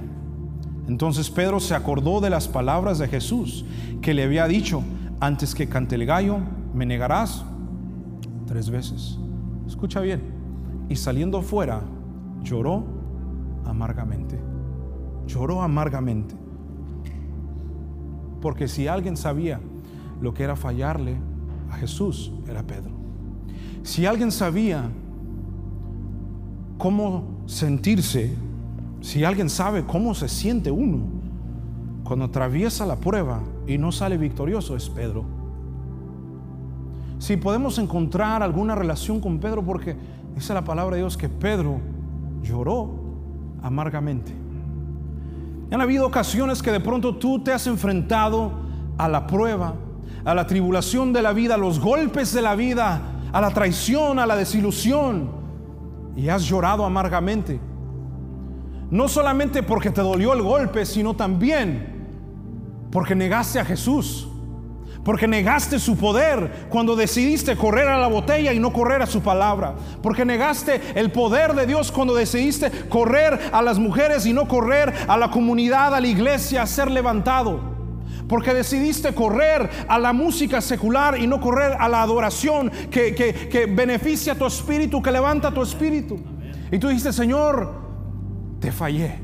Entonces 0.88 1.30
Pedro 1.30 1.60
se 1.60 1.74
acordó 1.74 2.20
de 2.20 2.30
las 2.30 2.46
palabras 2.48 2.98
de 2.98 3.08
Jesús 3.08 3.64
que 4.02 4.12
le 4.12 4.22
había 4.22 4.46
dicho, 4.46 4.82
antes 5.20 5.54
que 5.54 5.68
cante 5.68 5.94
el 5.94 6.04
gallo, 6.04 6.38
me 6.74 6.84
negarás 6.84 7.44
tres 8.46 8.68
veces. 8.68 9.18
Escucha 9.66 10.00
bien. 10.00 10.20
Y 10.88 10.96
saliendo 10.96 11.40
fuera, 11.40 11.80
lloró 12.42 12.84
amargamente. 13.64 14.38
Lloró 15.26 15.62
amargamente. 15.62 16.34
Porque 18.42 18.68
si 18.68 18.88
alguien 18.88 19.16
sabía 19.16 19.60
lo 20.20 20.34
que 20.34 20.42
era 20.42 20.54
fallarle 20.54 21.16
a 21.70 21.76
Jesús, 21.76 22.30
era 22.46 22.62
Pedro. 22.62 22.92
Si 23.82 24.04
alguien 24.04 24.30
sabía 24.30 24.90
cómo 26.78 27.24
sentirse 27.46 28.34
si 29.00 29.22
alguien 29.22 29.50
sabe 29.50 29.84
cómo 29.84 30.14
se 30.14 30.28
siente 30.28 30.70
uno 30.70 30.98
cuando 32.04 32.26
atraviesa 32.26 32.86
la 32.86 32.96
prueba 32.96 33.40
y 33.66 33.78
no 33.78 33.92
sale 33.92 34.16
victorioso, 34.16 34.76
es 34.76 34.88
Pedro. 34.88 35.24
Si 37.18 37.36
podemos 37.36 37.78
encontrar 37.78 38.42
alguna 38.42 38.74
relación 38.74 39.20
con 39.20 39.38
Pedro, 39.38 39.62
porque 39.62 39.96
dice 40.34 40.52
la 40.52 40.64
palabra 40.64 40.96
de 40.96 41.02
Dios 41.02 41.16
que 41.16 41.28
Pedro 41.28 41.80
lloró 42.42 42.94
amargamente. 43.62 44.32
Han 45.70 45.80
habido 45.80 46.06
ocasiones 46.06 46.62
que 46.62 46.70
de 46.70 46.80
pronto 46.80 47.16
tú 47.16 47.40
te 47.40 47.52
has 47.52 47.66
enfrentado 47.66 48.52
a 48.98 49.08
la 49.08 49.26
prueba, 49.26 49.74
a 50.24 50.34
la 50.34 50.46
tribulación 50.46 51.12
de 51.12 51.22
la 51.22 51.32
vida, 51.32 51.54
a 51.54 51.58
los 51.58 51.80
golpes 51.80 52.32
de 52.32 52.42
la 52.42 52.54
vida, 52.54 53.00
a 53.32 53.40
la 53.40 53.50
traición, 53.50 54.18
a 54.18 54.26
la 54.26 54.36
desilusión, 54.36 55.30
y 56.16 56.28
has 56.28 56.44
llorado 56.44 56.84
amargamente. 56.84 57.60
No 58.90 59.08
solamente 59.08 59.62
porque 59.62 59.90
te 59.90 60.00
dolió 60.00 60.32
el 60.32 60.42
golpe, 60.42 60.86
sino 60.86 61.14
también 61.14 61.94
porque 62.90 63.14
negaste 63.14 63.58
a 63.58 63.64
Jesús. 63.64 64.28
Porque 65.04 65.28
negaste 65.28 65.78
su 65.78 65.98
poder 65.98 66.68
cuando 66.70 66.96
decidiste 66.96 67.56
correr 67.56 67.88
a 67.88 67.98
la 67.98 68.06
botella 68.06 68.52
y 68.54 68.58
no 68.58 68.72
correr 68.72 69.02
a 69.02 69.06
su 69.06 69.20
palabra. 69.20 69.74
Porque 70.02 70.24
negaste 70.24 70.80
el 70.94 71.12
poder 71.12 71.54
de 71.54 71.66
Dios 71.66 71.92
cuando 71.92 72.14
decidiste 72.14 72.70
correr 72.88 73.50
a 73.52 73.60
las 73.60 73.78
mujeres 73.78 74.24
y 74.24 74.32
no 74.32 74.48
correr 74.48 74.94
a 75.06 75.16
la 75.18 75.30
comunidad, 75.30 75.94
a 75.94 76.00
la 76.00 76.06
iglesia, 76.06 76.62
a 76.62 76.66
ser 76.66 76.90
levantado. 76.90 77.73
Porque 78.28 78.54
decidiste 78.54 79.14
correr 79.14 79.68
a 79.86 79.98
la 79.98 80.12
música 80.12 80.60
secular 80.60 81.18
y 81.18 81.26
no 81.26 81.40
correr 81.40 81.76
a 81.78 81.88
la 81.88 82.02
adoración 82.02 82.70
que, 82.90 83.14
que 83.14 83.66
beneficia 83.66 84.34
tu 84.34 84.46
espíritu, 84.46 85.02
que 85.02 85.10
levanta 85.10 85.52
tu 85.52 85.62
espíritu. 85.62 86.18
Y 86.70 86.78
tú 86.78 86.88
dijiste, 86.88 87.12
Señor, 87.12 87.74
te 88.60 88.72
fallé. 88.72 89.20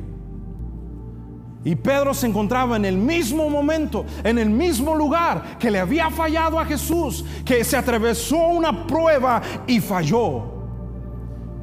Y 1.62 1.76
Pedro 1.76 2.14
se 2.14 2.26
encontraba 2.26 2.76
en 2.76 2.86
el 2.86 2.96
mismo 2.96 3.51
momento, 3.51 4.07
en 4.24 4.38
el 4.38 4.48
mismo 4.48 4.94
lugar 4.94 5.59
que 5.59 5.70
le 5.70 5.78
había 5.78 6.09
fallado 6.11 6.59
a 6.59 6.64
Jesús, 6.64 7.24
que 7.44 7.62
se 7.64 7.76
atravesó 7.76 8.36
una 8.36 8.86
prueba 8.86 9.42
y 9.66 9.80
falló. 9.80 10.61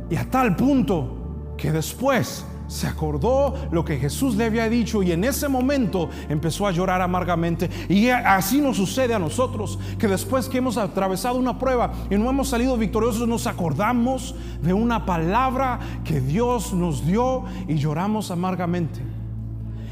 Y 0.10 0.16
a 0.16 0.30
tal 0.30 0.56
punto 0.56 1.56
que 1.58 1.72
después 1.72 2.46
se 2.68 2.88
acordó 2.88 3.54
lo 3.72 3.84
que 3.86 3.98
Jesús 3.98 4.36
le 4.36 4.46
había 4.46 4.70
dicho 4.70 5.02
y 5.04 5.12
en 5.12 5.24
ese 5.24 5.48
momento 5.48 6.10
empezó 6.30 6.68
a 6.68 6.72
llorar 6.72 7.02
amargamente. 7.02 7.70
Y 7.90 8.10
así 8.10 8.62
nos 8.62 8.78
sucede 8.78 9.14
a 9.14 9.20
nosotros, 9.20 9.80
que 9.98 10.08
después 10.08 10.50
que 10.50 10.58
hemos 10.58 10.78
atravesado 10.78 11.38
una 11.38 11.58
prueba 11.58 11.94
y 12.10 12.16
no 12.16 12.30
hemos 12.30 12.50
salido 12.50 12.78
victoriosos, 12.78 13.28
nos 13.28 13.48
acordamos 13.48 14.36
de 14.62 14.74
una 14.74 15.06
palabra 15.06 15.80
que 16.04 16.22
Dios 16.22 16.74
nos 16.74 17.06
dio 17.06 17.46
y 17.68 17.76
lloramos 17.76 18.32
amargamente. 18.32 19.00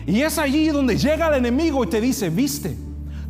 Y 0.07 0.21
es 0.21 0.37
allí 0.37 0.67
donde 0.67 0.97
llega 0.97 1.29
el 1.29 1.35
enemigo 1.35 1.83
y 1.83 1.87
te 1.87 1.99
dice, 1.99 2.29
viste, 2.29 2.77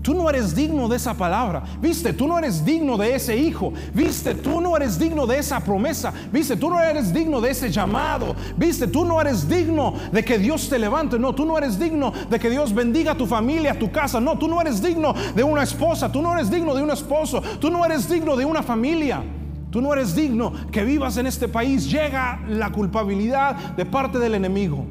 Tú 0.05 0.13
no 0.13 0.29
eres 0.29 0.55
digno 0.55 0.87
de 0.87 0.97
esa 0.97 1.15
palabra. 1.15 1.63
Viste, 1.81 2.13
tú 2.13 2.27
no 2.27 2.37
eres 2.37 2.63
digno 2.63 2.95
de 2.95 3.15
ese 3.15 3.35
hijo. 3.35 3.73
Viste, 3.91 4.35
tú 4.35 4.61
no 4.61 4.77
eres 4.77 4.99
digno 4.99 5.25
de 5.25 5.39
esa 5.39 5.59
promesa. 5.59 6.13
Viste, 6.31 6.55
tú 6.55 6.69
no 6.69 6.79
eres 6.79 7.11
digno 7.11 7.41
de 7.41 7.49
ese 7.49 7.71
llamado. 7.71 8.35
Viste, 8.55 8.85
tú 8.85 9.03
no 9.03 9.19
eres 9.19 9.49
digno 9.49 9.95
de 10.11 10.23
que 10.23 10.37
Dios 10.37 10.69
te 10.69 10.77
levante. 10.77 11.17
No, 11.17 11.33
tú 11.33 11.43
no 11.43 11.57
eres 11.57 11.79
digno 11.79 12.13
de 12.29 12.39
que 12.39 12.51
Dios 12.51 12.71
bendiga 12.71 13.15
tu 13.15 13.25
familia, 13.25 13.79
tu 13.79 13.91
casa. 13.91 14.21
No, 14.21 14.37
tú 14.37 14.47
no 14.47 14.61
eres 14.61 14.79
digno 14.79 15.11
de 15.35 15.43
una 15.43 15.63
esposa. 15.63 16.11
Tú 16.11 16.21
no 16.21 16.35
eres 16.35 16.51
digno 16.51 16.75
de 16.75 16.83
un 16.83 16.91
esposo. 16.91 17.41
Tú 17.59 17.71
no 17.71 17.83
eres 17.83 18.07
digno 18.07 18.35
de 18.35 18.45
una 18.45 18.61
familia. 18.61 19.23
Tú 19.71 19.81
no 19.81 19.91
eres 19.91 20.15
digno 20.15 20.53
que 20.71 20.85
vivas 20.85 21.17
en 21.17 21.25
este 21.25 21.47
país. 21.47 21.89
Llega 21.89 22.41
la 22.47 22.71
culpabilidad 22.71 23.55
de 23.75 23.87
parte 23.87 24.19
del 24.19 24.35
enemigo. 24.35 24.85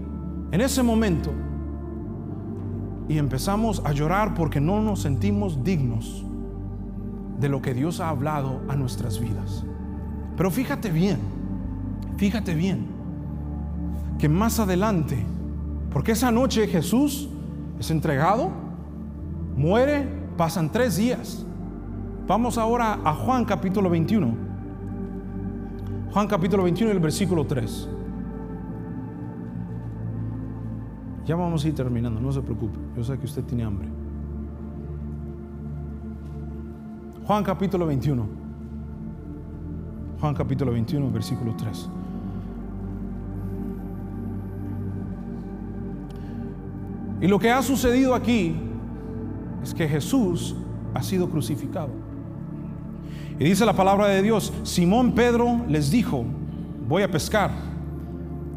En 0.51 0.61
ese 0.61 0.83
momento 0.83 1.44
y 3.09 3.19
empezamos 3.19 3.83
a 3.85 3.93
llorar 3.93 4.35
porque 4.35 4.61
no 4.61 4.81
nos 4.81 5.03
sentimos 5.03 5.63
dignos 5.63 6.25
de 7.39 7.49
lo 7.49 7.61
que 7.61 7.75
Dios 7.75 8.01
ha 8.01 8.09
hablado 8.09 8.63
a 8.69 8.77
nuestras 8.77 9.21
vidas. 9.21 9.65
Pero 10.37 10.51
fíjate 10.51 10.91
bien, 10.91 11.19
fíjate 12.17 12.55
bien, 12.55 12.87
que 14.19 14.29
más 14.29 14.59
adelante, 14.59 15.25
porque 15.93 16.13
esa 16.13 16.31
noche 16.31 16.67
Jesús 16.67 17.29
es 17.79 17.91
entregado, 17.91 18.51
muere, 19.57 20.09
pasan 20.37 20.71
tres 20.71 20.97
días. 20.97 21.45
Vamos 22.27 22.57
ahora 22.57 23.01
a 23.05 23.13
Juan 23.13 23.45
capítulo 23.45 23.91
21. 23.91 24.35
Juan 26.13 26.27
capítulo 26.27 26.63
21, 26.63 26.93
el 26.93 27.01
versículo 27.01 27.45
3. 27.45 27.89
Ya 31.27 31.37
vamos 31.37 31.65
a 31.65 31.69
ir 31.69 31.75
terminando, 31.75 32.21
no 32.21 32.33
se 32.33 32.43
preocupe. 32.43 32.79
Yo 32.97 33.03
sé 33.03 33.19
que 33.19 33.25
usted 33.25 33.43
tiene 33.45 33.65
hambre. 33.65 33.89
Juan 37.27 37.43
capítulo 37.43 37.87
21. 37.87 38.27
Juan 40.21 40.35
capítulo 40.35 40.73
21, 40.73 41.11
versículo 41.11 41.55
3. 41.57 41.91
Y 47.23 47.27
lo 47.27 47.39
que 47.39 47.51
ha 47.51 47.63
sucedido 47.63 48.15
aquí 48.15 48.55
es 49.63 49.73
que 49.73 49.89
Jesús 49.89 50.55
ha 50.93 51.03
sido 51.03 51.31
crucificado. 51.31 51.89
Y 53.39 53.45
dice 53.45 53.65
la 53.65 53.73
palabra 53.73 54.09
de 54.09 54.23
Dios, 54.23 54.53
Simón 54.63 55.13
Pedro 55.13 55.65
les 55.69 55.91
dijo, 55.91 56.25
voy 56.87 57.03
a 57.03 57.11
pescar. 57.11 57.74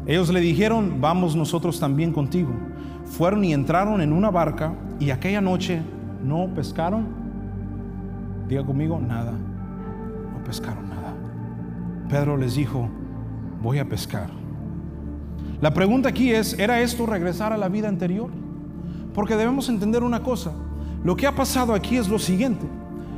Ellos 0.08 0.30
le 0.30 0.40
dijeron, 0.40 1.02
vamos 1.02 1.36
nosotros 1.36 1.78
también 1.78 2.14
contigo. 2.14 2.48
Fueron 3.04 3.44
y 3.44 3.52
entraron 3.52 4.00
en 4.00 4.14
una 4.14 4.30
barca 4.30 4.74
y 4.98 5.10
aquella 5.10 5.42
noche 5.42 5.82
no 6.24 6.48
pescaron. 6.54 7.06
Diga 8.48 8.64
conmigo, 8.64 8.98
nada. 8.98 9.32
No 9.32 10.42
pescaron 10.44 10.88
nada. 10.88 11.12
Pedro 12.08 12.38
les 12.38 12.54
dijo, 12.54 12.88
voy 13.62 13.80
a 13.80 13.86
pescar. 13.86 14.30
La 15.60 15.74
pregunta 15.74 16.08
aquí 16.08 16.32
es, 16.32 16.58
¿era 16.58 16.80
esto 16.80 17.04
regresar 17.04 17.52
a 17.52 17.58
la 17.58 17.68
vida 17.68 17.90
anterior? 17.90 18.30
Porque 19.12 19.36
debemos 19.36 19.68
entender 19.68 20.02
una 20.02 20.22
cosa. 20.22 20.52
Lo 21.04 21.16
que 21.16 21.26
ha 21.26 21.34
pasado 21.34 21.74
aquí 21.74 21.98
es 21.98 22.08
lo 22.08 22.18
siguiente. 22.18 22.66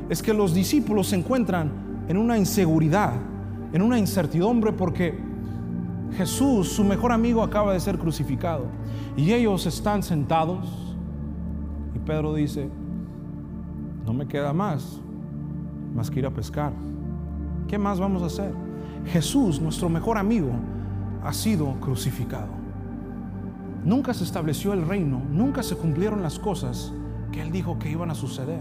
Es 0.09 0.20
que 0.20 0.34
los 0.34 0.55
discípulos 0.55 1.07
se 1.07 1.16
encuentran 1.16 1.70
en 2.09 2.16
una 2.16 2.36
inseguridad, 2.36 3.12
en 3.72 3.80
una 3.80 3.97
incertidumbre 3.97 4.72
porque 4.72 5.30
Jesús, 6.16 6.68
su 6.68 6.84
mejor 6.84 7.12
amigo, 7.12 7.42
acaba 7.42 7.72
de 7.72 7.80
ser 7.80 7.98
crucificado. 7.98 8.66
Y 9.16 9.32
ellos 9.32 9.66
están 9.66 10.02
sentados. 10.02 10.96
Y 11.94 11.98
Pedro 11.98 12.34
dice, 12.34 12.68
no 14.04 14.12
me 14.12 14.26
queda 14.26 14.52
más 14.52 15.00
más 15.94 16.11
que 16.11 16.20
ir 16.20 16.26
a 16.26 16.30
pescar. 16.30 16.72
¿Qué 17.68 17.78
más 17.78 18.00
vamos 18.00 18.22
a 18.22 18.26
hacer? 18.26 18.52
Jesús, 19.06 19.61
nuestro 19.61 19.88
mejor 19.88 20.18
amigo, 20.18 20.50
ha 21.22 21.32
sido 21.32 21.72
crucificado. 21.80 22.48
Nunca 23.84 24.12
se 24.12 24.24
estableció 24.24 24.72
el 24.72 24.86
reino, 24.86 25.22
nunca 25.30 25.62
se 25.62 25.76
cumplieron 25.76 26.22
las 26.22 26.38
cosas 26.38 26.92
que 27.32 27.40
Él 27.40 27.50
dijo 27.50 27.78
que 27.78 27.90
iban 27.90 28.11
a 28.11 28.14
suceder. 28.14 28.61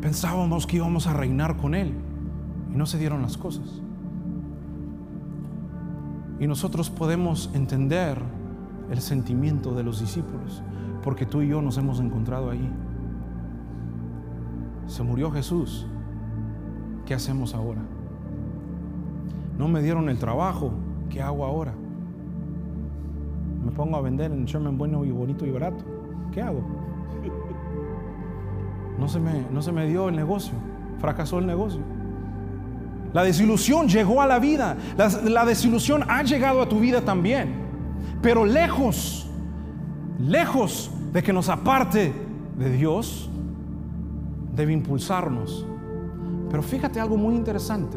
Pensábamos 0.00 0.66
que 0.66 0.76
íbamos 0.76 1.06
a 1.06 1.14
reinar 1.14 1.56
con 1.56 1.74
Él 1.74 1.94
y 2.72 2.76
no 2.76 2.86
se 2.86 2.98
dieron 2.98 3.22
las 3.22 3.36
cosas. 3.36 3.82
Y 6.38 6.46
nosotros 6.46 6.90
podemos 6.90 7.50
entender 7.54 8.18
el 8.90 9.00
sentimiento 9.00 9.74
de 9.74 9.82
los 9.82 10.00
discípulos, 10.00 10.62
porque 11.02 11.26
tú 11.26 11.42
y 11.42 11.48
yo 11.48 11.62
nos 11.62 11.78
hemos 11.78 12.00
encontrado 12.00 12.50
ahí. 12.50 12.70
Se 14.86 15.02
murió 15.02 15.30
Jesús. 15.30 15.86
¿Qué 17.04 17.14
hacemos 17.14 17.54
ahora? 17.54 17.80
No 19.58 19.68
me 19.68 19.82
dieron 19.82 20.08
el 20.08 20.18
trabajo. 20.18 20.72
¿Qué 21.08 21.22
hago 21.22 21.44
ahora? 21.44 21.72
Me 23.64 23.72
pongo 23.72 23.96
a 23.96 24.00
vender 24.00 24.30
en 24.30 24.44
Sherman 24.44 24.76
bueno 24.76 25.04
y 25.04 25.10
bonito 25.10 25.46
y 25.46 25.50
barato. 25.50 25.84
¿Qué 26.32 26.42
hago? 26.42 26.60
No 28.98 29.08
se 29.08 29.20
me, 29.20 29.44
no 29.52 29.60
se 29.60 29.72
me 29.72 29.86
dio 29.86 30.08
el 30.08 30.16
negocio. 30.16 30.54
Fracasó 31.00 31.38
el 31.38 31.46
negocio. 31.46 31.82
La 33.16 33.24
desilusión 33.24 33.88
llegó 33.88 34.20
a 34.20 34.26
la 34.26 34.38
vida. 34.38 34.76
La, 34.98 35.46
desilusión 35.46 36.04
ha 36.06 36.22
llegado 36.22 36.60
a 36.60 36.68
tu 36.68 36.80
vida 36.80 37.00
también. 37.00 37.48
Pero 38.20 38.44
lejos, 38.44 39.26
lejos 40.18 40.90
de 41.14 41.22
que 41.22 41.32
nos 41.32 41.48
aparte 41.48 42.12
de 42.58 42.70
Dios, 42.70 43.30
debe 44.54 44.74
impulsarnos. 44.74 45.64
Pero 46.50 46.62
fíjate 46.62 47.00
algo 47.00 47.16
muy 47.16 47.34
interesante, 47.34 47.96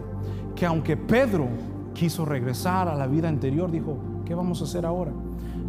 que 0.56 0.66
aunque 0.66 0.96
Pedro 0.96 1.50
quiso 1.94 2.24
regresar 2.24 2.88
a 2.88 2.96
la 2.96 3.06
vida 3.06 3.28
anterior, 3.28 3.70
dijo, 3.70 3.98
¿qué 4.24 4.34
vamos 4.34 4.62
a 4.62 4.64
hacer 4.64 4.86
ahora? 4.86 5.12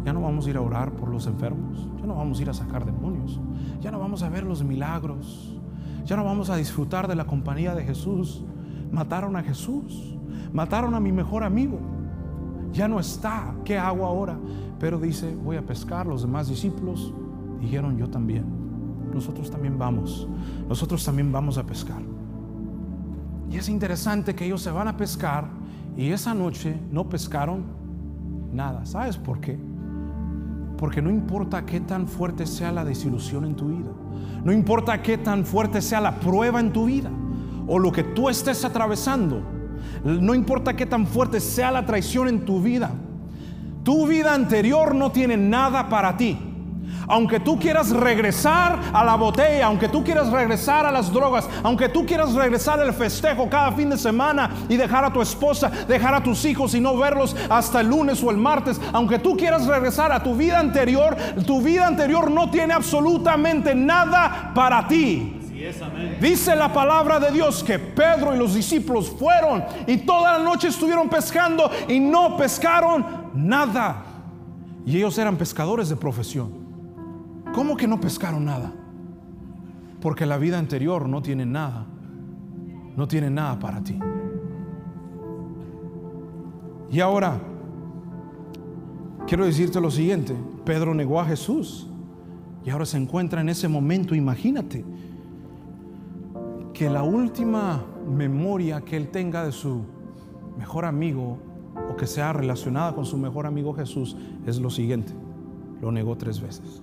Ya 0.05 0.13
no 0.13 0.21
vamos 0.21 0.47
a 0.47 0.49
ir 0.49 0.55
a 0.55 0.61
orar 0.61 0.93
por 0.93 1.09
los 1.09 1.27
enfermos, 1.27 1.89
ya 1.99 2.07
no 2.07 2.15
vamos 2.15 2.39
a 2.39 2.41
ir 2.41 2.49
a 2.49 2.53
sacar 2.53 2.85
demonios, 2.85 3.37
ya 3.81 3.91
no 3.91 3.99
vamos 3.99 4.23
a 4.23 4.29
ver 4.29 4.45
los 4.45 4.63
milagros, 4.63 5.59
ya 6.05 6.15
no 6.15 6.23
vamos 6.23 6.49
a 6.49 6.55
disfrutar 6.55 7.09
de 7.09 7.15
la 7.15 7.25
compañía 7.25 7.75
de 7.75 7.83
Jesús. 7.83 8.45
Mataron 8.91 9.35
a 9.35 9.43
Jesús, 9.43 10.17
mataron 10.51 10.93
a 10.93 10.99
mi 10.99 11.11
mejor 11.11 11.43
amigo, 11.43 11.79
ya 12.73 12.87
no 12.87 12.99
está, 12.99 13.53
¿qué 13.63 13.77
hago 13.77 14.05
ahora? 14.05 14.37
Pero 14.79 14.99
dice, 14.99 15.35
voy 15.35 15.57
a 15.57 15.65
pescar, 15.65 16.07
los 16.07 16.21
demás 16.21 16.47
discípulos 16.49 17.13
dijeron, 17.59 17.97
yo 17.97 18.09
también, 18.09 18.45
nosotros 19.13 19.49
también 19.49 19.77
vamos, 19.77 20.27
nosotros 20.67 21.03
también 21.05 21.31
vamos 21.31 21.57
a 21.57 21.63
pescar. 21.63 22.01
Y 23.49 23.57
es 23.57 23.69
interesante 23.69 24.33
que 24.33 24.45
ellos 24.45 24.61
se 24.61 24.71
van 24.71 24.87
a 24.87 24.97
pescar 24.97 25.45
y 25.97 26.09
esa 26.09 26.33
noche 26.33 26.79
no 26.91 27.09
pescaron 27.09 27.63
nada. 28.53 28.85
¿Sabes 28.85 29.17
por 29.17 29.39
qué? 29.39 29.59
Porque 30.77 31.01
no 31.01 31.09
importa 31.09 31.65
qué 31.65 31.81
tan 31.81 32.07
fuerte 32.07 32.45
sea 32.45 32.71
la 32.71 32.85
desilusión 32.85 33.45
en 33.45 33.55
tu 33.55 33.67
vida, 33.67 33.91
no 34.43 34.51
importa 34.51 35.01
qué 35.01 35.17
tan 35.17 35.45
fuerte 35.45 35.81
sea 35.81 36.01
la 36.01 36.19
prueba 36.19 36.59
en 36.59 36.73
tu 36.73 36.85
vida 36.85 37.11
o 37.73 37.79
lo 37.79 37.89
que 37.89 38.03
tú 38.03 38.27
estés 38.27 38.65
atravesando, 38.65 39.41
no 40.03 40.35
importa 40.35 40.75
qué 40.75 40.85
tan 40.85 41.07
fuerte 41.07 41.39
sea 41.39 41.71
la 41.71 41.85
traición 41.85 42.27
en 42.27 42.43
tu 42.43 42.61
vida, 42.61 42.91
tu 43.85 44.05
vida 44.07 44.33
anterior 44.33 44.93
no 44.93 45.13
tiene 45.13 45.37
nada 45.37 45.87
para 45.87 46.17
ti. 46.17 46.37
Aunque 47.07 47.39
tú 47.39 47.57
quieras 47.57 47.91
regresar 47.91 48.77
a 48.91 49.05
la 49.05 49.15
botella, 49.15 49.67
aunque 49.67 49.87
tú 49.87 50.03
quieras 50.03 50.29
regresar 50.31 50.85
a 50.85 50.91
las 50.91 51.13
drogas, 51.13 51.47
aunque 51.63 51.87
tú 51.87 52.05
quieras 52.05 52.33
regresar 52.33 52.77
al 52.81 52.93
festejo 52.93 53.49
cada 53.49 53.71
fin 53.71 53.89
de 53.89 53.97
semana 53.97 54.49
y 54.67 54.75
dejar 54.75 55.05
a 55.05 55.13
tu 55.13 55.21
esposa, 55.21 55.71
dejar 55.87 56.13
a 56.13 56.23
tus 56.23 56.43
hijos 56.43 56.75
y 56.75 56.81
no 56.81 56.97
verlos 56.97 57.37
hasta 57.49 57.79
el 57.79 57.87
lunes 57.87 58.21
o 58.21 58.31
el 58.31 58.37
martes, 58.37 58.81
aunque 58.91 59.17
tú 59.17 59.37
quieras 59.37 59.65
regresar 59.65 60.11
a 60.11 60.21
tu 60.21 60.35
vida 60.35 60.59
anterior, 60.59 61.15
tu 61.47 61.61
vida 61.61 61.87
anterior 61.87 62.29
no 62.29 62.51
tiene 62.51 62.73
absolutamente 62.73 63.73
nada 63.73 64.51
para 64.53 64.89
ti. 64.89 65.40
Dice 66.19 66.55
la 66.55 66.71
palabra 66.71 67.19
de 67.19 67.31
Dios 67.31 67.63
que 67.63 67.79
Pedro 67.79 68.35
y 68.35 68.37
los 68.37 68.53
discípulos 68.53 69.09
fueron 69.09 69.63
y 69.87 69.97
toda 69.97 70.37
la 70.37 70.43
noche 70.43 70.67
estuvieron 70.67 71.09
pescando 71.09 71.69
y 71.87 71.99
no 71.99 72.37
pescaron 72.37 73.05
nada. 73.33 74.03
Y 74.85 74.97
ellos 74.97 75.17
eran 75.17 75.37
pescadores 75.37 75.89
de 75.89 75.95
profesión. 75.95 76.51
¿Cómo 77.53 77.75
que 77.75 77.87
no 77.87 77.99
pescaron 77.99 78.45
nada? 78.45 78.71
Porque 79.99 80.25
la 80.25 80.37
vida 80.37 80.57
anterior 80.57 81.07
no 81.07 81.21
tiene 81.21 81.45
nada. 81.45 81.85
No 82.95 83.07
tiene 83.07 83.29
nada 83.29 83.59
para 83.59 83.83
ti. 83.83 83.97
Y 86.91 86.99
ahora, 86.99 87.39
quiero 89.27 89.45
decirte 89.45 89.79
lo 89.79 89.91
siguiente. 89.91 90.35
Pedro 90.65 90.93
negó 90.93 91.21
a 91.21 91.25
Jesús. 91.25 91.87
Y 92.65 92.69
ahora 92.69 92.85
se 92.85 92.97
encuentra 92.97 93.41
en 93.41 93.49
ese 93.49 93.67
momento, 93.67 94.13
imagínate, 94.13 94.85
que 96.81 96.89
la 96.89 97.03
última 97.03 97.85
memoria 98.09 98.81
que 98.81 98.97
él 98.97 99.09
tenga 99.09 99.45
de 99.45 99.51
su 99.51 99.83
mejor 100.57 100.85
amigo 100.85 101.37
o 101.91 101.95
que 101.95 102.07
sea 102.07 102.33
relacionada 102.33 102.95
con 102.95 103.05
su 103.05 103.19
mejor 103.19 103.45
amigo 103.45 103.71
Jesús 103.75 104.17
es 104.47 104.59
lo 104.59 104.71
siguiente. 104.71 105.13
Lo 105.79 105.91
negó 105.91 106.17
tres 106.17 106.41
veces 106.41 106.81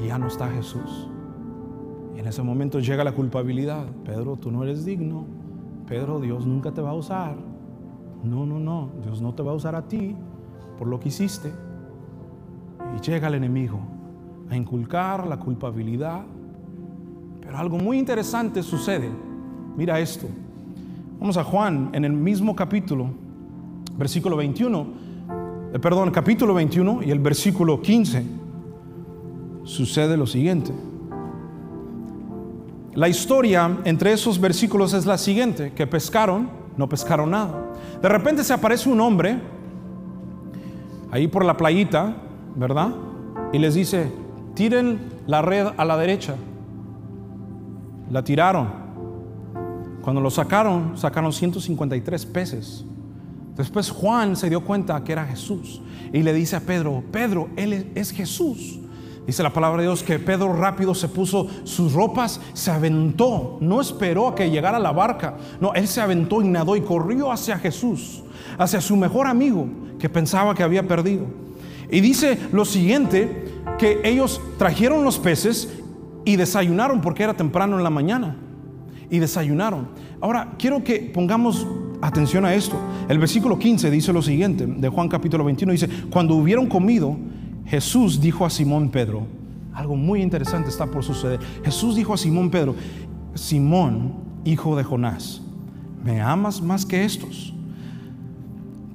y 0.00 0.06
ya 0.06 0.18
no 0.18 0.28
está 0.28 0.48
Jesús. 0.50 1.08
Y 2.14 2.20
en 2.20 2.28
ese 2.28 2.44
momento 2.44 2.78
llega 2.78 3.02
la 3.02 3.10
culpabilidad. 3.10 3.86
Pedro, 4.04 4.36
tú 4.36 4.52
no 4.52 4.62
eres 4.62 4.84
digno. 4.84 5.24
Pedro, 5.88 6.20
Dios 6.20 6.46
nunca 6.46 6.72
te 6.72 6.80
va 6.80 6.90
a 6.90 6.94
usar. 6.94 7.34
No, 8.22 8.46
no, 8.46 8.60
no. 8.60 8.90
Dios 9.02 9.20
no 9.20 9.34
te 9.34 9.42
va 9.42 9.50
a 9.50 9.56
usar 9.56 9.74
a 9.74 9.88
ti 9.88 10.14
por 10.78 10.86
lo 10.86 11.00
que 11.00 11.08
hiciste. 11.08 11.52
Y 12.96 13.00
llega 13.00 13.26
el 13.26 13.34
enemigo 13.34 13.80
a 14.48 14.56
inculcar 14.56 15.26
la 15.26 15.40
culpabilidad. 15.40 16.24
Pero 17.46 17.58
algo 17.58 17.78
muy 17.78 17.98
interesante 17.98 18.62
sucede. 18.62 19.08
Mira 19.76 20.00
esto. 20.00 20.26
Vamos 21.20 21.36
a 21.36 21.44
Juan 21.44 21.90
en 21.92 22.04
el 22.04 22.12
mismo 22.12 22.56
capítulo, 22.56 23.08
versículo 23.96 24.36
21. 24.36 24.86
Eh, 25.72 25.78
perdón, 25.78 26.10
capítulo 26.10 26.52
21 26.54 27.04
y 27.04 27.10
el 27.10 27.20
versículo 27.20 27.80
15. 27.80 28.24
sucede 29.62 30.16
lo 30.16 30.26
siguiente. 30.26 30.72
La 32.94 33.08
historia 33.08 33.78
entre 33.84 34.12
esos 34.12 34.40
versículos 34.40 34.92
es 34.92 35.06
la 35.06 35.18
siguiente, 35.18 35.72
que 35.72 35.86
pescaron, 35.86 36.48
no 36.76 36.88
pescaron 36.88 37.30
nada. 37.30 37.72
De 38.00 38.08
repente 38.08 38.42
se 38.42 38.52
aparece 38.52 38.88
un 38.88 39.00
hombre 39.00 39.38
ahí 41.10 41.28
por 41.28 41.44
la 41.44 41.56
playita, 41.56 42.16
¿verdad? 42.54 42.94
Y 43.52 43.58
les 43.58 43.74
dice, 43.74 44.10
tiren 44.54 44.98
la 45.26 45.42
red 45.42 45.66
a 45.76 45.84
la 45.84 45.96
derecha. 45.96 46.36
La 48.10 48.22
tiraron. 48.22 48.86
Cuando 50.02 50.20
lo 50.20 50.30
sacaron, 50.30 50.96
sacaron 50.96 51.32
153 51.32 52.26
peces. 52.26 52.84
Después 53.56 53.90
Juan 53.90 54.36
se 54.36 54.48
dio 54.48 54.64
cuenta 54.64 55.02
que 55.02 55.12
era 55.12 55.24
Jesús 55.24 55.80
y 56.12 56.22
le 56.22 56.32
dice 56.32 56.56
a 56.56 56.60
Pedro, 56.60 57.02
Pedro, 57.10 57.48
él 57.56 57.90
es 57.94 58.10
Jesús. 58.10 58.78
Dice 59.26 59.42
la 59.42 59.52
palabra 59.52 59.78
de 59.78 59.88
Dios 59.88 60.04
que 60.04 60.20
Pedro 60.20 60.52
rápido 60.52 60.94
se 60.94 61.08
puso 61.08 61.48
sus 61.64 61.92
ropas, 61.92 62.40
se 62.52 62.70
aventó, 62.70 63.58
no 63.60 63.80
esperó 63.80 64.28
a 64.28 64.34
que 64.36 64.48
llegara 64.50 64.78
la 64.78 64.92
barca, 64.92 65.36
no, 65.60 65.74
él 65.74 65.88
se 65.88 66.00
aventó 66.00 66.42
y 66.42 66.48
nadó 66.48 66.76
y 66.76 66.82
corrió 66.82 67.32
hacia 67.32 67.58
Jesús, 67.58 68.22
hacia 68.56 68.80
su 68.80 68.96
mejor 68.96 69.26
amigo 69.26 69.66
que 69.98 70.08
pensaba 70.08 70.54
que 70.54 70.62
había 70.62 70.86
perdido. 70.86 71.26
Y 71.90 72.00
dice 72.00 72.38
lo 72.52 72.64
siguiente, 72.64 73.52
que 73.78 74.00
ellos 74.04 74.40
trajeron 74.58 75.02
los 75.02 75.18
peces 75.18 75.68
y 76.26 76.34
desayunaron 76.34 77.00
porque 77.00 77.22
era 77.22 77.32
temprano 77.32 77.78
en 77.78 77.84
la 77.84 77.88
mañana. 77.88 78.36
Y 79.08 79.20
desayunaron. 79.20 79.88
Ahora, 80.20 80.54
quiero 80.58 80.82
que 80.82 80.98
pongamos 81.14 81.64
atención 82.02 82.44
a 82.44 82.52
esto. 82.52 82.76
El 83.08 83.20
versículo 83.20 83.58
15 83.58 83.90
dice 83.90 84.12
lo 84.12 84.20
siguiente, 84.20 84.66
de 84.66 84.88
Juan 84.88 85.08
capítulo 85.08 85.44
21, 85.44 85.72
dice, 85.72 85.88
cuando 86.10 86.34
hubieron 86.34 86.66
comido, 86.66 87.16
Jesús 87.64 88.20
dijo 88.20 88.44
a 88.44 88.50
Simón 88.50 88.90
Pedro, 88.90 89.28
algo 89.72 89.94
muy 89.94 90.20
interesante 90.20 90.68
está 90.68 90.86
por 90.86 91.04
suceder. 91.04 91.38
Jesús 91.64 91.94
dijo 91.94 92.12
a 92.12 92.16
Simón 92.16 92.50
Pedro, 92.50 92.74
Simón, 93.34 94.14
hijo 94.44 94.74
de 94.74 94.82
Jonás, 94.82 95.40
¿me 96.04 96.20
amas 96.20 96.60
más 96.60 96.84
que 96.84 97.04
estos? 97.04 97.54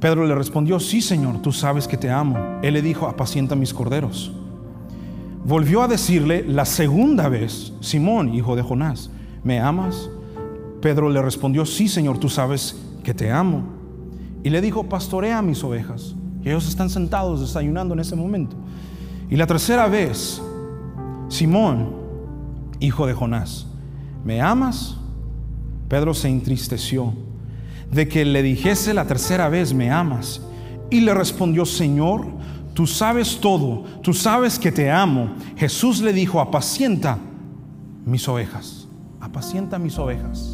Pedro 0.02 0.28
le 0.28 0.36
respondió, 0.36 0.82
sí 0.82 1.02
Señor, 1.02 1.42
tú 1.42 1.54
sabes 1.54 1.88
que 1.88 1.96
te 1.96 2.10
amo. 2.10 2.60
Él 2.62 2.74
le 2.74 2.82
dijo, 2.82 3.08
apacienta 3.08 3.56
mis 3.56 3.74
corderos. 3.74 4.34
Volvió 5.44 5.82
a 5.82 5.88
decirle 5.88 6.46
la 6.48 6.66
segunda 6.66 7.28
vez, 7.28 7.74
Simón, 7.80 8.34
hijo 8.34 8.56
de 8.56 8.62
Jonás, 8.62 9.10
¿me 9.44 9.60
amas? 9.60 10.10
Pedro 10.82 11.10
le 11.10 11.22
respondió, 11.22 11.66
sí 11.66 11.88
Señor, 11.88 12.20
tú 12.20 12.30
sabes 12.30 12.80
que 13.04 13.14
te 13.14 13.32
amo. 13.32 13.64
Y 14.44 14.50
le 14.50 14.62
dijo, 14.62 14.88
pastorea 14.88 15.42
mis 15.42 15.64
ovejas. 15.64 16.16
Y 16.44 16.50
ellos 16.50 16.68
están 16.68 16.90
sentados 16.90 17.40
desayunando 17.42 17.94
en 17.94 18.00
ese 18.00 18.16
momento. 18.16 18.56
Y 19.30 19.36
la 19.36 19.48
tercera 19.48 19.88
vez, 19.88 20.42
Simón, 21.30 21.96
hijo 22.80 23.08
de 23.08 23.14
Jonás, 23.14 23.68
¿me 24.24 24.42
amas? 24.42 24.98
Pedro 25.88 26.14
se 26.14 26.30
entristeció 26.30 27.14
de 27.92 28.08
que 28.08 28.26
le 28.26 28.42
dijese 28.44 28.94
la 28.94 29.06
tercera 29.06 29.50
vez, 29.50 29.74
¿me 29.74 29.92
amas? 29.92 30.42
Y 30.90 31.02
le 31.02 31.14
respondió, 31.14 31.66
Señor, 31.66 32.26
tú 32.74 32.88
sabes 32.88 33.40
todo, 33.40 33.84
tú 34.02 34.14
sabes 34.14 34.58
que 34.60 34.72
te 34.72 34.90
amo. 34.90 35.30
Jesús 35.56 36.02
le 36.02 36.14
dijo, 36.14 36.40
apacienta 36.40 37.18
mis 38.06 38.28
ovejas, 38.28 38.88
apacienta 39.20 39.80
mis 39.80 39.98
ovejas. 39.98 40.54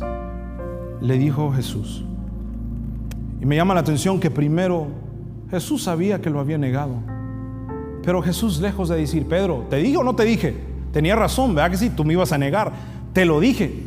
Le 1.02 1.18
dijo 1.18 1.52
Jesús. 1.52 2.04
Y 3.42 3.46
me 3.46 3.56
llama 3.56 3.74
la 3.74 3.82
atención 3.82 4.20
que 4.20 4.32
primero 4.32 4.88
Jesús 5.50 5.84
sabía 5.84 6.22
que 6.22 6.30
lo 6.30 6.40
había 6.40 6.58
negado. 6.58 6.96
Pero 8.04 8.22
Jesús, 8.22 8.60
lejos 8.60 8.90
de 8.90 8.98
decir, 8.98 9.28
Pedro, 9.28 9.66
¿te 9.70 9.78
dije 9.78 9.98
o 9.98 10.04
no 10.04 10.16
te 10.16 10.24
dije? 10.24 10.56
Tenía 10.92 11.16
razón, 11.16 11.54
¿verdad 11.54 11.72
que 11.72 11.78
sí? 11.78 11.90
Tú 11.90 12.04
me 12.04 12.14
ibas 12.14 12.32
a 12.32 12.38
negar. 12.38 12.72
Te 13.14 13.26
lo 13.26 13.40
dije. 13.40 13.84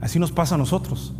Así 0.00 0.18
nos 0.18 0.32
pasa 0.32 0.54
a 0.54 0.58
nosotros. 0.58 1.14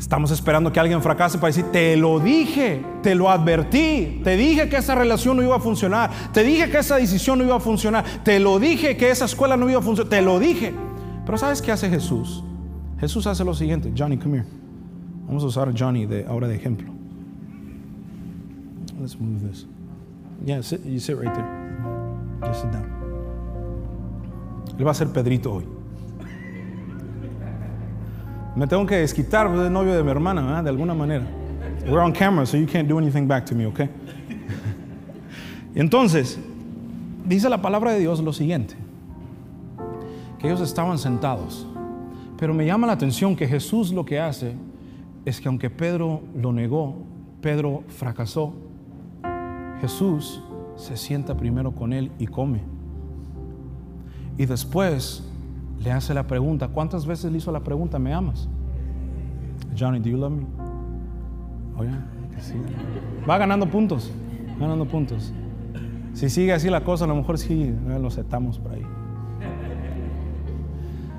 Estamos 0.00 0.30
esperando 0.30 0.72
que 0.72 0.80
alguien 0.80 1.02
fracase 1.02 1.36
para 1.36 1.48
decir, 1.48 1.66
te 1.70 1.94
lo 1.94 2.18
dije, 2.18 2.82
te 3.02 3.14
lo 3.14 3.28
advertí, 3.28 4.22
te 4.24 4.34
dije 4.34 4.66
que 4.70 4.78
esa 4.78 4.94
relación 4.94 5.36
no 5.36 5.42
iba 5.42 5.56
a 5.56 5.60
funcionar, 5.60 6.10
te 6.32 6.42
dije 6.42 6.70
que 6.70 6.78
esa 6.78 6.96
decisión 6.96 7.38
no 7.38 7.44
iba 7.44 7.56
a 7.56 7.60
funcionar, 7.60 8.02
te 8.24 8.40
lo 8.40 8.58
dije 8.58 8.96
que 8.96 9.10
esa 9.10 9.26
escuela 9.26 9.58
no 9.58 9.68
iba 9.68 9.78
a 9.78 9.82
funcionar, 9.82 10.08
te 10.08 10.22
lo 10.22 10.38
dije. 10.38 10.72
Pero 11.26 11.36
¿sabes 11.36 11.60
qué 11.60 11.70
hace 11.70 11.90
Jesús? 11.90 12.42
Jesús 12.98 13.26
hace 13.26 13.44
lo 13.44 13.52
siguiente, 13.52 13.92
Johnny, 13.94 14.16
come 14.16 14.38
here. 14.38 14.46
Vamos 15.26 15.44
a 15.44 15.46
usar 15.48 15.68
a 15.68 15.72
Johnny 15.78 16.06
de, 16.06 16.24
ahora 16.26 16.48
de 16.48 16.56
ejemplo. 16.56 16.90
Let's 18.98 19.20
move 19.20 19.46
this. 19.46 19.66
Yeah, 20.46 20.62
you 20.82 20.98
sit 20.98 21.18
right 21.18 21.32
there. 21.34 21.46
Just 22.48 22.62
sit 22.62 22.72
down. 22.72 22.88
Él 24.78 24.86
va 24.86 24.92
a 24.92 24.94
ser 24.94 25.08
Pedrito 25.08 25.52
hoy. 25.52 25.79
Me 28.60 28.66
tengo 28.66 28.84
que 28.84 28.96
desquitar 28.96 29.48
pues, 29.48 29.62
del 29.62 29.72
novio 29.72 29.94
de 29.94 30.04
mi 30.04 30.10
hermana, 30.10 30.62
de 30.62 30.68
alguna 30.68 30.92
manera. 30.92 31.24
We're 31.86 32.02
on 32.02 32.12
camera, 32.12 32.44
so 32.44 32.58
you 32.58 32.66
can't 32.66 32.86
do 32.86 32.98
anything 32.98 33.26
back 33.26 33.46
to 33.46 33.54
me, 33.54 33.64
okay? 33.64 33.88
Entonces, 35.74 36.38
dice 37.24 37.48
la 37.48 37.62
palabra 37.62 37.92
de 37.92 38.00
Dios 38.00 38.20
lo 38.20 38.34
siguiente: 38.34 38.74
que 40.38 40.46
ellos 40.46 40.60
estaban 40.60 40.98
sentados. 40.98 41.66
Pero 42.36 42.52
me 42.52 42.66
llama 42.66 42.86
la 42.86 42.92
atención 42.92 43.34
que 43.34 43.48
Jesús 43.48 43.94
lo 43.94 44.04
que 44.04 44.20
hace 44.20 44.54
es 45.24 45.40
que 45.40 45.48
aunque 45.48 45.70
Pedro 45.70 46.20
lo 46.36 46.52
negó, 46.52 46.96
Pedro 47.40 47.84
fracasó, 47.88 48.52
Jesús 49.80 50.42
se 50.76 50.98
sienta 50.98 51.34
primero 51.34 51.72
con 51.72 51.94
él 51.94 52.12
y 52.18 52.26
come. 52.26 52.60
Y 54.36 54.44
después 54.44 55.26
le 55.80 55.92
hace 55.92 56.14
la 56.14 56.26
pregunta, 56.26 56.68
¿cuántas 56.68 57.06
veces 57.06 57.32
le 57.32 57.38
hizo 57.38 57.50
la 57.50 57.60
pregunta, 57.60 57.98
¿me 57.98 58.12
amas? 58.12 58.48
Johnny, 59.78 59.98
do 59.98 60.08
you 60.08 60.16
love 60.16 60.32
me? 60.32 60.44
Oh, 61.76 63.28
Va 63.28 63.38
ganando 63.38 63.68
puntos, 63.68 64.10
ganando 64.58 64.86
puntos. 64.86 65.32
Si 66.12 66.28
sigue 66.28 66.52
así 66.52 66.68
la 66.68 66.84
cosa, 66.84 67.04
a 67.04 67.08
lo 67.08 67.14
mejor 67.14 67.38
sí 67.38 67.74
lo 67.86 68.10
setamos 68.10 68.58
por 68.58 68.72
ahí. 68.72 68.86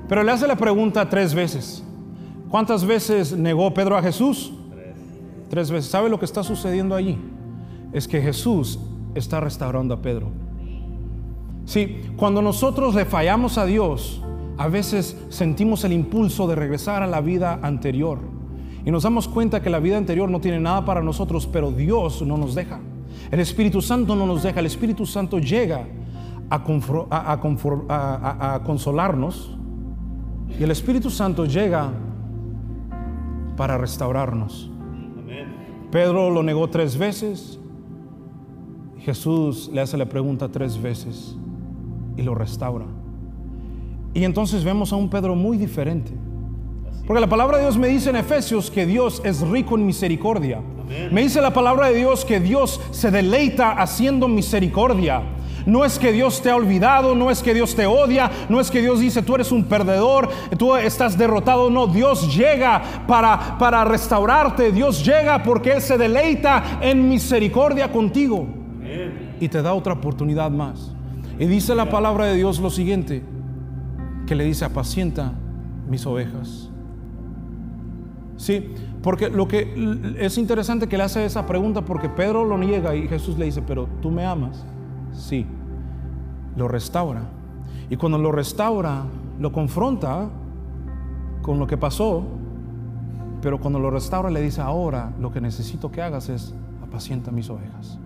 Pero 0.08 0.22
le 0.22 0.32
hace 0.32 0.46
la 0.46 0.56
pregunta 0.56 1.08
tres 1.08 1.34
veces. 1.34 1.84
¿Cuántas 2.48 2.84
veces 2.84 3.36
negó 3.36 3.72
Pedro 3.72 3.96
a 3.96 4.02
Jesús? 4.02 4.52
Tres. 4.70 4.96
Tres 5.48 5.70
veces. 5.70 5.90
¿Sabe 5.90 6.10
lo 6.10 6.18
que 6.18 6.26
está 6.26 6.42
sucediendo 6.42 6.94
allí? 6.94 7.18
es 7.92 8.08
que 8.08 8.20
Jesús 8.20 8.78
está 9.14 9.40
restaurando 9.40 9.94
a 9.94 10.02
Pedro. 10.02 10.30
Sí, 11.64 12.00
cuando 12.16 12.42
nosotros 12.42 12.94
le 12.94 13.04
fallamos 13.04 13.58
a 13.58 13.66
Dios, 13.66 14.20
a 14.58 14.68
veces 14.68 15.16
sentimos 15.28 15.84
el 15.84 15.92
impulso 15.92 16.46
de 16.46 16.54
regresar 16.54 17.02
a 17.02 17.06
la 17.06 17.20
vida 17.20 17.58
anterior. 17.62 18.18
Y 18.84 18.90
nos 18.90 19.04
damos 19.04 19.28
cuenta 19.28 19.62
que 19.62 19.70
la 19.70 19.78
vida 19.78 19.96
anterior 19.96 20.28
no 20.30 20.40
tiene 20.40 20.60
nada 20.60 20.84
para 20.84 21.02
nosotros, 21.02 21.46
pero 21.46 21.70
Dios 21.70 22.22
no 22.22 22.36
nos 22.36 22.54
deja. 22.54 22.80
El 23.30 23.40
Espíritu 23.40 23.80
Santo 23.80 24.16
no 24.16 24.26
nos 24.26 24.42
deja. 24.42 24.60
El 24.60 24.66
Espíritu 24.66 25.06
Santo 25.06 25.38
llega 25.38 25.86
a, 26.50 26.62
consolarnos. 28.64 29.56
Y 30.58 30.62
el 30.62 30.70
Espíritu 30.70 31.10
Santo 31.10 31.46
llega 31.46 31.90
para 33.56 33.78
restaurarnos. 33.78 34.70
Pedro 35.90 36.30
lo 36.30 36.42
negó 36.42 36.68
tres 36.68 36.98
veces. 36.98 37.58
Jesús 38.98 39.70
le 39.72 39.80
hace 39.80 39.96
la 39.96 40.06
pregunta 40.06 40.50
tres 40.50 40.80
veces 40.80 41.36
y 42.16 42.22
lo 42.22 42.34
restaura. 42.34 42.86
Y 44.14 44.24
entonces 44.24 44.64
vemos 44.64 44.92
a 44.92 44.96
un 44.96 45.08
Pedro 45.08 45.34
muy 45.34 45.56
diferente. 45.56 46.12
Porque 47.06 47.20
la 47.20 47.28
palabra 47.28 47.58
de 47.58 47.64
Dios 47.64 47.76
me 47.76 47.88
dice 47.88 48.10
en 48.10 48.16
Efesios 48.16 48.70
que 48.70 48.86
Dios 48.86 49.20
es 49.24 49.40
rico 49.40 49.76
en 49.76 49.86
misericordia. 49.86 50.60
Me 51.10 51.22
dice 51.22 51.40
la 51.40 51.52
palabra 51.52 51.88
de 51.88 51.96
Dios 51.96 52.24
que 52.24 52.38
Dios 52.38 52.80
se 52.90 53.10
deleita 53.10 53.72
haciendo 53.72 54.28
misericordia. 54.28 55.22
No 55.64 55.84
es 55.84 55.98
que 55.98 56.12
Dios 56.12 56.42
te 56.42 56.50
ha 56.50 56.56
olvidado, 56.56 57.14
no 57.14 57.30
es 57.30 57.42
que 57.42 57.54
Dios 57.54 57.74
te 57.74 57.86
odia, 57.86 58.30
no 58.48 58.60
es 58.60 58.70
que 58.70 58.80
Dios 58.80 59.00
dice 59.00 59.22
tú 59.22 59.36
eres 59.36 59.52
un 59.52 59.64
perdedor, 59.64 60.28
tú 60.58 60.74
estás 60.76 61.16
derrotado. 61.16 61.70
No, 61.70 61.86
Dios 61.86 62.34
llega 62.34 62.82
para, 63.06 63.58
para 63.58 63.84
restaurarte. 63.84 64.72
Dios 64.72 65.04
llega 65.04 65.42
porque 65.42 65.72
Él 65.72 65.80
se 65.80 65.96
deleita 65.96 66.78
en 66.80 67.08
misericordia 67.08 67.90
contigo 67.90 68.46
y 69.40 69.48
te 69.48 69.62
da 69.62 69.74
otra 69.74 69.94
oportunidad 69.94 70.50
más. 70.50 70.92
Y 71.38 71.46
dice 71.46 71.74
la 71.74 71.88
palabra 71.88 72.26
de 72.26 72.36
Dios 72.36 72.60
lo 72.60 72.70
siguiente, 72.70 73.22
que 74.26 74.34
le 74.34 74.44
dice, 74.44 74.64
apacienta 74.64 75.32
mis 75.88 76.06
ovejas. 76.06 76.70
Sí, 78.36 78.74
porque 79.02 79.30
lo 79.30 79.46
que 79.46 79.72
es 80.18 80.38
interesante 80.38 80.88
que 80.88 80.96
le 80.96 81.04
hace 81.04 81.24
esa 81.24 81.46
pregunta 81.46 81.84
porque 81.84 82.08
Pedro 82.08 82.44
lo 82.44 82.58
niega 82.58 82.94
y 82.94 83.08
Jesús 83.08 83.38
le 83.38 83.44
dice, 83.46 83.62
pero 83.62 83.88
tú 84.00 84.10
me 84.10 84.24
amas. 84.24 84.64
Sí, 85.12 85.46
lo 86.56 86.68
restaura. 86.68 87.22
Y 87.90 87.96
cuando 87.96 88.18
lo 88.18 88.32
restaura, 88.32 89.04
lo 89.38 89.52
confronta 89.52 90.28
con 91.42 91.58
lo 91.58 91.66
que 91.66 91.76
pasó, 91.76 92.24
pero 93.42 93.60
cuando 93.60 93.78
lo 93.78 93.90
restaura 93.90 94.30
le 94.30 94.40
dice, 94.40 94.60
ahora 94.60 95.12
lo 95.20 95.32
que 95.32 95.40
necesito 95.40 95.90
que 95.90 96.00
hagas 96.00 96.28
es 96.28 96.54
apacienta 96.82 97.30
mis 97.30 97.50
ovejas. 97.50 97.98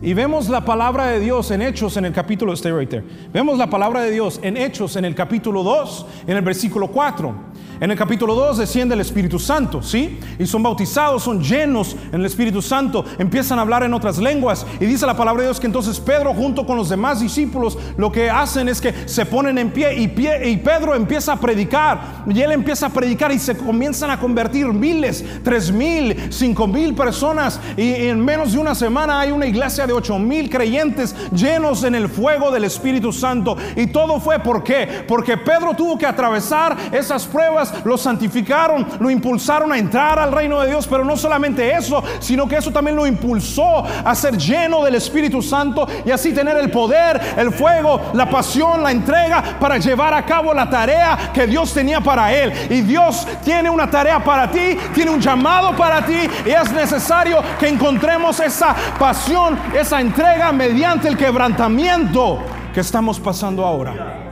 Y 0.00 0.14
vemos 0.14 0.48
la 0.48 0.64
palabra 0.64 1.06
de 1.06 1.18
Dios 1.18 1.50
en 1.50 1.60
Hechos 1.60 1.96
en 1.96 2.04
el 2.04 2.12
capítulo, 2.12 2.52
stay 2.52 2.70
right 2.70 2.88
there. 2.88 3.04
Vemos 3.32 3.58
la 3.58 3.68
palabra 3.68 4.02
de 4.02 4.12
Dios 4.12 4.38
en 4.44 4.56
Hechos 4.56 4.94
en 4.94 5.04
el 5.04 5.16
capítulo 5.16 5.64
2, 5.64 6.06
en 6.28 6.36
el 6.36 6.42
versículo 6.44 6.86
4. 6.86 7.34
En 7.80 7.92
el 7.92 7.96
capítulo 7.96 8.34
2 8.34 8.58
desciende 8.58 8.96
el 8.96 9.00
Espíritu 9.00 9.38
Santo, 9.38 9.82
¿sí? 9.82 10.18
Y 10.36 10.46
son 10.46 10.64
bautizados, 10.64 11.22
son 11.22 11.40
llenos 11.40 11.94
en 12.12 12.20
el 12.20 12.26
Espíritu 12.26 12.60
Santo, 12.60 13.04
empiezan 13.18 13.60
a 13.60 13.62
hablar 13.62 13.84
en 13.84 13.94
otras 13.94 14.18
lenguas. 14.18 14.66
Y 14.80 14.86
dice 14.86 15.06
la 15.06 15.16
palabra 15.16 15.42
de 15.42 15.48
Dios 15.48 15.60
que 15.60 15.68
entonces 15.68 16.00
Pedro 16.00 16.34
junto 16.34 16.66
con 16.66 16.76
los 16.76 16.88
demás 16.88 17.20
discípulos 17.20 17.78
lo 17.96 18.10
que 18.10 18.30
hacen 18.30 18.68
es 18.68 18.80
que 18.80 18.92
se 19.06 19.24
ponen 19.26 19.58
en 19.58 19.70
pie 19.70 19.94
y, 19.94 20.08
pie, 20.08 20.50
y 20.50 20.56
Pedro 20.56 20.96
empieza 20.96 21.34
a 21.34 21.40
predicar. 21.40 22.24
Y 22.26 22.40
él 22.40 22.50
empieza 22.50 22.86
a 22.86 22.90
predicar 22.90 23.30
y 23.30 23.38
se 23.38 23.56
comienzan 23.56 24.10
a 24.10 24.18
convertir 24.18 24.66
miles, 24.66 25.24
tres 25.44 25.70
mil, 25.70 26.16
cinco 26.30 26.66
mil 26.66 26.94
personas. 26.94 27.60
Y 27.76 27.94
en 27.94 28.24
menos 28.24 28.54
de 28.54 28.58
una 28.58 28.74
semana 28.74 29.20
hay 29.20 29.30
una 29.30 29.46
iglesia 29.46 29.86
de 29.86 29.92
ocho 29.92 30.18
mil 30.18 30.50
creyentes 30.50 31.14
llenos 31.30 31.84
en 31.84 31.94
el 31.94 32.08
fuego 32.08 32.50
del 32.50 32.64
Espíritu 32.64 33.12
Santo. 33.12 33.56
Y 33.76 33.86
todo 33.86 34.18
fue 34.18 34.40
¿por 34.40 34.64
qué? 34.64 35.04
Porque 35.06 35.36
Pedro 35.36 35.74
tuvo 35.74 35.96
que 35.96 36.06
atravesar 36.06 36.76
esas 36.90 37.24
pruebas 37.24 37.67
lo 37.84 37.96
santificaron, 37.96 38.86
lo 38.98 39.10
impulsaron 39.10 39.72
a 39.72 39.78
entrar 39.78 40.18
al 40.18 40.32
reino 40.32 40.60
de 40.60 40.68
Dios, 40.68 40.86
pero 40.86 41.04
no 41.04 41.16
solamente 41.16 41.74
eso, 41.74 42.02
sino 42.18 42.48
que 42.48 42.56
eso 42.56 42.70
también 42.70 42.96
lo 42.96 43.06
impulsó 43.06 43.84
a 44.04 44.14
ser 44.14 44.36
lleno 44.36 44.84
del 44.84 44.96
Espíritu 44.96 45.42
Santo 45.42 45.86
y 46.04 46.10
así 46.10 46.32
tener 46.32 46.56
el 46.56 46.70
poder, 46.70 47.20
el 47.36 47.52
fuego, 47.52 48.00
la 48.14 48.28
pasión, 48.28 48.82
la 48.82 48.90
entrega 48.90 49.58
para 49.58 49.78
llevar 49.78 50.14
a 50.14 50.24
cabo 50.24 50.52
la 50.54 50.68
tarea 50.68 51.30
que 51.32 51.46
Dios 51.46 51.72
tenía 51.72 52.00
para 52.00 52.32
él. 52.32 52.52
Y 52.70 52.80
Dios 52.82 53.26
tiene 53.44 53.70
una 53.70 53.90
tarea 53.90 54.22
para 54.22 54.50
ti, 54.50 54.76
tiene 54.94 55.10
un 55.10 55.20
llamado 55.20 55.76
para 55.76 56.04
ti 56.04 56.18
y 56.46 56.50
es 56.50 56.72
necesario 56.72 57.42
que 57.58 57.68
encontremos 57.68 58.40
esa 58.40 58.74
pasión, 58.98 59.58
esa 59.74 60.00
entrega 60.00 60.52
mediante 60.52 61.08
el 61.08 61.16
quebrantamiento 61.16 62.38
que 62.72 62.80
estamos 62.80 63.18
pasando 63.18 63.64
ahora. 63.64 64.27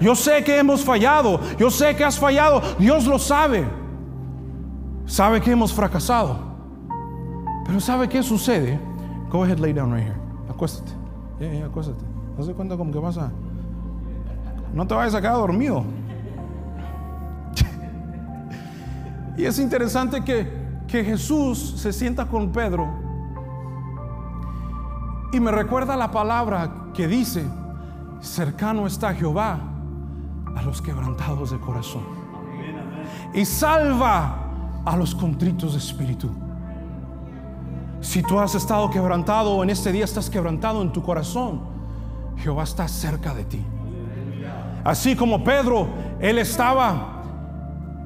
Yo 0.00 0.14
sé 0.14 0.42
que 0.42 0.58
hemos 0.58 0.82
fallado, 0.82 1.40
yo 1.58 1.70
sé 1.70 1.94
que 1.94 2.04
has 2.04 2.18
fallado, 2.18 2.62
Dios 2.78 3.06
lo 3.06 3.18
sabe. 3.18 3.66
Sabe 5.04 5.40
que 5.40 5.50
hemos 5.50 5.72
fracasado. 5.72 6.38
Pero 7.66 7.80
¿sabe 7.80 8.08
qué 8.08 8.22
sucede? 8.22 8.80
Go 9.30 9.44
ahead, 9.44 9.58
lay 9.58 9.72
down 9.72 9.92
right 9.92 10.06
here. 10.06 10.16
Acuéstate. 10.48 10.90
Yeah, 11.38 11.52
yeah, 11.52 11.66
acuéstate. 11.66 12.02
¿No 12.36 12.44
se 12.44 12.54
cuenta 12.54 12.76
como 12.76 12.90
que 12.92 13.00
pasa? 13.00 13.30
No 14.72 14.86
te 14.86 14.94
vayas 14.94 15.14
a 15.14 15.20
quedar 15.20 15.34
dormido. 15.34 15.84
y 19.36 19.44
es 19.44 19.58
interesante 19.58 20.22
que, 20.24 20.50
que 20.86 21.04
Jesús 21.04 21.74
se 21.76 21.92
sienta 21.92 22.24
con 22.26 22.50
Pedro 22.52 22.88
y 25.32 25.40
me 25.40 25.50
recuerda 25.50 25.96
la 25.96 26.10
palabra 26.10 26.86
que 26.94 27.06
dice, 27.06 27.44
cercano 28.20 28.86
está 28.86 29.14
Jehová 29.14 29.69
a 30.56 30.62
los 30.62 30.80
quebrantados 30.82 31.50
de 31.50 31.58
corazón. 31.58 32.02
Y 33.34 33.44
salva 33.44 34.50
a 34.84 34.96
los 34.96 35.14
contritos 35.14 35.72
de 35.72 35.78
espíritu. 35.78 36.30
Si 38.00 38.22
tú 38.22 38.38
has 38.38 38.54
estado 38.54 38.90
quebrantado 38.90 39.62
en 39.62 39.70
este 39.70 39.92
día 39.92 40.04
estás 40.04 40.30
quebrantado 40.30 40.82
en 40.82 40.92
tu 40.92 41.02
corazón, 41.02 41.60
Jehová 42.38 42.64
está 42.64 42.88
cerca 42.88 43.34
de 43.34 43.44
ti. 43.44 43.64
Así 44.84 45.14
como 45.14 45.44
Pedro, 45.44 45.88
él 46.20 46.38
estaba 46.38 47.22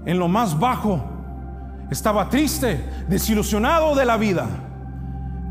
en 0.05 0.19
lo 0.19 0.27
más 0.27 0.59
bajo, 0.59 1.01
estaba 1.91 2.29
triste, 2.29 2.85
desilusionado 3.09 3.95
de 3.95 4.05
la 4.05 4.17
vida. 4.17 4.47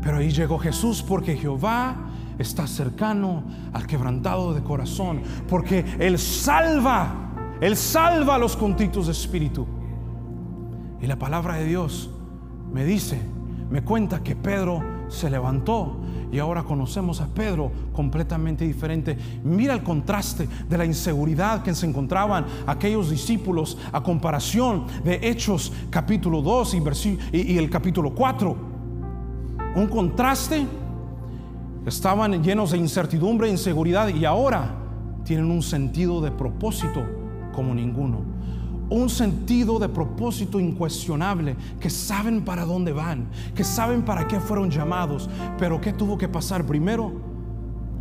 Pero 0.02 0.18
ahí 0.18 0.30
llegó 0.30 0.58
Jesús 0.58 1.02
porque 1.02 1.36
Jehová 1.36 1.96
está 2.38 2.66
cercano 2.66 3.44
al 3.72 3.86
quebrantado 3.86 4.54
de 4.54 4.62
corazón, 4.62 5.22
porque 5.48 5.84
Él 5.98 6.18
salva, 6.18 7.56
Él 7.60 7.76
salva 7.76 8.36
a 8.36 8.38
los 8.38 8.56
contritos 8.56 9.06
de 9.06 9.12
espíritu. 9.12 9.66
Y 11.00 11.06
la 11.06 11.16
palabra 11.16 11.56
de 11.56 11.66
Dios 11.66 12.10
me 12.72 12.84
dice, 12.84 13.20
me 13.70 13.82
cuenta 13.82 14.22
que 14.22 14.36
Pedro 14.36 14.82
se 15.08 15.30
levantó 15.30 16.00
y 16.32 16.38
ahora 16.38 16.64
conocemos 16.64 17.20
a 17.20 17.28
Pedro 17.28 17.70
completamente 17.92 18.64
diferente. 18.64 19.16
Mira 19.44 19.72
el 19.74 19.82
contraste 19.82 20.48
de 20.68 20.78
la 20.78 20.84
inseguridad 20.84 21.62
que 21.62 21.74
se 21.74 21.86
encontraban 21.86 22.46
aquellos 22.66 23.10
discípulos 23.10 23.78
a 23.92 24.02
comparación 24.02 24.86
de 25.04 25.20
Hechos 25.22 25.72
capítulo 25.90 26.42
2 26.42 26.74
y, 26.74 26.82
y 27.32 27.58
el 27.58 27.70
capítulo 27.70 28.14
4. 28.14 28.56
Un 29.76 29.86
contraste 29.86 30.66
Estaban 31.86 32.42
llenos 32.42 32.70
de 32.70 32.78
incertidumbre 32.78 33.48
e 33.48 33.50
inseguridad 33.50 34.08
y 34.08 34.24
ahora 34.24 34.74
tienen 35.24 35.50
un 35.50 35.62
sentido 35.62 36.20
de 36.20 36.30
propósito 36.30 37.04
como 37.52 37.74
ninguno. 37.74 38.20
Un 38.90 39.08
sentido 39.08 39.78
de 39.78 39.88
propósito 39.88 40.60
incuestionable, 40.60 41.56
que 41.80 41.90
saben 41.90 42.44
para 42.44 42.64
dónde 42.64 42.92
van, 42.92 43.28
que 43.54 43.64
saben 43.64 44.02
para 44.02 44.28
qué 44.28 44.40
fueron 44.40 44.70
llamados, 44.70 45.28
pero 45.58 45.80
¿qué 45.80 45.92
tuvo 45.92 46.18
que 46.18 46.28
pasar 46.28 46.64
primero? 46.64 47.12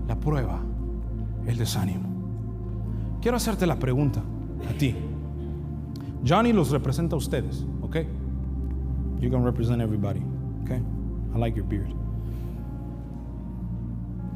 La 0.08 0.20
prueba, 0.20 0.62
el 1.48 1.58
desánimo. 1.58 2.10
Quiero 3.22 3.38
hacerte 3.38 3.66
la 3.66 3.80
pregunta 3.80 4.22
a 4.70 4.78
ti. 4.78 4.96
Johnny 6.26 6.54
los 6.54 6.72
representa 6.72 7.16
a 7.16 7.18
ustedes, 7.18 7.66
¿ok? 7.82 7.98
You 9.20 9.32
can 9.32 9.44
represent 9.44 9.82
everybody, 9.82 10.22
¿ok? 10.64 10.72
I 11.36 11.40
like 11.40 11.58
your 11.58 11.68
beard. 11.68 12.03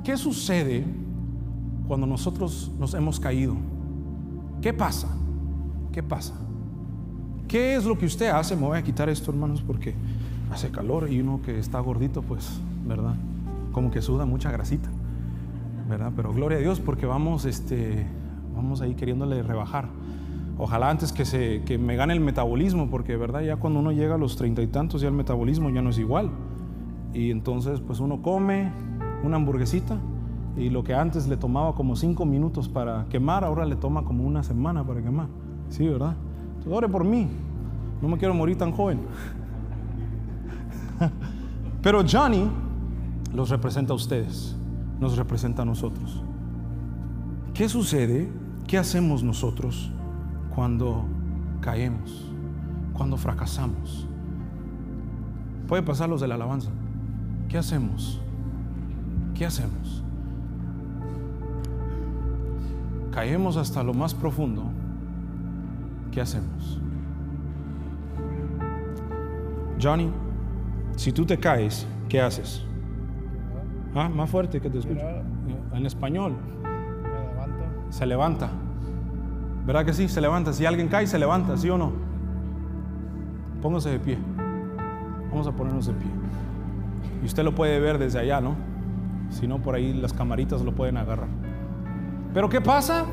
¿Qué 0.08 0.16
sucede 0.16 0.86
cuando 1.86 2.08
nosotros 2.08 2.72
nos 2.80 2.93
hemos 2.93 3.20
caído? 3.20 3.58
¿Qué 4.62 4.72
pasa? 4.72 5.10
¿Qué 5.91 6.01
pasa? 6.01 6.34
¿Qué 7.45 7.76
es 7.76 7.84
lo 7.84 7.97
que 7.97 8.05
usted 8.05 8.30
hace? 8.30 8.55
Me 8.55 8.62
voy 8.62 8.78
a 8.78 8.82
quitar 8.82 9.10
esto, 9.10 9.32
hermanos, 9.32 9.62
porque 9.62 9.95
hace 10.49 10.72
calor 10.72 11.12
y 11.12 11.20
uno 11.20 11.41
que 11.41 11.60
está 11.60 11.82
gordito, 11.82 12.22
pues, 12.22 12.62
¿verdad? 12.86 13.16
Como 13.74 13.91
que 13.91 14.01
suda 14.01 14.26
mucha 14.26 14.49
grasita, 14.49 14.89
¿verdad? 15.89 16.14
Pero 16.16 16.32
gloria 16.32 16.58
a 16.58 16.62
Dios 16.62 16.80
porque 16.80 17.05
vamos, 17.05 17.43
este, 17.43 18.08
vamos 18.55 18.80
ahí 18.80 18.95
queriéndole 18.95 19.43
rebajar. 19.43 19.89
Ojalá 20.58 20.89
antes 20.89 21.12
que, 21.12 21.26
se, 21.26 21.64
que 21.66 21.78
me 21.78 21.97
gane 21.97 22.14
el 22.14 22.22
metabolismo, 22.22 22.89
porque, 22.89 23.18
¿verdad? 23.18 23.41
Ya 23.41 23.58
cuando 23.58 23.82
uno 23.82 23.91
llega 23.91 24.16
a 24.16 24.18
los 24.18 24.38
treinta 24.38 24.62
y 24.62 24.68
tantos, 24.68 25.01
ya 25.01 25.10
el 25.10 25.16
metabolismo 25.16 25.70
ya 25.70 25.82
no 25.82 25.89
es 25.89 25.99
igual. 25.99 26.32
Y 27.14 27.30
entonces, 27.30 27.82
pues 27.82 27.99
uno 27.99 28.22
come, 28.22 28.72
una 29.24 29.38
hamburguesita 29.38 29.97
y 30.57 30.70
lo 30.70 30.84
que 30.84 30.93
antes 30.93 31.28
le 31.28 31.38
tomaba 31.38 31.76
como 31.76 31.95
cinco 31.95 32.26
minutos 32.26 32.68
para 32.68 33.05
quemar, 33.09 33.43
ahora 33.43 33.65
le 33.65 33.76
toma 33.76 34.03
como 34.03 34.26
una 34.26 34.41
semana 34.43 34.86
para 34.86 35.01
quemar. 35.01 35.28
Sí, 35.70 35.88
¿verdad? 35.88 36.15
Entonces, 36.47 36.74
ore 36.74 36.89
por 36.89 37.03
mí. 37.03 37.28
No 38.01 38.07
me 38.07 38.18
quiero 38.18 38.34
morir 38.34 38.57
tan 38.57 38.72
joven. 38.72 39.01
Pero 41.82 42.03
Johnny 42.09 42.49
los 43.34 43.49
representa 43.49 43.93
a 43.93 43.95
ustedes, 43.95 44.55
nos 44.99 45.15
representa 45.15 45.61
a 45.61 45.65
nosotros. 45.65 46.24
¿Qué 47.53 47.70
sucede? 47.70 48.30
¿Qué 48.68 48.78
hacemos 48.78 49.24
nosotros 49.24 49.91
cuando 50.53 51.05
caemos? 51.61 52.32
Cuando 52.93 53.15
fracasamos. 53.18 54.07
Puede 55.68 55.84
pasar 55.84 56.09
los 56.09 56.22
de 56.22 56.28
la 56.28 56.36
alabanza. 56.36 56.72
¿Qué 57.47 57.57
hacemos? 57.57 58.22
¿Qué 59.38 59.45
hacemos? 59.45 60.03
Caemos 63.11 63.57
hasta 63.57 63.83
lo 63.83 63.93
más 63.93 64.13
profundo. 64.13 64.63
¿Qué 66.11 66.21
hacemos? 66.21 66.79
Johnny, 69.81 70.11
si 70.95 71.11
tú 71.11 71.25
te 71.25 71.38
caes, 71.38 71.88
¿qué 72.09 72.19
haces? 72.19 72.63
Ah, 73.93 74.09
más 74.09 74.29
fuerte 74.29 74.59
que 74.59 74.69
te 74.69 74.79
escucho. 74.79 75.01
En 75.73 75.85
español. 75.85 76.35
Se 77.89 78.05
levanta. 78.05 78.49
¿Verdad 79.65 79.85
que 79.85 79.93
sí? 79.93 80.07
Se 80.07 80.19
levanta. 80.19 80.51
Si 80.53 80.65
alguien 80.65 80.88
cae, 80.88 81.05
se 81.05 81.19
levanta, 81.19 81.57
¿sí 81.57 81.69
o 81.69 81.77
no? 81.77 81.91
Póngase 83.61 83.91
de 83.91 83.99
pie. 83.99 84.17
Vamos 85.29 85.47
a 85.47 85.51
ponernos 85.51 85.85
de 85.85 85.93
pie. 85.93 86.09
Y 87.21 87.25
usted 87.25 87.43
lo 87.43 87.53
puede 87.53 87.79
ver 87.79 87.97
desde 87.97 88.19
allá, 88.19 88.41
¿no? 88.41 88.55
Si 89.30 89.47
no, 89.47 89.59
por 89.59 89.75
ahí 89.75 89.93
las 89.93 90.13
camaritas 90.13 90.61
lo 90.61 90.73
pueden 90.73 90.97
agarrar. 90.97 91.28
Pero 92.34 92.49
¿qué 92.49 92.61
pasa? 92.61 93.05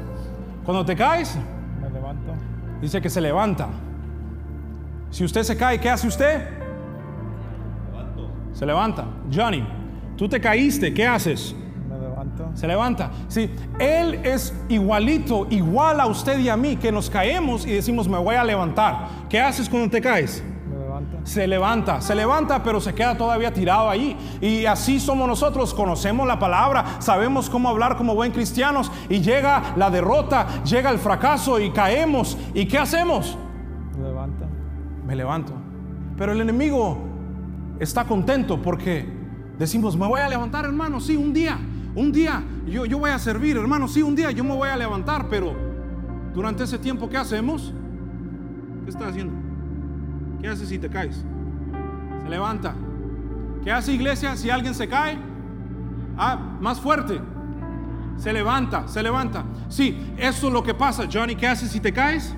Cuando 0.64 0.84
te 0.84 0.96
caes, 0.96 1.36
me 1.80 1.90
levanto. 1.90 2.32
Dice 2.80 3.00
que 3.00 3.10
se 3.10 3.20
levanta. 3.20 3.68
Si 5.10 5.24
usted 5.24 5.42
se 5.42 5.56
cae, 5.56 5.78
¿qué 5.78 5.90
hace 5.90 6.06
usted? 6.08 6.48
Levanto. 7.90 8.30
Se 8.52 8.66
levanta. 8.66 9.04
Johnny, 9.32 9.66
tú 10.16 10.28
te 10.28 10.40
caíste, 10.40 10.92
¿qué 10.92 11.06
haces? 11.06 11.54
Me 11.88 11.98
levanto. 11.98 12.50
Se 12.54 12.66
levanta. 12.66 13.10
Sí, 13.28 13.50
él 13.78 14.20
es 14.24 14.54
igualito, 14.68 15.46
igual 15.50 16.00
a 16.00 16.06
usted 16.06 16.38
y 16.38 16.48
a 16.48 16.56
mí, 16.56 16.76
que 16.76 16.90
nos 16.90 17.10
caemos 17.10 17.66
y 17.66 17.72
decimos, 17.72 18.08
me 18.08 18.18
voy 18.18 18.34
a 18.34 18.44
levantar. 18.44 19.08
¿Qué 19.28 19.40
haces 19.40 19.68
cuando 19.68 19.90
te 19.90 20.00
caes? 20.00 20.42
Me 21.24 21.30
se 21.30 21.46
levanta, 21.46 22.00
se 22.02 22.14
levanta, 22.14 22.62
pero 22.62 22.80
se 22.80 22.94
queda 22.94 23.16
todavía 23.16 23.52
tirado 23.52 23.88
ahí. 23.88 24.16
Y 24.40 24.66
así 24.66 25.00
somos 25.00 25.26
nosotros, 25.26 25.72
conocemos 25.72 26.26
la 26.26 26.38
palabra, 26.38 27.00
sabemos 27.00 27.48
cómo 27.48 27.68
hablar 27.68 27.96
como 27.96 28.14
buen 28.14 28.30
cristianos 28.30 28.92
y 29.08 29.20
llega 29.20 29.74
la 29.76 29.90
derrota, 29.90 30.62
llega 30.64 30.90
el 30.90 30.98
fracaso 30.98 31.58
y 31.58 31.70
caemos. 31.70 32.36
¿Y 32.52 32.66
qué 32.66 32.78
hacemos? 32.78 33.38
Levanta. 34.00 34.46
Me 35.06 35.16
levanto. 35.16 35.54
Pero 36.16 36.32
el 36.32 36.40
enemigo 36.40 36.98
está 37.80 38.04
contento 38.04 38.60
porque 38.60 39.06
decimos, 39.58 39.96
me 39.96 40.06
voy 40.06 40.20
a 40.20 40.28
levantar, 40.28 40.66
hermano, 40.66 41.00
sí, 41.00 41.16
un 41.16 41.32
día, 41.32 41.58
un 41.94 42.12
día, 42.12 42.44
yo, 42.66 42.84
yo 42.84 42.98
voy 42.98 43.10
a 43.10 43.18
servir, 43.18 43.56
hermano, 43.56 43.88
sí, 43.88 44.02
un 44.02 44.14
día 44.14 44.30
yo 44.30 44.44
me 44.44 44.54
voy 44.54 44.68
a 44.68 44.76
levantar, 44.76 45.26
pero 45.28 45.54
durante 46.34 46.64
ese 46.64 46.78
tiempo, 46.78 47.08
¿qué 47.08 47.16
hacemos? 47.16 47.72
¿Qué 48.84 48.90
estás 48.90 49.08
haciendo? 49.08 49.43
¿Qué 50.44 50.50
haces 50.50 50.68
si 50.68 50.78
te 50.78 50.90
caes? 50.90 51.24
Se 52.22 52.28
levanta. 52.28 52.74
¿Qué 53.64 53.72
hace 53.72 53.94
iglesia 53.94 54.36
si 54.36 54.50
alguien 54.50 54.74
se 54.74 54.86
cae? 54.86 55.16
Ah, 56.18 56.36
más 56.60 56.78
fuerte. 56.78 57.18
Se 58.18 58.30
levanta, 58.30 58.86
se 58.86 59.02
levanta. 59.02 59.42
Sí, 59.70 60.12
eso 60.18 60.48
es 60.48 60.52
lo 60.52 60.62
que 60.62 60.74
pasa. 60.74 61.08
Johnny, 61.10 61.34
¿qué 61.34 61.46
haces 61.46 61.70
si 61.70 61.80
te 61.80 61.94
caes? 61.94 62.36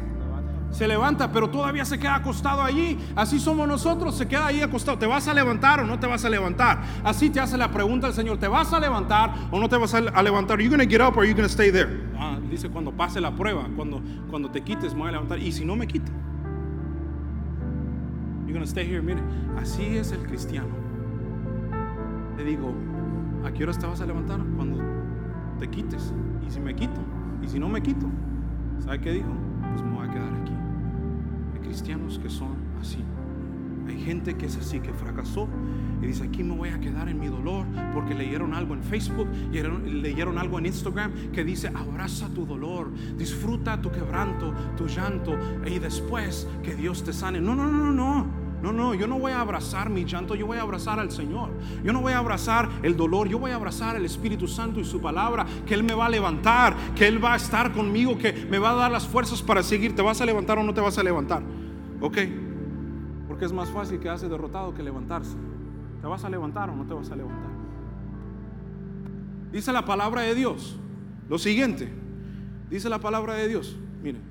Se 0.71 0.87
levanta, 0.87 1.33
pero 1.33 1.51
todavía 1.51 1.85
se 1.85 1.99
queda 1.99 2.15
acostado 2.15 2.63
allí. 2.63 2.97
Así 3.17 3.41
somos 3.41 3.67
nosotros, 3.67 4.17
se 4.17 4.29
queda 4.29 4.47
ahí 4.47 4.63
acostado. 4.63 4.97
¿Te 4.97 5.07
vas 5.07 5.27
a 5.27 5.35
levantar 5.35 5.81
o 5.81 5.85
no 5.85 5.99
te 5.99 6.07
vas 6.07 6.25
a 6.25 6.31
levantar? 6.31 6.85
Así 7.03 7.29
te 7.29 7.41
hace 7.41 7.57
la 7.57 7.73
pregunta 7.73 8.07
el 8.07 8.13
Señor, 8.13 8.39
¿te 8.39 8.47
vas 8.47 8.73
a 8.73 8.79
levantar 8.79 9.35
o 9.51 9.59
no 9.59 9.69
te 9.69 9.77
vas 9.79 9.95
a 9.95 10.23
levantar? 10.23 10.61
You 10.61 10.71
gonna 10.71 10.87
get 10.87 11.01
up 11.01 11.17
or 11.17 11.25
you 11.25 11.35
gonna 11.35 11.49
stay 11.49 11.73
there? 11.73 12.05
Ah, 12.17 12.39
dice 12.49 12.69
cuando 12.69 12.93
pase 12.93 13.21
la 13.21 13.35
prueba, 13.35 13.67
cuando 13.75 14.01
cuando 14.31 14.49
te 14.49 14.63
quites 14.63 14.95
me 14.95 15.01
voy 15.01 15.09
a 15.09 15.13
levantar 15.13 15.41
y 15.41 15.51
si 15.51 15.65
no 15.65 15.75
me 15.75 15.89
quito. 15.89 16.13
Gonna 18.57 18.65
stay 18.65 18.87
here. 18.87 19.03
Mire, 19.03 19.21
así 19.59 19.99
es 19.99 20.13
el 20.13 20.21
cristiano. 20.21 20.71
Le 22.39 22.43
digo, 22.43 22.73
¿a 23.45 23.53
qué 23.53 23.65
hora 23.65 23.75
te 23.75 23.87
vas 23.87 24.01
a 24.01 24.07
levantar? 24.07 24.41
Cuando 24.57 24.83
te 25.59 25.69
quites. 25.69 26.15
Y 26.47 26.51
si 26.51 26.59
me 26.61 26.75
quito, 26.75 26.99
y 27.43 27.49
si 27.49 27.59
no 27.59 27.69
me 27.69 27.83
quito, 27.83 28.07
¿sabe 28.79 28.99
qué 29.03 29.13
dijo? 29.13 29.29
Pues 29.73 29.83
me 29.83 29.91
voy 29.91 30.09
a 30.09 30.11
quedar 30.11 30.33
aquí. 30.33 30.55
Hay 31.53 31.61
cristianos 31.61 32.19
que 32.19 32.31
son 32.31 32.57
así. 32.81 33.05
Hay 33.87 34.01
gente 34.01 34.35
que 34.39 34.47
es 34.47 34.57
así, 34.57 34.81
que 34.81 34.95
fracasó 34.95 35.49
y 36.01 36.07
dice, 36.07 36.25
aquí 36.25 36.43
me 36.43 36.57
voy 36.57 36.71
a 36.71 36.81
quedar 36.81 37.11
en 37.11 37.21
mi 37.21 37.27
dolor 37.27 37.67
porque 37.93 38.15
leyeron 38.15 38.55
algo 38.55 38.73
en 38.73 38.83
Facebook, 38.83 39.29
leyeron, 39.51 40.01
leyeron 40.01 40.39
algo 40.39 40.59
en 40.59 40.65
Instagram 40.65 41.13
que 41.31 41.45
dice, 41.45 41.69
abraza 41.69 42.31
tu 42.31 42.47
dolor, 42.47 42.91
disfruta 43.19 43.83
tu 43.83 43.93
quebranto, 43.93 44.55
tu 44.79 44.87
llanto 44.87 45.39
y 45.67 45.79
después 45.79 46.49
que 46.63 46.75
Dios 46.75 47.05
te 47.05 47.13
sane. 47.13 47.39
No, 47.39 47.55
no, 47.55 47.71
no, 47.71 47.93
no, 47.93 47.93
no. 47.93 48.45
No, 48.63 48.73
no, 48.73 48.95
yo 48.95 49.07
no 49.07 49.19
voy 49.19 49.33
a 49.33 49.41
abrazar 49.41 49.91
mi 49.91 50.05
llanto, 50.05 50.35
yo 50.35 50.47
voy 50.47 50.59
a 50.59 50.63
abrazar 50.63 50.99
al 50.99 51.11
Señor. 51.11 51.51
Yo 51.85 51.93
no 51.93 52.01
voy 52.01 52.13
a 52.13 52.19
abrazar 52.19 52.69
el 52.83 52.97
dolor, 52.97 53.29
yo 53.29 53.39
voy 53.39 53.51
a 53.51 53.57
abrazar 53.57 53.97
el 53.97 54.05
Espíritu 54.05 54.49
Santo 54.49 54.81
y 54.81 54.85
su 54.85 55.01
palabra, 55.01 55.47
que 55.67 55.75
Él 55.75 55.83
me 55.83 55.95
va 55.95 56.07
a 56.07 56.09
levantar, 56.09 56.75
que 56.95 57.07
Él 57.07 57.23
va 57.23 57.35
a 57.35 57.37
estar 57.37 57.73
conmigo, 57.73 58.17
que 58.17 58.33
me 58.33 58.59
va 58.59 58.71
a 58.71 58.75
dar 58.75 58.91
las 58.91 59.07
fuerzas 59.07 59.43
para 59.43 59.63
seguir. 59.63 59.95
¿Te 59.95 60.03
vas 60.03 60.21
a 60.21 60.27
levantar 60.27 60.59
o 60.59 60.63
no 60.63 60.73
te 60.73 60.81
vas 60.81 60.97
a 60.99 61.03
levantar? 61.03 61.43
Ok. 62.01 62.19
Porque 63.29 63.45
es 63.45 63.53
más 63.53 63.71
fácil 63.71 64.01
quedarse 64.01 64.29
derrotado 64.29 64.75
que 64.75 64.83
levantarse. 64.83 65.37
¿Te 66.01 66.07
vas 66.07 66.25
a 66.25 66.31
levantar 66.31 66.71
o 66.71 66.77
no 66.77 66.85
te 66.87 66.95
vas 66.95 67.11
a 67.11 67.17
levantar? 67.17 67.51
Dice 69.53 69.73
la 69.73 69.85
palabra 69.85 70.23
de 70.23 70.35
Dios 70.35 70.79
lo 71.29 71.39
siguiente. 71.39 71.89
Dice 72.71 72.89
la 72.89 73.01
palabra 73.01 73.35
de 73.35 73.49
Dios. 73.49 73.77
Miren, 74.03 74.23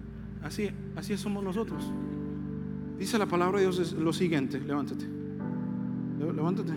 así, 0.44 0.72
así 0.96 1.18
somos 1.18 1.44
nosotros. 1.44 1.92
Dice 2.98 3.18
la 3.18 3.26
palabra 3.26 3.60
de 3.60 3.66
Dios 3.70 3.94
lo 3.94 4.14
siguiente. 4.14 4.60
Levántate. 4.60 5.06
Le- 6.20 6.34
Levántate. 6.34 6.74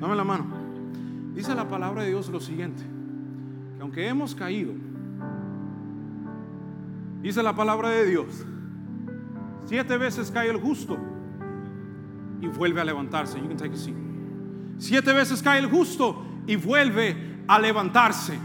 Dame 0.00 0.14
la 0.16 0.24
mano. 0.24 0.46
Dice 1.34 1.54
la 1.54 1.68
palabra 1.68 2.02
de 2.02 2.08
Dios 2.10 2.28
lo 2.28 2.40
siguiente. 2.40 2.82
Que 3.76 3.82
aunque 3.82 4.06
hemos 4.08 4.34
caído, 4.34 4.72
dice 7.22 7.42
la 7.42 7.54
palabra 7.54 7.90
de 7.90 8.06
Dios, 8.06 8.26
siete 9.64 9.96
veces 9.96 10.30
cae 10.30 10.50
el 10.50 10.56
justo 10.58 10.96
y 12.40 12.46
vuelve 12.48 12.80
a 12.80 12.84
levantarse. 12.84 13.38
You 13.40 13.48
can 13.48 13.56
take 13.56 13.74
a 13.74 13.76
seat. 13.76 13.96
Siete 14.78 15.12
veces 15.12 15.42
cae 15.42 15.58
el 15.60 15.66
justo 15.66 16.22
y 16.46 16.56
vuelve 16.56 17.16
a 17.48 17.58
levantarse. 17.58 18.38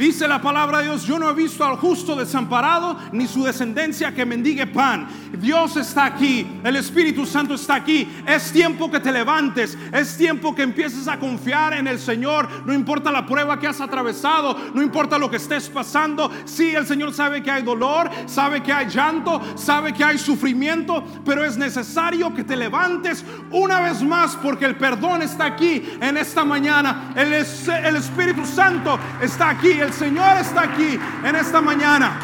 Dice 0.00 0.26
la 0.26 0.40
palabra 0.40 0.78
de 0.78 0.84
Dios, 0.84 1.04
yo 1.04 1.18
no 1.18 1.28
he 1.28 1.34
visto 1.34 1.62
al 1.62 1.76
justo 1.76 2.16
desamparado 2.16 2.96
ni 3.12 3.26
su 3.28 3.44
descendencia 3.44 4.14
que 4.14 4.24
mendigue 4.24 4.66
pan. 4.66 5.06
Dios 5.38 5.76
está 5.76 6.06
aquí, 6.06 6.46
el 6.64 6.76
Espíritu 6.76 7.26
Santo 7.26 7.52
está 7.52 7.74
aquí. 7.74 8.08
Es 8.26 8.50
tiempo 8.50 8.90
que 8.90 8.98
te 8.98 9.12
levantes, 9.12 9.76
es 9.92 10.16
tiempo 10.16 10.54
que 10.54 10.62
empieces 10.62 11.06
a 11.06 11.18
confiar 11.18 11.74
en 11.74 11.86
el 11.86 11.98
Señor. 11.98 12.48
No 12.64 12.72
importa 12.72 13.12
la 13.12 13.26
prueba 13.26 13.60
que 13.60 13.66
has 13.66 13.82
atravesado, 13.82 14.56
no 14.72 14.80
importa 14.82 15.18
lo 15.18 15.30
que 15.30 15.36
estés 15.36 15.68
pasando. 15.68 16.30
Sí, 16.46 16.74
el 16.74 16.86
Señor 16.86 17.12
sabe 17.12 17.42
que 17.42 17.50
hay 17.50 17.62
dolor, 17.62 18.08
sabe 18.24 18.62
que 18.62 18.72
hay 18.72 18.86
llanto, 18.88 19.38
sabe 19.54 19.92
que 19.92 20.02
hay 20.02 20.16
sufrimiento, 20.16 21.04
pero 21.26 21.44
es 21.44 21.58
necesario 21.58 22.32
que 22.32 22.42
te 22.42 22.56
levantes 22.56 23.22
una 23.50 23.80
vez 23.82 24.00
más 24.02 24.34
porque 24.36 24.64
el 24.64 24.76
perdón 24.76 25.20
está 25.20 25.44
aquí 25.44 25.82
en 26.00 26.16
esta 26.16 26.42
mañana. 26.42 27.12
El, 27.14 27.34
es- 27.34 27.68
el 27.68 27.96
Espíritu 27.96 28.46
Santo 28.46 28.98
está 29.20 29.50
aquí, 29.50 29.72
Señor 29.92 30.38
está 30.38 30.62
aquí 30.62 30.98
en 31.24 31.36
esta 31.36 31.60
mañana. 31.60 32.18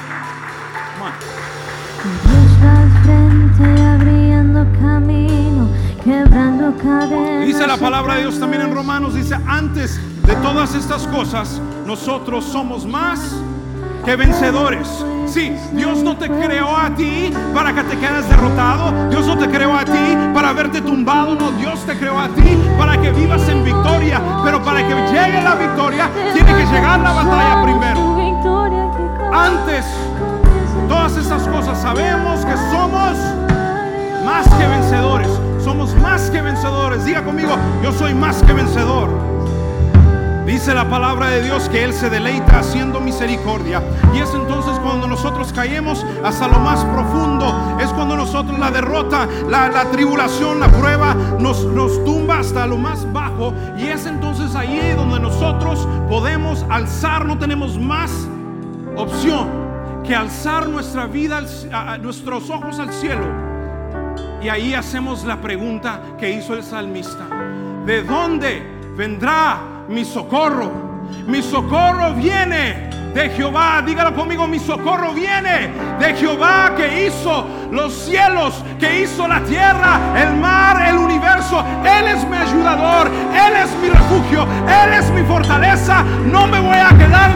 Come 0.98 1.10
on. 1.10 1.36
Dios 2.24 2.64
va 2.64 2.78
al 2.78 2.90
frente 3.02 3.82
abriendo 3.82 4.66
camino, 4.80 5.68
quebrando 6.04 6.76
cadenas. 6.76 7.46
Dice 7.46 7.66
la 7.66 7.76
palabra 7.76 8.14
de 8.14 8.22
Dios 8.22 8.38
también 8.38 8.62
en 8.62 8.74
Romanos, 8.74 9.14
dice, 9.14 9.36
antes 9.46 10.00
de 10.26 10.34
todas 10.36 10.74
estas 10.74 11.06
cosas, 11.08 11.60
nosotros 11.86 12.44
somos 12.44 12.86
más 12.86 13.36
que 14.04 14.16
vencedores. 14.16 15.04
Sí, 15.26 15.54
Dios 15.72 16.02
no 16.02 16.16
te 16.16 16.28
creó 16.28 16.76
a 16.76 16.90
ti 16.90 17.32
para 17.54 17.74
que 17.74 17.82
te 17.82 17.98
quedes 17.98 18.28
derrotado. 18.28 19.08
Dios 19.10 19.26
no 19.26 19.36
te 19.36 19.48
creó 19.48 19.76
a 19.76 19.84
ti 19.84 20.16
para 20.32 20.52
verte 20.52 20.80
tumbado. 20.80 21.34
No, 21.34 21.50
Dios 21.52 21.80
te 21.84 21.98
creó 21.98 22.18
a 22.18 22.28
ti 22.28 22.58
para 22.78 23.00
que 23.00 23.10
vivas 23.10 23.48
en 23.48 23.64
victoria. 23.64 24.20
Pero 24.44 24.62
para 24.62 24.86
que 24.86 24.94
llegue 24.94 25.42
la 25.42 25.54
victoria, 25.54 26.08
tiene 26.32 26.54
que 26.54 26.66
llegar 26.66 27.00
la 27.00 27.12
batalla 27.12 27.62
primero. 27.62 28.16
Antes, 29.32 29.84
todas 30.88 31.16
estas 31.16 31.42
cosas, 31.48 31.80
sabemos 31.80 32.44
que 32.44 32.56
somos 32.70 33.18
más 34.24 34.48
que 34.48 34.66
vencedores. 34.66 35.28
Somos 35.62 35.94
más 35.96 36.30
que 36.30 36.40
vencedores. 36.40 37.04
Diga 37.04 37.22
conmigo, 37.24 37.56
yo 37.82 37.92
soy 37.92 38.14
más 38.14 38.42
que 38.42 38.52
vencedor. 38.52 39.35
Dice 40.46 40.72
la 40.72 40.88
palabra 40.88 41.28
de 41.28 41.42
Dios 41.42 41.68
que 41.68 41.82
Él 41.82 41.92
se 41.92 42.08
deleita 42.08 42.60
haciendo 42.60 43.00
misericordia. 43.00 43.82
Y 44.14 44.20
es 44.20 44.32
entonces 44.32 44.78
cuando 44.78 45.08
nosotros 45.08 45.52
caemos 45.52 46.06
hasta 46.22 46.46
lo 46.46 46.60
más 46.60 46.84
profundo. 46.84 47.76
Es 47.80 47.88
cuando 47.88 48.16
nosotros 48.16 48.56
la 48.56 48.70
derrota, 48.70 49.28
la, 49.48 49.68
la 49.68 49.90
tribulación, 49.90 50.60
la 50.60 50.68
prueba 50.68 51.14
nos, 51.40 51.64
nos 51.64 52.04
tumba 52.04 52.38
hasta 52.38 52.64
lo 52.64 52.76
más 52.76 53.12
bajo. 53.12 53.52
Y 53.76 53.86
es 53.86 54.06
entonces 54.06 54.54
ahí 54.54 54.94
donde 54.96 55.18
nosotros 55.18 55.86
podemos 56.08 56.64
alzar, 56.70 57.26
no 57.26 57.36
tenemos 57.36 57.76
más 57.76 58.12
opción 58.94 59.48
que 60.04 60.14
alzar 60.14 60.68
nuestra 60.68 61.06
vida, 61.06 61.42
nuestros 62.00 62.50
ojos 62.50 62.78
al 62.78 62.92
cielo. 62.92 63.26
Y 64.40 64.48
ahí 64.48 64.74
hacemos 64.74 65.24
la 65.24 65.40
pregunta 65.40 66.00
que 66.20 66.30
hizo 66.30 66.54
el 66.54 66.62
salmista. 66.62 67.26
¿De 67.84 68.04
dónde 68.04 68.62
vendrá 68.96 69.75
mi 69.88 70.04
socorro. 70.04 70.70
Mi 71.26 71.42
socorro 71.42 72.14
viene 72.14 72.90
de 73.14 73.30
Jehová. 73.30 73.82
Dígalo 73.84 74.14
conmigo, 74.14 74.46
mi 74.46 74.58
socorro 74.58 75.12
viene 75.12 75.70
de 75.98 76.14
Jehová 76.14 76.72
que 76.76 77.06
hizo 77.06 77.46
los 77.70 77.92
cielos, 77.92 78.62
que 78.78 79.02
hizo 79.02 79.26
la 79.26 79.40
tierra, 79.40 79.98
el 80.16 80.36
mar, 80.36 80.82
el 80.86 80.96
universo. 80.96 81.64
Él 81.84 82.08
es 82.08 82.28
mi 82.28 82.36
ayudador, 82.36 83.08
Él 83.08 83.54
es 83.56 83.70
mi 83.80 83.88
refugio, 83.88 84.46
Él 84.66 84.92
es 84.92 85.10
mi 85.10 85.22
fortaleza. 85.22 86.04
No 86.26 86.46
me 86.46 86.60
voy 86.60 86.78
a 86.78 86.90
quedar 86.90 87.30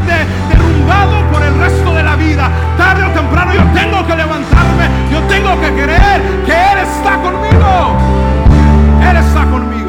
derrumbado 0.48 1.30
por 1.32 1.42
el 1.42 1.56
resto 1.58 1.94
de 1.94 2.02
la 2.02 2.16
vida. 2.16 2.50
Tarde 2.76 3.04
o 3.04 3.10
temprano 3.10 3.54
yo 3.54 3.62
tengo 3.72 4.06
que 4.06 4.16
levantarme, 4.16 4.88
yo 5.10 5.20
tengo 5.28 5.60
que 5.60 5.72
creer 5.82 6.20
que 6.44 6.52
Él 6.52 6.78
está 6.78 7.16
conmigo. 7.22 7.96
Él 9.08 9.16
está 9.16 9.44
conmigo. 9.46 9.79